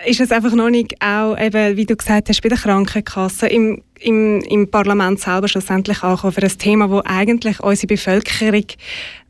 ist 0.05 0.19
es 0.19 0.31
einfach 0.31 0.53
noch 0.53 0.69
nicht 0.69 1.01
auch, 1.01 1.37
eben, 1.37 1.77
wie 1.77 1.85
du 1.85 1.95
gesagt 1.95 2.29
hast, 2.29 2.41
bei 2.41 2.49
der 2.49 2.57
Krankenkasse, 2.57 3.47
im, 3.47 3.81
im, 3.99 4.41
im 4.41 4.69
Parlament 4.69 5.19
selber 5.19 5.47
schlussendlich 5.47 6.03
ankommen 6.03 6.33
für 6.33 6.43
ein 6.43 6.57
Thema, 6.57 6.87
das 6.87 7.05
eigentlich 7.05 7.59
unsere 7.59 7.87
Bevölkerung, 7.87 8.65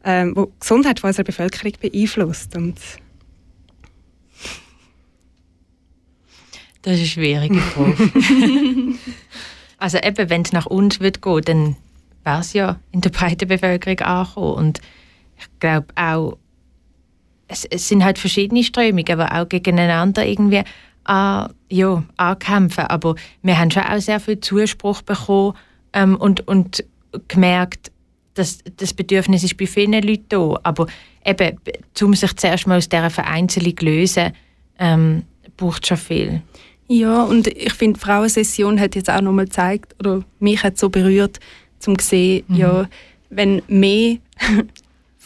ähm, 0.04 0.34
wo 0.36 0.46
die 0.46 0.60
Gesundheit 0.60 1.00
von 1.00 1.10
unserer 1.10 1.26
Bevölkerung 1.26 1.74
beeinflusst. 1.80 2.56
Und 2.56 2.80
Das 6.82 6.94
ist 6.94 7.00
eine 7.00 7.08
schwierige 7.08 7.60
Frage. 7.60 7.96
also 9.78 9.98
eben, 9.98 10.30
wenn 10.30 10.42
es 10.42 10.52
nach 10.52 10.68
uns 10.68 11.00
wird 11.00 11.22
gehen, 11.22 11.42
dann 11.42 11.76
wäre 12.24 12.40
es 12.42 12.54
ja 12.54 12.80
in 12.92 13.02
der 13.02 13.10
breiten 13.10 13.48
Bevölkerung 13.48 14.00
angekommen. 14.00 14.54
Und 14.54 14.82
ich 15.38 15.60
glaube 15.60 15.88
auch, 15.96 16.38
es, 17.48 17.66
es 17.66 17.88
sind 17.88 18.04
halt 18.04 18.18
verschiedene 18.18 18.64
Strömungen, 18.64 19.06
die 19.06 19.14
auch 19.14 19.48
gegeneinander 19.48 20.26
irgendwie 20.26 20.64
an, 21.04 21.54
ja, 21.70 22.04
ankämpfen. 22.18 22.86
Aber 22.86 23.16
wir 23.44 23.60
haben 23.60 23.72
schon 23.72 23.84
auch 23.84 24.00
sehr 24.00 24.20
viel 24.20 24.40
Zuspruch 24.40 25.02
bekommen 25.02 25.54
ähm, 25.94 26.16
und, 26.16 26.48
und 26.48 26.84
gemerkt, 27.28 27.92
dass 28.34 28.60
das 28.78 28.94
Bedürfnis 28.94 29.44
ist 29.44 29.58
bei 29.58 29.68
vielen 29.68 29.94
Leuten 29.94 30.26
da. 30.30 30.60
Aber 30.64 30.88
eben, 31.24 31.58
um 32.02 32.14
sich 32.14 32.36
zuerst 32.36 32.68
mal 32.68 32.78
aus 32.78 32.90
dieser 32.90 33.10
Vereinzelung 33.10 33.78
zu 33.78 33.86
lösen, 33.86 34.34
ähm, 34.80 35.24
braucht 35.56 35.88
schon 35.88 35.98
viel. 35.98 36.42
Ja, 36.88 37.24
und 37.24 37.48
ich 37.48 37.74
finde, 37.74 38.00
die 38.00 38.06
Frauensession 38.06 38.80
hat 38.80 38.96
jetzt 38.96 39.10
auch 39.10 39.22
nochmal 39.22 39.46
gezeigt, 39.46 39.96
oder 40.00 40.24
mich 40.40 40.64
hat 40.64 40.78
so 40.78 40.90
berührt, 40.90 41.40
zum 41.80 41.98
zu 41.98 42.08
sehen, 42.08 42.44
Mhm. 42.48 42.56
ja, 42.56 42.90
wenn 43.30 43.62
mehr 43.68 44.18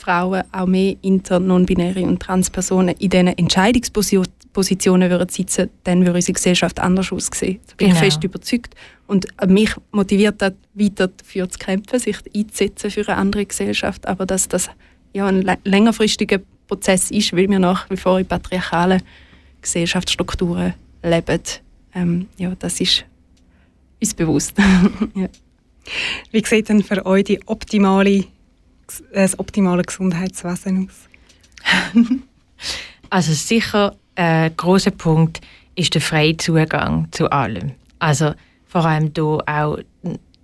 Frauen, 0.09 0.43
auch 0.51 0.65
mehr 0.65 0.95
inter-, 1.01 1.39
non-binäre 1.39 2.01
und 2.01 2.19
Transpersonen 2.19 2.95
in 2.97 3.09
diesen 3.11 3.27
Entscheidungspositionen 3.27 5.09
würden 5.09 5.29
sitzen, 5.29 5.69
dann 5.83 6.01
würde 6.01 6.15
unsere 6.15 6.33
Gesellschaft 6.33 6.79
anders 6.79 7.11
aussehen. 7.11 7.59
Da 7.67 7.73
bin 7.77 7.89
Genau. 7.89 7.99
ich 7.99 8.05
fest 8.05 8.23
überzeugt. 8.23 8.75
Und 9.05 9.27
mich 9.47 9.71
motiviert 9.91 10.41
das 10.41 10.53
weiter 10.73 11.09
dafür 11.09 11.47
zu 11.49 11.59
kämpfen, 11.59 11.99
sich 11.99 12.17
einzusetzen 12.35 12.89
für 12.89 13.07
eine 13.07 13.17
andere 13.17 13.45
Gesellschaft, 13.45 14.07
aber 14.07 14.25
dass 14.25 14.47
das 14.47 14.69
ja 15.13 15.27
ein 15.27 15.43
lä- 15.43 15.57
längerfristiger 15.63 16.39
Prozess 16.67 17.11
ist, 17.11 17.33
weil 17.33 17.49
wir 17.49 17.59
nach 17.59 17.87
wie 17.91 17.97
vor 17.97 18.19
in 18.19 18.25
patriarchalen 18.25 19.01
Gesellschaftsstrukturen 19.61 20.73
leben. 21.03 21.39
Ähm, 21.93 22.27
ja, 22.37 22.53
das 22.57 22.79
ist 22.81 23.05
uns 24.01 24.13
bewusst. 24.15 24.53
ja. 25.15 25.27
wie 26.31 26.43
sieht 26.45 26.69
denn 26.69 26.83
für 26.83 27.05
euch 27.05 27.23
die 27.25 27.39
optimale, 27.47 28.25
das 29.13 29.37
optimale 29.39 29.83
Gesundheitswesen 29.83 30.89
aus? 30.89 31.07
Also 33.11 33.33
sicher 33.33 33.95
ein 34.15 34.55
großer 34.55 34.91
Punkt 34.91 35.41
ist 35.75 35.93
der 35.95 36.01
freie 36.01 36.37
Zugang 36.37 37.07
zu 37.11 37.31
allem. 37.31 37.71
Also 37.97 38.33
vor 38.67 38.85
allem 38.85 39.13
da 39.13 39.39
auch, 39.47 39.79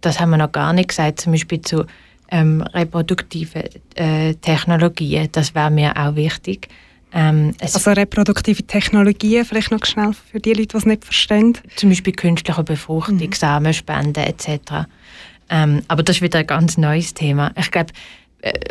das 0.01 0.19
haben 0.19 0.31
wir 0.31 0.37
noch 0.37 0.51
gar 0.51 0.73
nicht 0.73 0.89
gesagt, 0.89 1.21
zum 1.21 1.33
Beispiel 1.33 1.61
zu 1.61 1.85
ähm, 2.31 2.61
reproduktiven 2.61 3.63
äh, 3.95 4.33
Technologien, 4.35 5.29
das 5.31 5.53
wäre 5.53 5.69
mir 5.69 5.95
auch 5.95 6.15
wichtig. 6.15 6.69
Ähm, 7.13 7.53
Also 7.61 7.91
reproduktive 7.91 8.63
Technologien, 8.63 9.45
vielleicht 9.45 9.71
noch 9.71 9.85
schnell 9.85 10.13
für 10.13 10.39
die 10.39 10.53
Leute, 10.53 10.69
die 10.69 10.77
es 10.77 10.85
nicht 10.85 11.05
verstehen. 11.05 11.57
zum 11.75 11.89
Beispiel 11.89 12.13
künstliche 12.13 12.63
Befruchtung, 12.63 13.31
Samenspende 13.31 14.25
etc. 14.25 14.87
Ähm, 15.49 15.83
aber 15.87 16.01
das 16.01 16.17
ist 16.17 16.21
wieder 16.23 16.39
ein 16.39 16.47
ganz 16.47 16.77
neues 16.77 17.13
Thema. 17.13 17.51
Ich 17.57 17.69
glaube, 17.69 17.93
äh, 17.93 17.95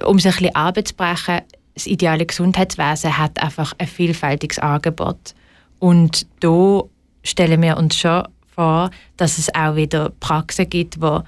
um 0.05 0.17
es 0.17 0.27
ein 0.27 0.33
bisschen 0.33 0.55
abzubrechen, 0.55 1.41
das 1.75 1.87
ideale 1.87 2.25
Gesundheitswesen 2.25 3.19
hat 3.19 3.43
einfach 3.43 3.73
ein 3.79 3.87
vielfältiges 3.87 4.59
Angebot. 4.59 5.35
Und 5.81 6.27
da 6.41 6.83
stellen 7.23 7.63
wir 7.63 7.77
uns 7.77 7.99
schon 7.99 8.29
vor, 8.55 8.91
dass 9.17 9.39
es 9.39 9.53
auch 9.55 9.75
wieder 9.77 10.11
Praxen 10.21 10.71
gibt, 10.71 11.03
die 11.03 11.19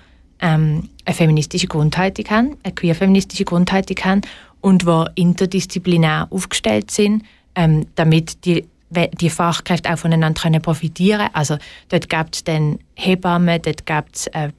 ähm, 0.40 0.88
eine 1.04 1.14
feministische 1.14 1.66
Grundhaltung 1.66 2.26
haben, 2.30 2.56
eine 2.62 2.74
queer-feministische 2.74 3.44
Grundhaltung 3.44 3.96
haben 4.04 4.20
und 4.60 4.82
die 4.82 5.04
interdisziplinär 5.20 6.28
aufgestellt 6.30 6.90
sind, 6.90 7.24
ähm, 7.54 7.86
damit 7.96 8.44
die, 8.44 8.66
die 8.90 9.30
Fachkräfte 9.30 9.92
auch 9.92 9.98
voneinander 9.98 10.60
profitieren 10.60 11.18
können. 11.18 11.34
Also 11.34 11.56
dort 11.88 12.08
gibt 12.08 12.36
es 12.36 12.44
dann 12.44 12.78
Hebammen, 12.94 13.60
dort 13.62 13.86
gibt 13.86 14.16
es 14.16 14.26
äh, 14.28 14.50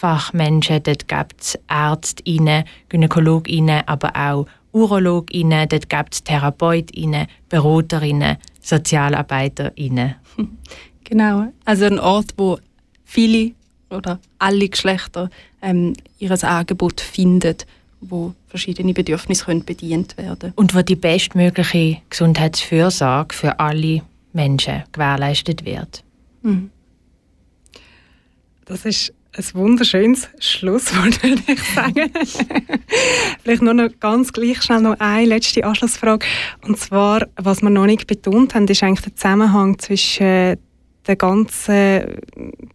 Pflegefachmenschen, 0.00 0.82
dort 0.82 1.08
gibt 1.08 1.40
es 1.40 1.58
Ärztinnen, 1.68 2.64
Gynäkologinnen, 2.88 3.82
aber 3.86 4.16
auch 4.16 4.46
Urologinnen, 4.72 5.68
dort 5.68 5.88
gibt 5.90 6.14
es 6.14 6.24
Therapeutinnen, 6.24 7.26
Beraterinnen, 7.48 8.38
Sozialarbeiterinnen. 8.60 10.16
Genau. 11.02 11.46
Also 11.64 11.86
ein 11.86 11.98
Ort, 11.98 12.34
wo 12.36 12.60
viele 13.04 13.50
oder 13.90 14.20
alle 14.38 14.68
Geschlechter 14.68 15.28
ähm, 15.60 15.94
ihr 16.20 16.44
Angebot 16.44 17.00
finden, 17.00 17.56
wo 18.00 18.32
verschiedene 18.46 18.94
Bedürfnisse 18.94 19.46
können 19.46 19.64
bedient 19.64 20.16
werden 20.18 20.52
Und 20.54 20.72
wo 20.72 20.82
die 20.82 20.94
bestmögliche 20.94 22.00
Gesundheitsfürsorge 22.10 23.34
für 23.34 23.58
alle 23.58 24.02
Menschen 24.32 24.84
gewährleistet 24.92 25.64
wird. 25.64 26.04
Das 28.66 28.84
ist 28.84 29.12
ein 29.40 29.54
wunderschönes 29.54 30.28
Schlusswort, 30.38 31.22
würde 31.22 31.42
ich 31.46 31.62
sagen. 31.62 32.10
Vielleicht 33.42 33.62
nur 33.62 33.74
noch 33.74 33.88
ganz 33.98 34.32
gleich 34.32 34.62
schnell 34.62 34.82
noch 34.82 34.98
eine 34.98 35.26
letzte 35.26 35.64
Anschlussfrage. 35.64 36.26
Und 36.66 36.78
zwar, 36.78 37.26
was 37.36 37.62
wir 37.62 37.70
noch 37.70 37.86
nicht 37.86 38.06
betont 38.06 38.54
haben, 38.54 38.68
ist 38.68 38.82
eigentlich 38.82 39.04
der 39.04 39.16
Zusammenhang 39.16 39.78
zwischen 39.78 40.26
äh, 40.26 40.56
der 41.06 41.16
ganzen 41.16 42.18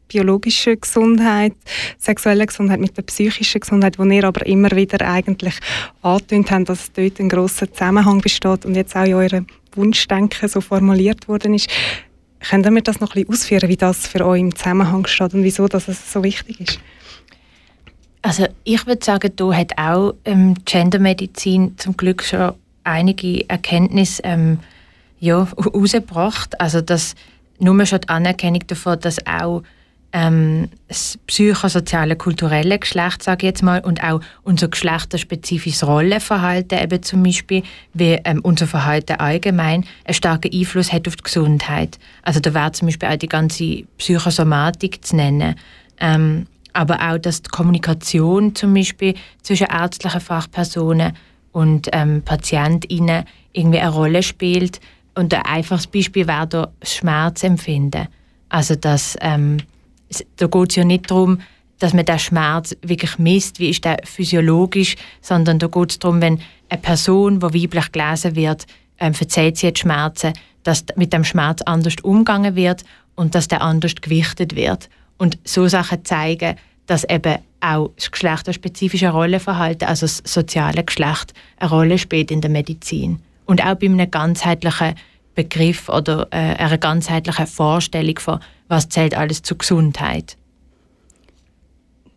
biologischen 0.08 0.80
Gesundheit, 0.82 1.54
sexuellen 1.98 2.48
Gesundheit 2.48 2.80
mit 2.80 2.98
der 2.98 3.04
psychischen 3.04 3.62
Gesundheit, 3.62 4.00
wo 4.00 4.04
ihr 4.04 4.24
aber 4.24 4.46
immer 4.46 4.72
wieder 4.72 5.08
eigentlich 5.08 5.56
angetönt 6.02 6.52
habt, 6.52 6.70
dass 6.70 6.92
dort 6.92 7.20
ein 7.20 7.30
grosser 7.30 7.72
Zusammenhang 7.72 8.22
besteht 8.22 8.66
und 8.66 8.76
jetzt 8.76 8.96
auch 8.96 9.06
in 9.06 9.14
eurem 9.14 9.48
Wunschdenken 9.76 10.50
so 10.50 10.60
formuliert 10.60 11.28
worden 11.28 11.54
ist. 11.54 11.70
Könnt 12.40 12.66
ihr 12.66 12.72
mir 12.72 12.82
das 12.82 13.00
noch 13.00 13.16
ein 13.16 13.26
bisschen 13.26 13.34
ausführen, 13.34 13.70
wie 13.70 13.78
das 13.78 14.08
für 14.08 14.26
euch 14.26 14.40
im 14.40 14.56
Zusammenhang 14.56 15.08
steht 15.08 15.34
und 15.34 15.44
wieso 15.44 15.68
dass 15.68 15.88
es 15.88 16.12
so 16.12 16.24
wichtig 16.24 16.62
ist? 16.62 16.80
Also 18.22 18.48
ich 18.64 18.88
würde 18.88 19.06
sagen, 19.06 19.32
da 19.36 19.54
hat 19.54 19.78
auch 19.78 20.16
ähm, 20.26 20.56
Gendermedizin 20.66 21.78
zum 21.78 21.96
Glück 21.96 22.24
schon 22.24 22.54
einige 22.84 23.48
Erkenntnisse 23.50 24.24
ähm, 24.24 24.60
ja, 25.20 25.44
rausgebracht. 25.44 26.60
Also 26.60 26.82
dass 26.82 27.16
nur 27.60 27.86
schon 27.86 28.02
die 28.02 28.10
Anerkennung 28.10 28.66
davon, 28.68 29.00
dass 29.00 29.26
auch 29.28 29.62
ähm, 30.16 30.70
das 30.88 31.20
psychosoziale, 31.28 32.16
kulturelle 32.16 32.80
Geschlecht, 32.80 33.22
sage 33.22 33.46
ich 33.46 33.50
jetzt 33.52 33.64
mal, 33.64 33.82
und 33.82 34.02
auch 34.02 34.22
unser 34.44 34.70
geschlechterspezifisches 34.70 35.86
Rollenverhalten, 35.86 36.80
eben 36.80 37.04
zum 37.04 37.22
Beispiel, 37.22 37.64
wie 37.94 38.18
ähm, 38.24 38.40
unser 38.42 38.66
Verhalten 38.66 39.18
allgemein, 39.18 39.84
einen 40.06 40.14
starken 40.14 40.52
Einfluss 40.54 40.94
hat 40.94 41.10
auf 41.10 41.18
die 41.18 41.24
Gesundheit. 41.24 42.00
Also 42.22 42.40
da 42.40 42.54
wäre 42.54 42.72
zum 42.72 42.88
Beispiel 42.88 43.10
auch 43.10 43.18
die 43.18 43.28
ganze 43.28 43.84
Psychosomatik 43.98 45.04
zu 45.04 45.18
nennen. 45.18 45.56
Ähm, 46.00 46.48
aber 46.72 47.12
auch, 47.12 47.18
dass 47.18 47.42
die 47.42 47.50
Kommunikation 47.50 48.56
zum 48.56 48.74
Beispiel 48.74 49.16
zwischen 49.42 49.68
ärztlichen 49.68 50.22
Fachpersonen 50.22 51.12
und 51.52 51.90
ähm, 51.92 52.22
PatientInnen 52.24 53.26
irgendwie 53.52 53.80
eine 53.80 53.92
Rolle 53.92 54.24
spielt. 54.24 54.80
Und 55.14 55.34
ein 55.34 55.42
einfaches 55.42 55.88
Beispiel 55.88 56.26
wäre 56.26 56.48
da 56.48 56.72
Schmerzempfinden. 56.84 58.08
Also, 58.48 58.76
dass, 58.76 59.18
ähm, 59.20 59.58
da 60.38 60.48
geht 60.48 60.72
es 60.72 60.76
ja 60.76 60.84
nicht 60.84 61.10
darum, 61.10 61.40
dass 61.80 61.94
man 61.94 62.06
den 62.06 62.20
Schmerz 62.20 62.76
wirklich 62.82 63.18
misst, 63.18 63.60
wie 63.60 63.70
ist 63.70 63.84
der 63.84 63.98
physiologisch, 64.04 64.96
sondern 65.22 65.60
da 65.60 65.68
geht 65.68 65.92
es 65.92 66.00
darum, 66.00 66.22
wenn 66.22 66.40
eine 66.70 66.82
Person, 66.82 67.40
die 67.40 67.64
weiblich 67.64 67.92
gelesen 67.92 68.36
wird, 68.36 68.66
ähm, 69.00 69.14
erzählt 69.20 69.58
sie 69.58 69.68
jetzt 69.68 69.80
Schmerzen, 69.80 70.34
dass 70.64 70.86
mit 70.96 71.14
dem 71.14 71.24
Schmerz 71.24 71.62
anders 71.64 71.96
umgegangen 72.02 72.56
wird 72.56 72.84
und 73.16 73.36
dass 73.36 73.48
der 73.48 73.62
anders 73.62 73.96
gewichtet 73.96 74.56
wird. 74.56 74.90
Und 75.18 75.38
so 75.44 75.68
Sachen 75.68 76.04
zeigen, 76.06 76.56
dass 76.88 77.04
eben 77.04 77.40
auch 77.62 77.92
das 77.96 78.12
geschlechterspezifische 78.12 79.10
Rollenverhalten, 79.10 79.88
also 79.88 80.06
das 80.06 80.22
soziale 80.26 80.84
Geschlecht, 80.84 81.34
eine 81.58 81.70
Rolle 81.70 81.98
spielt 81.98 82.32
in 82.32 82.42
der 82.42 82.52
Medizin. 82.52 83.20
Und 83.46 83.64
auch 83.64 83.76
bei 83.76 83.88
einem 83.88 84.10
ganzheitlichen 84.10 84.96
Begriff 85.34 85.90
oder 85.90 86.28
äh, 86.32 86.56
einer 86.56 86.78
ganzheitlichen 86.78 87.48
Vorstellung 87.48 88.20
von, 88.20 88.40
was 88.68 88.90
zählt 88.90 89.16
alles 89.16 89.42
zur 89.42 89.58
Gesundheit. 89.58 90.38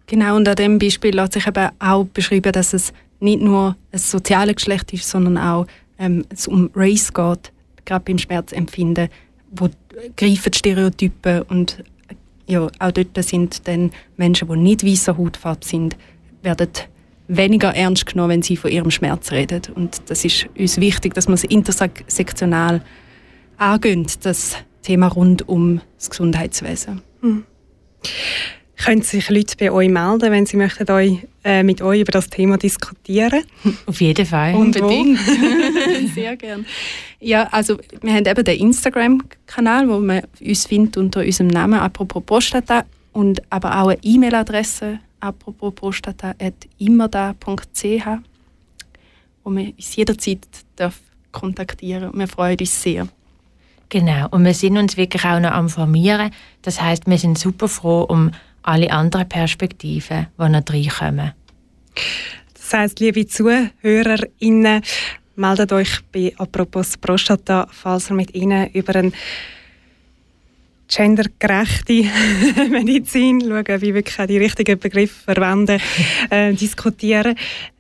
Genau, 0.07 0.36
und 0.36 0.49
an 0.49 0.57
dem 0.57 0.78
Beispiel 0.78 1.14
lässt 1.14 1.34
sich 1.34 1.46
eben 1.46 1.68
auch 1.78 2.05
beschreiben, 2.05 2.53
dass 2.53 2.72
es 2.72 2.92
nicht 3.20 3.42
nur 3.42 3.76
ein 3.92 3.99
soziales 3.99 4.57
Geschlecht 4.57 4.92
ist, 4.92 5.09
sondern 5.09 5.36
auch 5.36 5.66
ähm, 5.99 6.24
es 6.30 6.49
um 6.49 6.70
Race 6.74 7.12
geht, 7.12 7.53
gerade 7.84 8.05
beim 8.05 8.18
Schmerzempfinden, 8.18 9.09
wo 9.51 9.68
greifen 10.16 10.53
Stereotypen 10.53 11.42
und 11.42 11.82
ja, 12.46 12.66
auch 12.78 12.92
dort 12.92 13.22
sind 13.22 13.68
dann 13.68 13.90
Menschen, 14.16 14.49
die 14.49 14.57
nicht 14.57 14.84
weißer 14.84 15.18
Hautfarbe 15.18 15.64
sind, 15.64 15.96
werden 16.42 16.70
weniger 17.28 17.74
ernst 17.74 18.07
genommen, 18.07 18.30
wenn 18.30 18.42
sie 18.42 18.57
von 18.57 18.70
ihrem 18.70 18.90
Schmerz 18.90 19.32
reden. 19.32 19.61
Und 19.74 20.01
das 20.07 20.24
ist 20.24 20.49
uns 20.59 20.80
wichtig, 20.80 21.12
dass 21.12 21.28
man 21.28 21.34
es 21.34 21.44
intersektional 21.44 22.80
angehen, 23.59 24.07
das 24.22 24.57
Thema 24.89 25.09
rund 25.09 25.47
um 25.47 25.82
das 25.99 26.09
Gesundheitswesen. 26.09 27.03
Können 28.78 29.03
sich 29.03 29.28
Leute 29.28 29.55
bei 29.59 29.70
euch 29.70 29.91
melden, 29.91 30.32
wenn 30.32 30.47
sie 30.47 30.57
möchten 30.57 30.91
euch, 30.91 31.18
äh, 31.45 31.62
mit 31.62 31.82
euch 31.82 32.01
über 32.01 32.12
das 32.12 32.30
Thema 32.30 32.57
diskutieren? 32.57 33.43
Auf 33.86 34.01
jeden 34.01 34.24
Fall. 34.24 34.55
Unbedingt. 34.55 35.18
Sehr 36.14 36.36
gern. 36.36 36.64
Ja, 37.20 37.49
also 37.49 37.76
wir 38.01 38.14
haben 38.14 38.24
eben 38.24 38.45
den 38.45 38.61
Instagram-Kanal, 38.61 39.91
wo 39.91 39.99
man 39.99 40.22
uns 40.41 40.64
findet 40.64 40.97
unter 40.97 41.20
unserem 41.20 41.49
Namen 41.49 41.80
apropos 41.80 42.22
Prostata 42.24 42.86
und 43.12 43.43
aber 43.51 43.82
auch 43.82 43.89
eine 43.89 43.99
E-Mail-Adresse 44.03 45.01
apropos 45.20 45.74
prostata.immerda.ch 45.74 48.07
wo 49.45 49.51
man 49.51 49.70
uns 49.70 49.97
jederzeit 49.97 50.47
darf 50.76 50.99
kontaktieren 51.30 52.11
Wir 52.14 52.26
freuen 52.26 52.57
uns 52.59 52.82
sehr. 52.82 53.07
Genau. 53.89 54.28
Und 54.30 54.45
wir 54.45 54.55
sind 54.55 54.76
uns 54.76 54.97
wirklich 54.97 55.24
auch 55.24 55.41
noch 55.41 55.53
am 55.53 55.68
Formieren. 55.68 56.30
Das 56.62 56.80
heißt, 56.80 57.07
wir 57.07 57.18
sind 57.18 57.39
super 57.39 57.68
froh 57.68 58.03
um 58.03 58.30
alle 58.62 58.91
anderen 58.91 59.28
Perspektiven, 59.28 60.26
die 60.39 60.49
noch 60.49 60.62
reinkommen. 60.68 61.32
Das 62.55 62.72
heisst, 62.74 63.01
liebe 63.01 63.26
ZuhörerInnen, 63.26 64.82
meldet 65.36 65.72
euch 65.72 66.01
bei 66.12 66.34
«Apropos 66.36 66.99
Prostata», 66.99 67.66
falls 67.70 68.11
ihr 68.11 68.16
mit 68.16 68.34
ihnen 68.34 68.68
über 68.72 68.95
eine 68.97 69.12
gendergerechte 70.89 72.05
Medizin, 72.70 73.41
schauen, 73.41 73.80
wie 73.80 73.95
wirklich 73.95 74.18
auch 74.18 74.26
die 74.26 74.39
richtigen 74.39 74.78
Begriffe 74.78 75.32
verwenden, 75.32 75.80
äh, 76.30 76.53
diskutieren. 76.53 77.36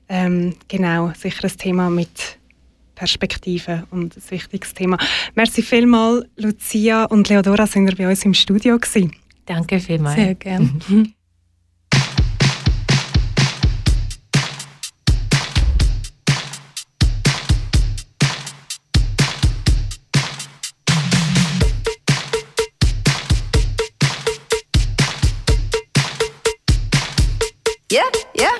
Ähm, 0.08 0.54
genau, 0.68 1.12
sicher 1.18 1.44
ein 1.44 1.56
Thema 1.56 1.90
mit 1.90 2.37
Perspektive 2.98 3.84
und 3.92 4.16
ein 4.16 4.22
wichtiges 4.30 4.74
Thema. 4.74 4.98
Merci 5.36 5.62
vielmals, 5.62 6.26
Lucia 6.34 7.04
und 7.04 7.28
Leodora, 7.28 7.68
sind 7.68 7.96
bei 7.96 8.08
uns 8.08 8.24
im 8.24 8.34
Studio 8.34 8.76
gewesen. 8.76 9.12
Danke 9.46 9.78
vielmals. 9.78 10.16
Sehr 10.16 10.34
gern. 10.34 10.82
Yeah, 27.90 28.02
yeah. 28.38 28.50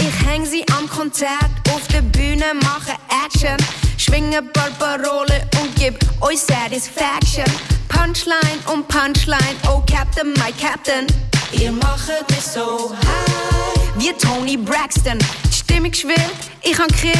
Ich 0.00 0.26
Häng 0.26 0.44
sie 0.44 0.64
am 0.76 0.88
Konzert 0.88 1.30
auf 1.72 1.86
der 1.88 2.02
Bühne, 2.34 2.54
mache 2.62 2.96
Action. 3.24 3.56
Schwinge 3.96 4.42
paar 4.42 4.70
Parolen 4.78 5.42
und 5.60 5.74
gib 5.76 5.96
euch 6.20 6.40
Satisfaction. 6.40 7.44
Punchline 7.88 8.58
um 8.72 8.84
Punchline, 8.84 9.56
oh 9.68 9.82
Captain, 9.88 10.32
my 10.32 10.52
Captain. 10.60 11.06
Ihr 11.52 11.70
macht 11.70 12.08
mich 12.30 12.40
so 12.40 12.90
high. 12.90 13.80
Wie 13.96 14.12
Tony 14.14 14.56
Braxton. 14.56 15.18
Die 15.48 15.54
Stimmung 15.54 15.92
schwillt, 15.92 16.18
ich 16.62 16.76
han 16.76 16.88
gekillt. 16.88 17.18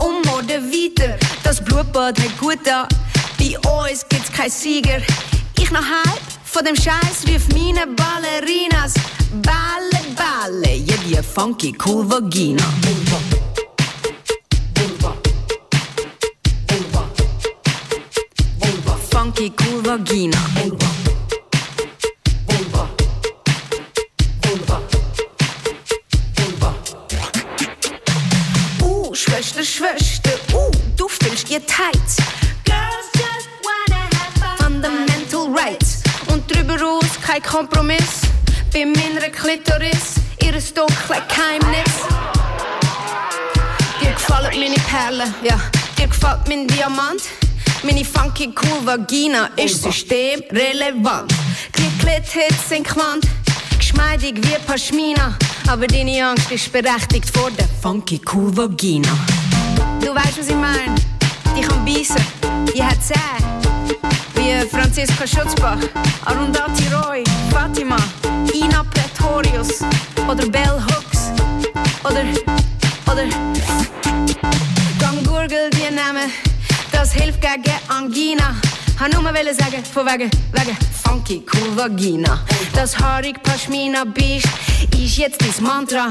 Und 0.00 0.24
Mode 0.26 0.62
weiter, 0.62 1.18
das 1.42 1.62
Blutbad 1.62 2.18
hat 2.18 2.38
gut 2.38 2.58
da. 2.64 2.88
Bei 3.38 3.58
uns 3.68 4.06
gibt's 4.08 4.32
kein 4.32 4.50
Sieger. 4.50 5.02
Ich 5.58 5.70
noch 5.70 5.82
halb 5.82 6.20
von 6.44 6.64
dem 6.64 6.76
Scheiß 6.76 7.26
rief 7.26 7.48
meine 7.48 7.86
Ballerinas. 7.86 8.94
Balle, 9.42 10.00
Balle, 10.16 10.74
ja 10.74 10.94
die 11.06 11.22
funky 11.22 11.76
cool 11.84 12.08
Vagina. 12.10 12.64
Funky 19.28 19.52
cool 19.60 19.82
Vagina. 19.82 20.38
Uh, 28.80 29.14
Schwester, 29.14 29.62
Schwester, 29.62 30.30
uh, 30.54 30.70
du 30.96 31.08
fühlst 31.08 31.50
dir 31.50 31.60
tight. 31.66 31.92
Girls 32.64 33.10
just 33.12 33.50
wanna 33.62 34.00
have 34.16 34.32
fun. 34.40 34.56
Fundamental 34.56 35.52
rights. 35.52 36.02
Und 36.28 36.50
drüber 36.50 36.80
raus 36.80 37.04
kein 37.20 37.42
Kompromiss. 37.42 38.22
Bei 38.72 38.86
meiner 38.86 39.28
Klitoris, 39.28 40.14
ihres 40.42 40.72
dunklen 40.72 41.20
Geheimnis. 41.28 41.92
Dir 44.00 44.12
gefallen 44.12 44.58
meine 44.58 44.76
Perlen, 44.88 45.34
ja. 45.42 45.60
Dir 45.98 46.08
gefällt 46.08 46.48
mein 46.48 46.66
Diamant. 46.66 47.20
Meine 47.82 48.04
funky 48.04 48.52
cool 48.62 48.84
Vagina 48.84 49.50
ist 49.56 49.82
systemrelevant. 49.82 51.32
Die 51.76 51.98
Klithits 52.00 52.68
sind 52.68 52.86
gewandt, 52.86 53.24
geschmeidig 53.78 54.36
wie 54.36 54.58
Pashmina. 54.66 55.36
Aber 55.68 55.86
deine 55.86 56.26
Angst 56.26 56.50
ist 56.50 56.72
berechtigt 56.72 57.30
vor 57.30 57.50
der 57.52 57.68
funky 57.80 58.20
cool 58.32 58.56
Vagina. 58.56 59.08
Du 60.00 60.12
weißt, 60.12 60.38
was 60.38 60.48
ich 60.48 60.54
mein? 60.56 60.94
Die 61.56 61.60
kann 61.60 61.84
beißen, 61.84 62.16
die 62.74 62.82
hat 62.82 62.96
Zähne. 63.02 63.46
Wie 64.34 64.68
Franziska 64.68 65.26
Schutzbach, 65.26 65.78
Arundhati 66.24 66.84
Roy, 66.92 67.22
Fatima, 67.50 67.96
Ina 68.54 68.84
Pretorius 68.84 69.82
oder 70.28 70.46
Bell 70.48 70.82
Hooks 70.90 71.30
oder, 72.02 72.24
oder 73.10 73.24
Gang 74.98 75.24
Gurgel 75.24 75.70
die 75.70 75.94
Namen, 75.94 76.30
das 76.98 77.12
hilft 77.12 77.40
gegen 77.40 77.78
Angina. 77.86 78.56
Han 78.98 79.10
nur 79.12 79.22
mal 79.22 79.34
sagen, 79.54 79.84
von 79.84 80.04
wegen, 80.06 80.28
wegen 80.52 80.76
funky 81.04 81.44
cool 81.54 81.76
Vagina. 81.76 82.40
Das 82.74 82.98
haarig 82.98 83.40
Pashmina 83.44 84.04
Biest 84.04 84.48
ist 85.00 85.16
jetzt 85.16 85.40
dein 85.40 85.64
Mantra. 85.64 86.10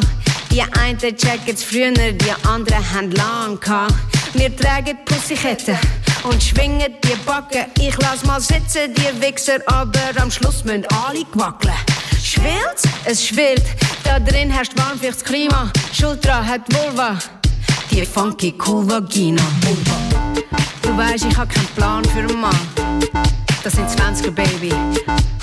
Die 0.49 0.61
einen 0.61 0.97
checken's 0.97 1.63
früher, 1.63 1.91
die 1.91 2.31
anderen 2.47 2.93
haben 2.93 3.11
lang 3.11 3.59
gehabt. 3.59 3.95
Wir 4.33 4.55
tragen 4.55 4.97
Pussyketten 5.03 5.77
und 6.23 6.41
schwingen 6.41 6.93
die 7.03 7.17
Backen. 7.25 7.65
Ich 7.79 7.97
lass 7.97 8.23
mal 8.23 8.39
sitzen, 8.39 8.93
die 8.95 9.21
Wichser, 9.21 9.59
aber 9.65 10.21
am 10.21 10.31
Schluss 10.31 10.63
müssen 10.63 10.85
alle 11.05 11.25
wackeln. 11.33 11.73
Schwillt? 12.23 12.81
Es 13.03 13.27
schwillt. 13.27 13.65
Da 14.05 14.19
drin 14.19 14.49
herrscht 14.49 14.77
warm 14.77 14.99
das 15.01 15.21
Klima. 15.21 15.69
Schultra 15.91 16.45
hat 16.45 16.61
Vulva. 16.73 17.17
Die 17.91 18.05
funky 18.05 18.53
cool 18.65 18.89
Vagina. 18.89 19.43
Du 20.97 21.03
weißt, 21.03 21.25
ich 21.25 21.37
hab 21.37 21.47
keinen 21.47 21.67
Plan 21.75 22.03
für 22.05 22.21
einen 22.21 22.41
Mann. 22.41 22.57
Das 23.63 23.73
sind 23.73 23.87
20er, 23.87 24.31
Baby. 24.31 24.73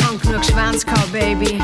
Hab 0.03 0.21
genug 0.21 0.45
Schwänze 0.45 0.85
gehabt, 0.85 1.13
Baby. 1.13 1.63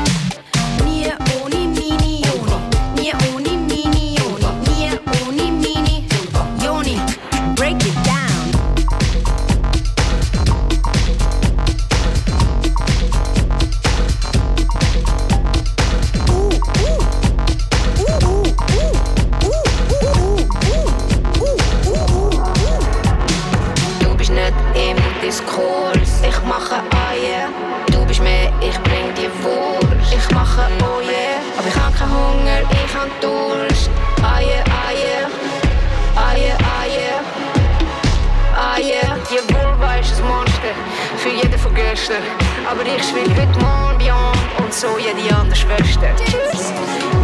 So 44.81 44.97
jede 44.97 45.35
andere 45.35 45.55
Schwester. 45.55 46.15
Tschüss. 46.15 46.73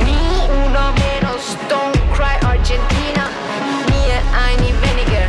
Nie 0.06 0.48
una 0.48 0.92
menos, 0.92 1.58
don't 1.68 1.98
cry 2.14 2.36
Argentina. 2.46 3.26
Nie 3.88 4.14
eine 4.46 4.70
weniger, 4.84 5.28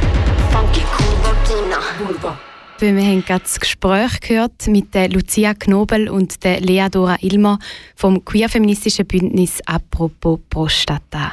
funky 0.53 0.83
cool. 0.99 2.07
Vulva. 2.07 2.39
Wir 2.81 2.91
haben 2.91 3.25
gerade 3.25 3.43
das 3.43 3.59
Gespräch 3.59 4.21
gehört 4.21 4.67
mit 4.69 4.95
der 4.95 5.09
Lucia 5.09 5.55
Knobel 5.55 6.09
und 6.11 6.45
der 6.45 6.61
Lea 6.61 6.89
Dora 6.91 7.17
Ilmer 7.23 7.59
vom 7.97 8.23
queer-feministischen 8.25 9.07
Bündnis 9.07 9.61
«Apropos 9.67 10.39
Prostata». 10.51 11.33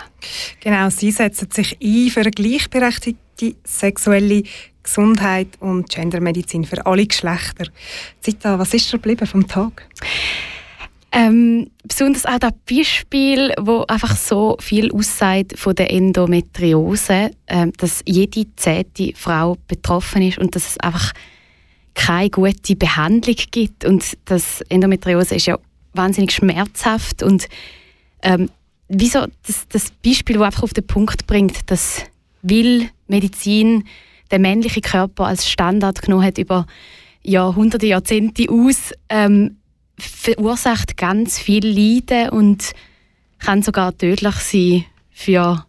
Genau, 0.62 0.90
sie 0.90 1.12
setzen 1.12 1.52
sich 1.52 1.78
ein 1.84 2.10
für 2.10 2.22
eine 2.22 2.32
gleichberechtigte 2.32 3.56
sexuelle 3.64 4.44
Gesundheit 4.82 5.50
und 5.60 5.90
Gendermedizin 5.90 6.64
für 6.64 6.84
alle 6.86 7.06
Geschlechter. 7.06 7.66
Zita, 8.22 8.58
was 8.58 8.74
ist 8.74 8.90
geblieben 8.90 9.28
vom 9.28 9.46
Tag? 9.46 9.88
Ähm, 11.18 11.72
besonders 11.84 12.26
auch 12.26 12.40
das 12.40 12.52
Beispiel, 12.70 13.54
wo 13.58 13.86
einfach 13.88 14.18
so 14.18 14.58
viel 14.60 14.92
aussagt 14.92 15.58
von 15.58 15.74
der 15.74 15.90
Endometriose, 15.90 17.32
ähm, 17.48 17.72
dass 17.78 18.04
jede 18.06 18.54
zehnte 18.58 19.14
Frau 19.16 19.56
betroffen 19.70 20.24
ist 20.24 20.40
und 20.40 20.58
dass 20.58 20.72
es 20.72 20.80
einfach 20.82 21.14
keine 21.94 22.30
gute 22.30 22.76
Behandlung 22.76 23.38
gibt. 23.52 23.86
Und 23.86 24.18
dass 24.26 24.60
Endometriose 24.68 25.36
ist 25.36 25.46
ja 25.46 25.58
wahnsinnig 25.94 26.34
schmerzhaft 26.34 27.24
und 27.24 27.48
ähm, 28.22 28.50
wieso 28.90 29.26
das, 29.48 29.70
das 29.70 29.92
Beispiel, 30.04 30.36
das 30.36 30.44
einfach 30.44 30.64
auf 30.64 30.74
den 30.74 30.86
Punkt 30.86 31.28
bringt, 31.28 31.72
dass 31.72 32.04
will 32.42 32.90
Medizin 33.08 33.86
den 34.34 34.42
männlichen 34.42 34.82
Körper 34.82 35.28
als 35.28 35.50
Standard 35.50 36.02
genommen 36.02 36.26
hat 36.26 36.38
über 36.38 36.66
Jahrhunderte, 37.24 37.88
Jahrzehnte 37.88 38.48
aus, 38.50 38.92
ähm, 39.08 39.58
verursacht 39.98 40.98
ganz 40.98 41.40
viel 41.40 41.66
Leiden 41.66 42.30
und 42.30 42.72
kann 43.40 43.62
sogar 43.62 43.98
tödlich 43.98 44.36
sein 44.36 44.86
für 45.12 45.66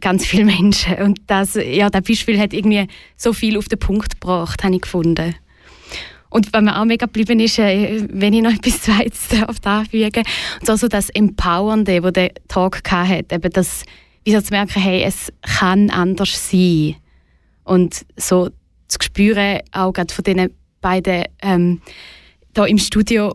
ganz 0.00 0.26
viele 0.26 0.44
Menschen. 0.44 0.94
Und 0.98 1.20
das, 1.26 1.54
ja, 1.54 1.90
das 1.90 2.02
Beispiel 2.02 2.38
hat 2.38 2.52
irgendwie 2.52 2.86
so 3.16 3.32
viel 3.32 3.56
auf 3.56 3.68
den 3.68 3.78
Punkt 3.78 4.20
gebracht, 4.20 4.62
habe 4.62 4.74
ich 4.74 4.82
gefunden. 4.82 5.34
Und 6.28 6.52
was 6.52 6.62
mir 6.62 6.78
auch 6.78 6.84
mega 6.84 7.06
geblieben 7.06 7.40
ist, 7.40 7.58
äh, 7.58 8.04
wenn 8.10 8.34
ich 8.34 8.42
noch 8.42 8.52
etwas 8.54 8.82
Zweites 8.82 9.28
darf 9.28 9.56
anfügen 9.64 10.22
und 10.60 10.70
also 10.70 10.88
das 10.88 11.08
Empowernde, 11.10 12.00
das 12.00 12.12
der 12.12 12.32
Talk 12.48 12.82
hatte, 12.90 13.34
eben 13.34 13.52
das, 13.52 13.84
wie 14.24 14.32
so 14.32 14.40
zu 14.40 14.52
merken, 14.52 14.80
hey, 14.80 15.02
es 15.02 15.32
kann 15.42 15.90
anders 15.90 16.50
sein. 16.50 16.96
Und 17.64 18.04
so 18.16 18.50
zu 18.86 18.98
spüren, 19.02 19.60
auch 19.72 19.92
gerade 19.92 20.12
von 20.12 20.24
diesen 20.24 20.50
beiden 20.80 21.24
ähm, 21.42 21.80
da 22.52 22.64
im 22.64 22.78
Studio, 22.78 23.34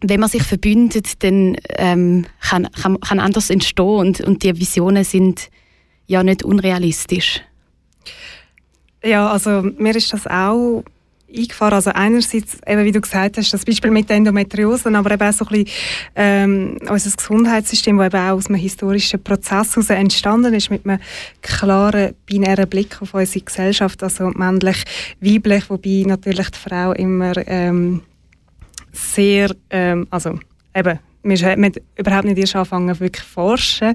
wenn 0.00 0.20
man 0.20 0.28
sich 0.28 0.42
verbündet, 0.42 1.22
dann 1.22 1.56
ähm, 1.76 2.26
kann, 2.40 2.70
kann, 2.72 3.00
kann 3.00 3.20
anders 3.20 3.50
entstehen 3.50 3.86
und, 3.86 4.20
und 4.20 4.42
die 4.42 4.58
Visionen 4.58 5.04
sind 5.04 5.50
ja 6.06 6.22
nicht 6.22 6.42
unrealistisch. 6.42 7.40
Ja, 9.02 9.30
also 9.30 9.62
mir 9.78 9.94
ist 9.94 10.12
das 10.12 10.26
auch 10.26 10.82
eingefahren. 11.36 11.74
Also 11.74 11.90
einerseits, 11.90 12.58
eben 12.66 12.84
wie 12.84 12.92
du 12.92 13.00
gesagt 13.00 13.36
hast, 13.36 13.52
das 13.52 13.64
Beispiel 13.64 13.90
mit 13.90 14.08
der 14.08 14.16
Endometriose, 14.16 14.94
aber 14.94 15.10
eben 15.12 15.28
auch 15.28 15.32
so 15.32 15.44
ein 15.46 15.64
bisschen 15.64 15.68
ähm, 16.14 16.78
unser 16.88 17.10
Gesundheitssystem, 17.10 17.96
das 17.98 18.06
eben 18.06 18.16
auch 18.16 18.36
aus 18.36 18.46
einem 18.46 18.60
historischen 18.60 19.22
Prozess 19.22 19.74
heraus 19.74 19.90
entstanden 19.90 20.54
ist, 20.54 20.70
mit 20.70 20.86
einem 20.86 21.00
klaren, 21.42 22.14
binären 22.26 22.68
Blick 22.68 23.00
auf 23.02 23.14
unsere 23.14 23.44
Gesellschaft, 23.44 24.02
also 24.02 24.30
männlich, 24.34 24.84
weiblich, 25.20 25.68
wobei 25.68 26.04
natürlich 26.06 26.50
die 26.50 26.58
Frau 26.58 26.92
immer 26.92 27.34
ähm, 27.46 28.02
sehr, 28.94 29.54
ähm, 29.70 30.06
also 30.10 30.38
eben 30.74 30.98
wir 31.24 31.38
haben 31.38 31.72
überhaupt 31.96 32.26
nicht 32.26 32.38
erst 32.38 32.54
anfangen, 32.54 33.00
wirklich 33.00 33.24
zu 33.24 33.30
forschen, 33.30 33.94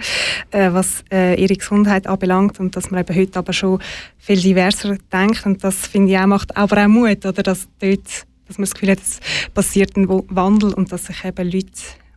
äh, 0.49 0.71
was 0.71 1.03
äh, 1.11 1.39
ihre 1.39 1.55
Gesundheit 1.55 2.07
anbelangt 2.07 2.59
und 2.59 2.75
dass 2.75 2.89
man 2.89 3.01
eben 3.01 3.15
heute 3.15 3.37
aber 3.37 3.53
schon 3.53 3.79
viel 4.17 4.41
diverser 4.41 4.97
denkt 5.13 5.45
und 5.45 5.63
das 5.63 5.87
finde 5.87 6.11
ich 6.11 6.17
auch 6.17 6.25
macht 6.25 6.57
aber 6.57 6.83
auch 6.83 6.87
Mut, 6.87 7.25
oder 7.25 7.43
dass 7.43 7.67
dort, 7.79 8.25
dass 8.47 8.57
man 8.57 8.65
das 8.65 8.73
Gefühl 8.73 8.91
hat, 8.91 8.99
es 8.99 9.19
passiert 9.53 9.95
ein 9.95 10.09
Wandel 10.09 10.73
und 10.73 10.91
dass 10.91 11.05
sich 11.05 11.23
eben 11.23 11.51
Leute 11.51 11.69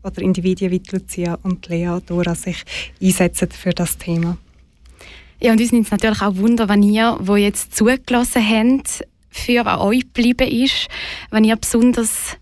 oder 0.02 0.22
Individuen 0.22 0.72
wie 0.72 0.82
Lucia 0.90 1.38
und 1.42 1.68
Lea 1.68 1.98
Dora 2.06 2.34
sich 2.34 2.62
einsetzen 3.00 3.50
für 3.50 3.70
das 3.70 3.98
Thema. 3.98 4.38
Ja, 5.40 5.52
und 5.52 5.60
uns 5.60 5.72
nimmt 5.72 5.86
es 5.86 5.90
natürlich 5.90 6.22
auch 6.22 6.36
Wunder, 6.36 6.68
wenn 6.68 6.82
ihr, 6.82 7.16
wo 7.20 7.36
jetzt 7.36 7.74
zugelassen 7.74 8.42
habt, 8.42 9.04
für 9.28 9.66
an 9.66 9.80
euch 9.80 10.00
geblieben 10.00 10.48
ist, 10.48 10.88
wenn 11.30 11.44
ihr 11.44 11.56
besonders 11.56 12.36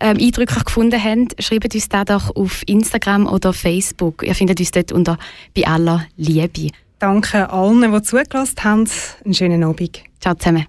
ähm, 0.00 0.18
eindrücklich 0.18 0.64
gefunden 0.64 1.02
habt, 1.02 1.42
schreibt 1.42 1.74
uns 1.74 1.88
das 1.88 2.04
doch 2.04 2.36
auf 2.36 2.62
Instagram 2.66 3.26
oder 3.26 3.52
Facebook. 3.52 4.22
Ihr 4.22 4.34
findet 4.34 4.60
uns 4.60 4.70
dort 4.70 4.92
unter 4.92 5.18
«Bei 5.54 5.66
aller 5.66 6.06
Liebe». 6.16 6.70
Danke 6.98 7.50
allen, 7.50 7.92
die 7.92 8.02
zugelassen 8.02 8.64
haben. 8.64 8.90
Einen 9.24 9.34
schönen 9.34 9.62
Abend. 9.64 10.02
Ciao 10.20 10.34
zusammen. 10.34 10.66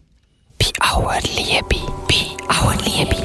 Bei 0.59 0.67
aller 0.79 1.21
Liebe, 1.21 1.63
bei 2.07 2.53
aller 2.53 2.77
Liebe. 2.83 3.15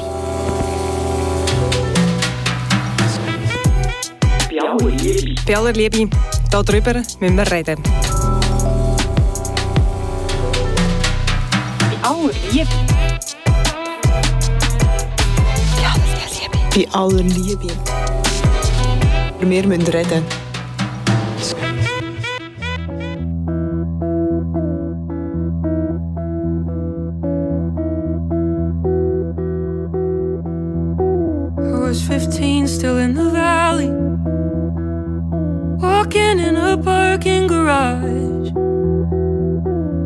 Bei 4.49 4.61
aller 4.61 4.89
Liebe. 4.91 5.35
Bei 5.45 5.57
aller 5.57 5.73
Liebe, 5.73 6.09
darüber 6.49 6.93
müssen 6.93 7.37
wir 7.37 7.51
reden. 7.51 7.83
Bei 11.79 12.07
aller 12.07 12.31
Liebe. 12.51 12.67
I 31.59 31.79
was 31.79 32.01
15, 32.07 32.67
still 32.67 32.97
in 32.97 33.13
the 33.13 33.29
valley. 33.29 33.91
Walking 35.77 36.39
in 36.39 36.55
a 36.55 36.75
parking 36.75 37.45
garage. 37.45 38.49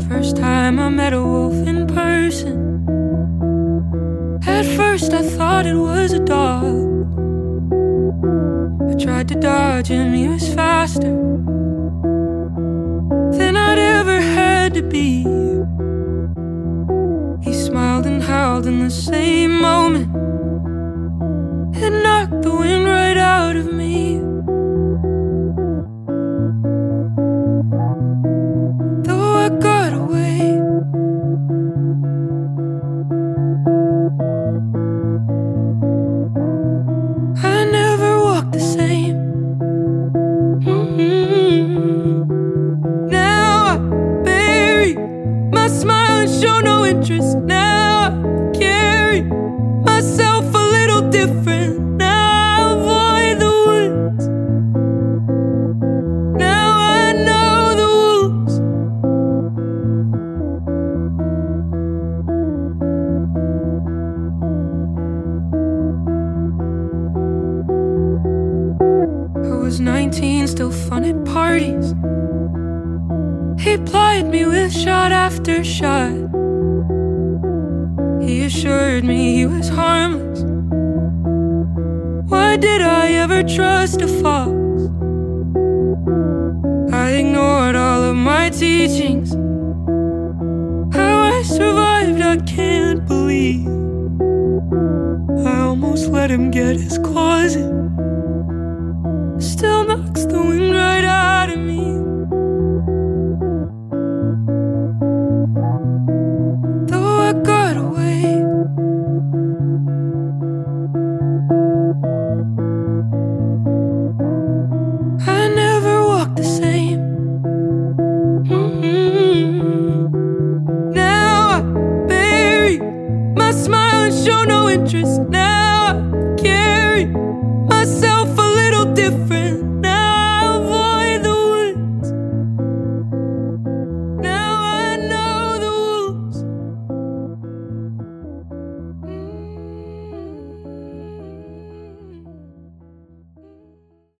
First 0.09 0.35
time 0.35 0.81
I 0.81 0.89
met 0.89 1.13
a 1.13 1.23
wolf 1.23 1.55
in 1.65 1.87
person. 1.87 2.67
At 4.45 4.65
first, 4.65 5.13
I 5.13 5.21
thought 5.21 5.65
it 5.65 5.75
was 5.75 6.13
a 6.13 6.19
dog. 6.19 6.65
I 8.89 8.93
tried 8.95 9.27
to 9.29 9.35
dodge 9.35 9.87
him, 9.87 10.13
he 10.13 10.27
was 10.27 10.53
faster 10.53 11.13
than 13.37 13.55
I'd 13.55 13.79
ever 13.79 14.19
had 14.19 14.73
to 14.75 14.83
be. 14.83 15.23
He 17.41 17.53
smiled 17.53 18.05
and 18.05 18.21
howled 18.21 18.67
in 18.67 18.79
the 18.79 18.91
same 18.91 19.61
moment. 19.61 20.09
It 21.75 21.89
knocked 22.03 22.41
the 22.41 22.55
wind 22.55 22.85
right 22.85 23.17
out 23.17 23.55
of 23.55 23.71
me. 23.73 24.21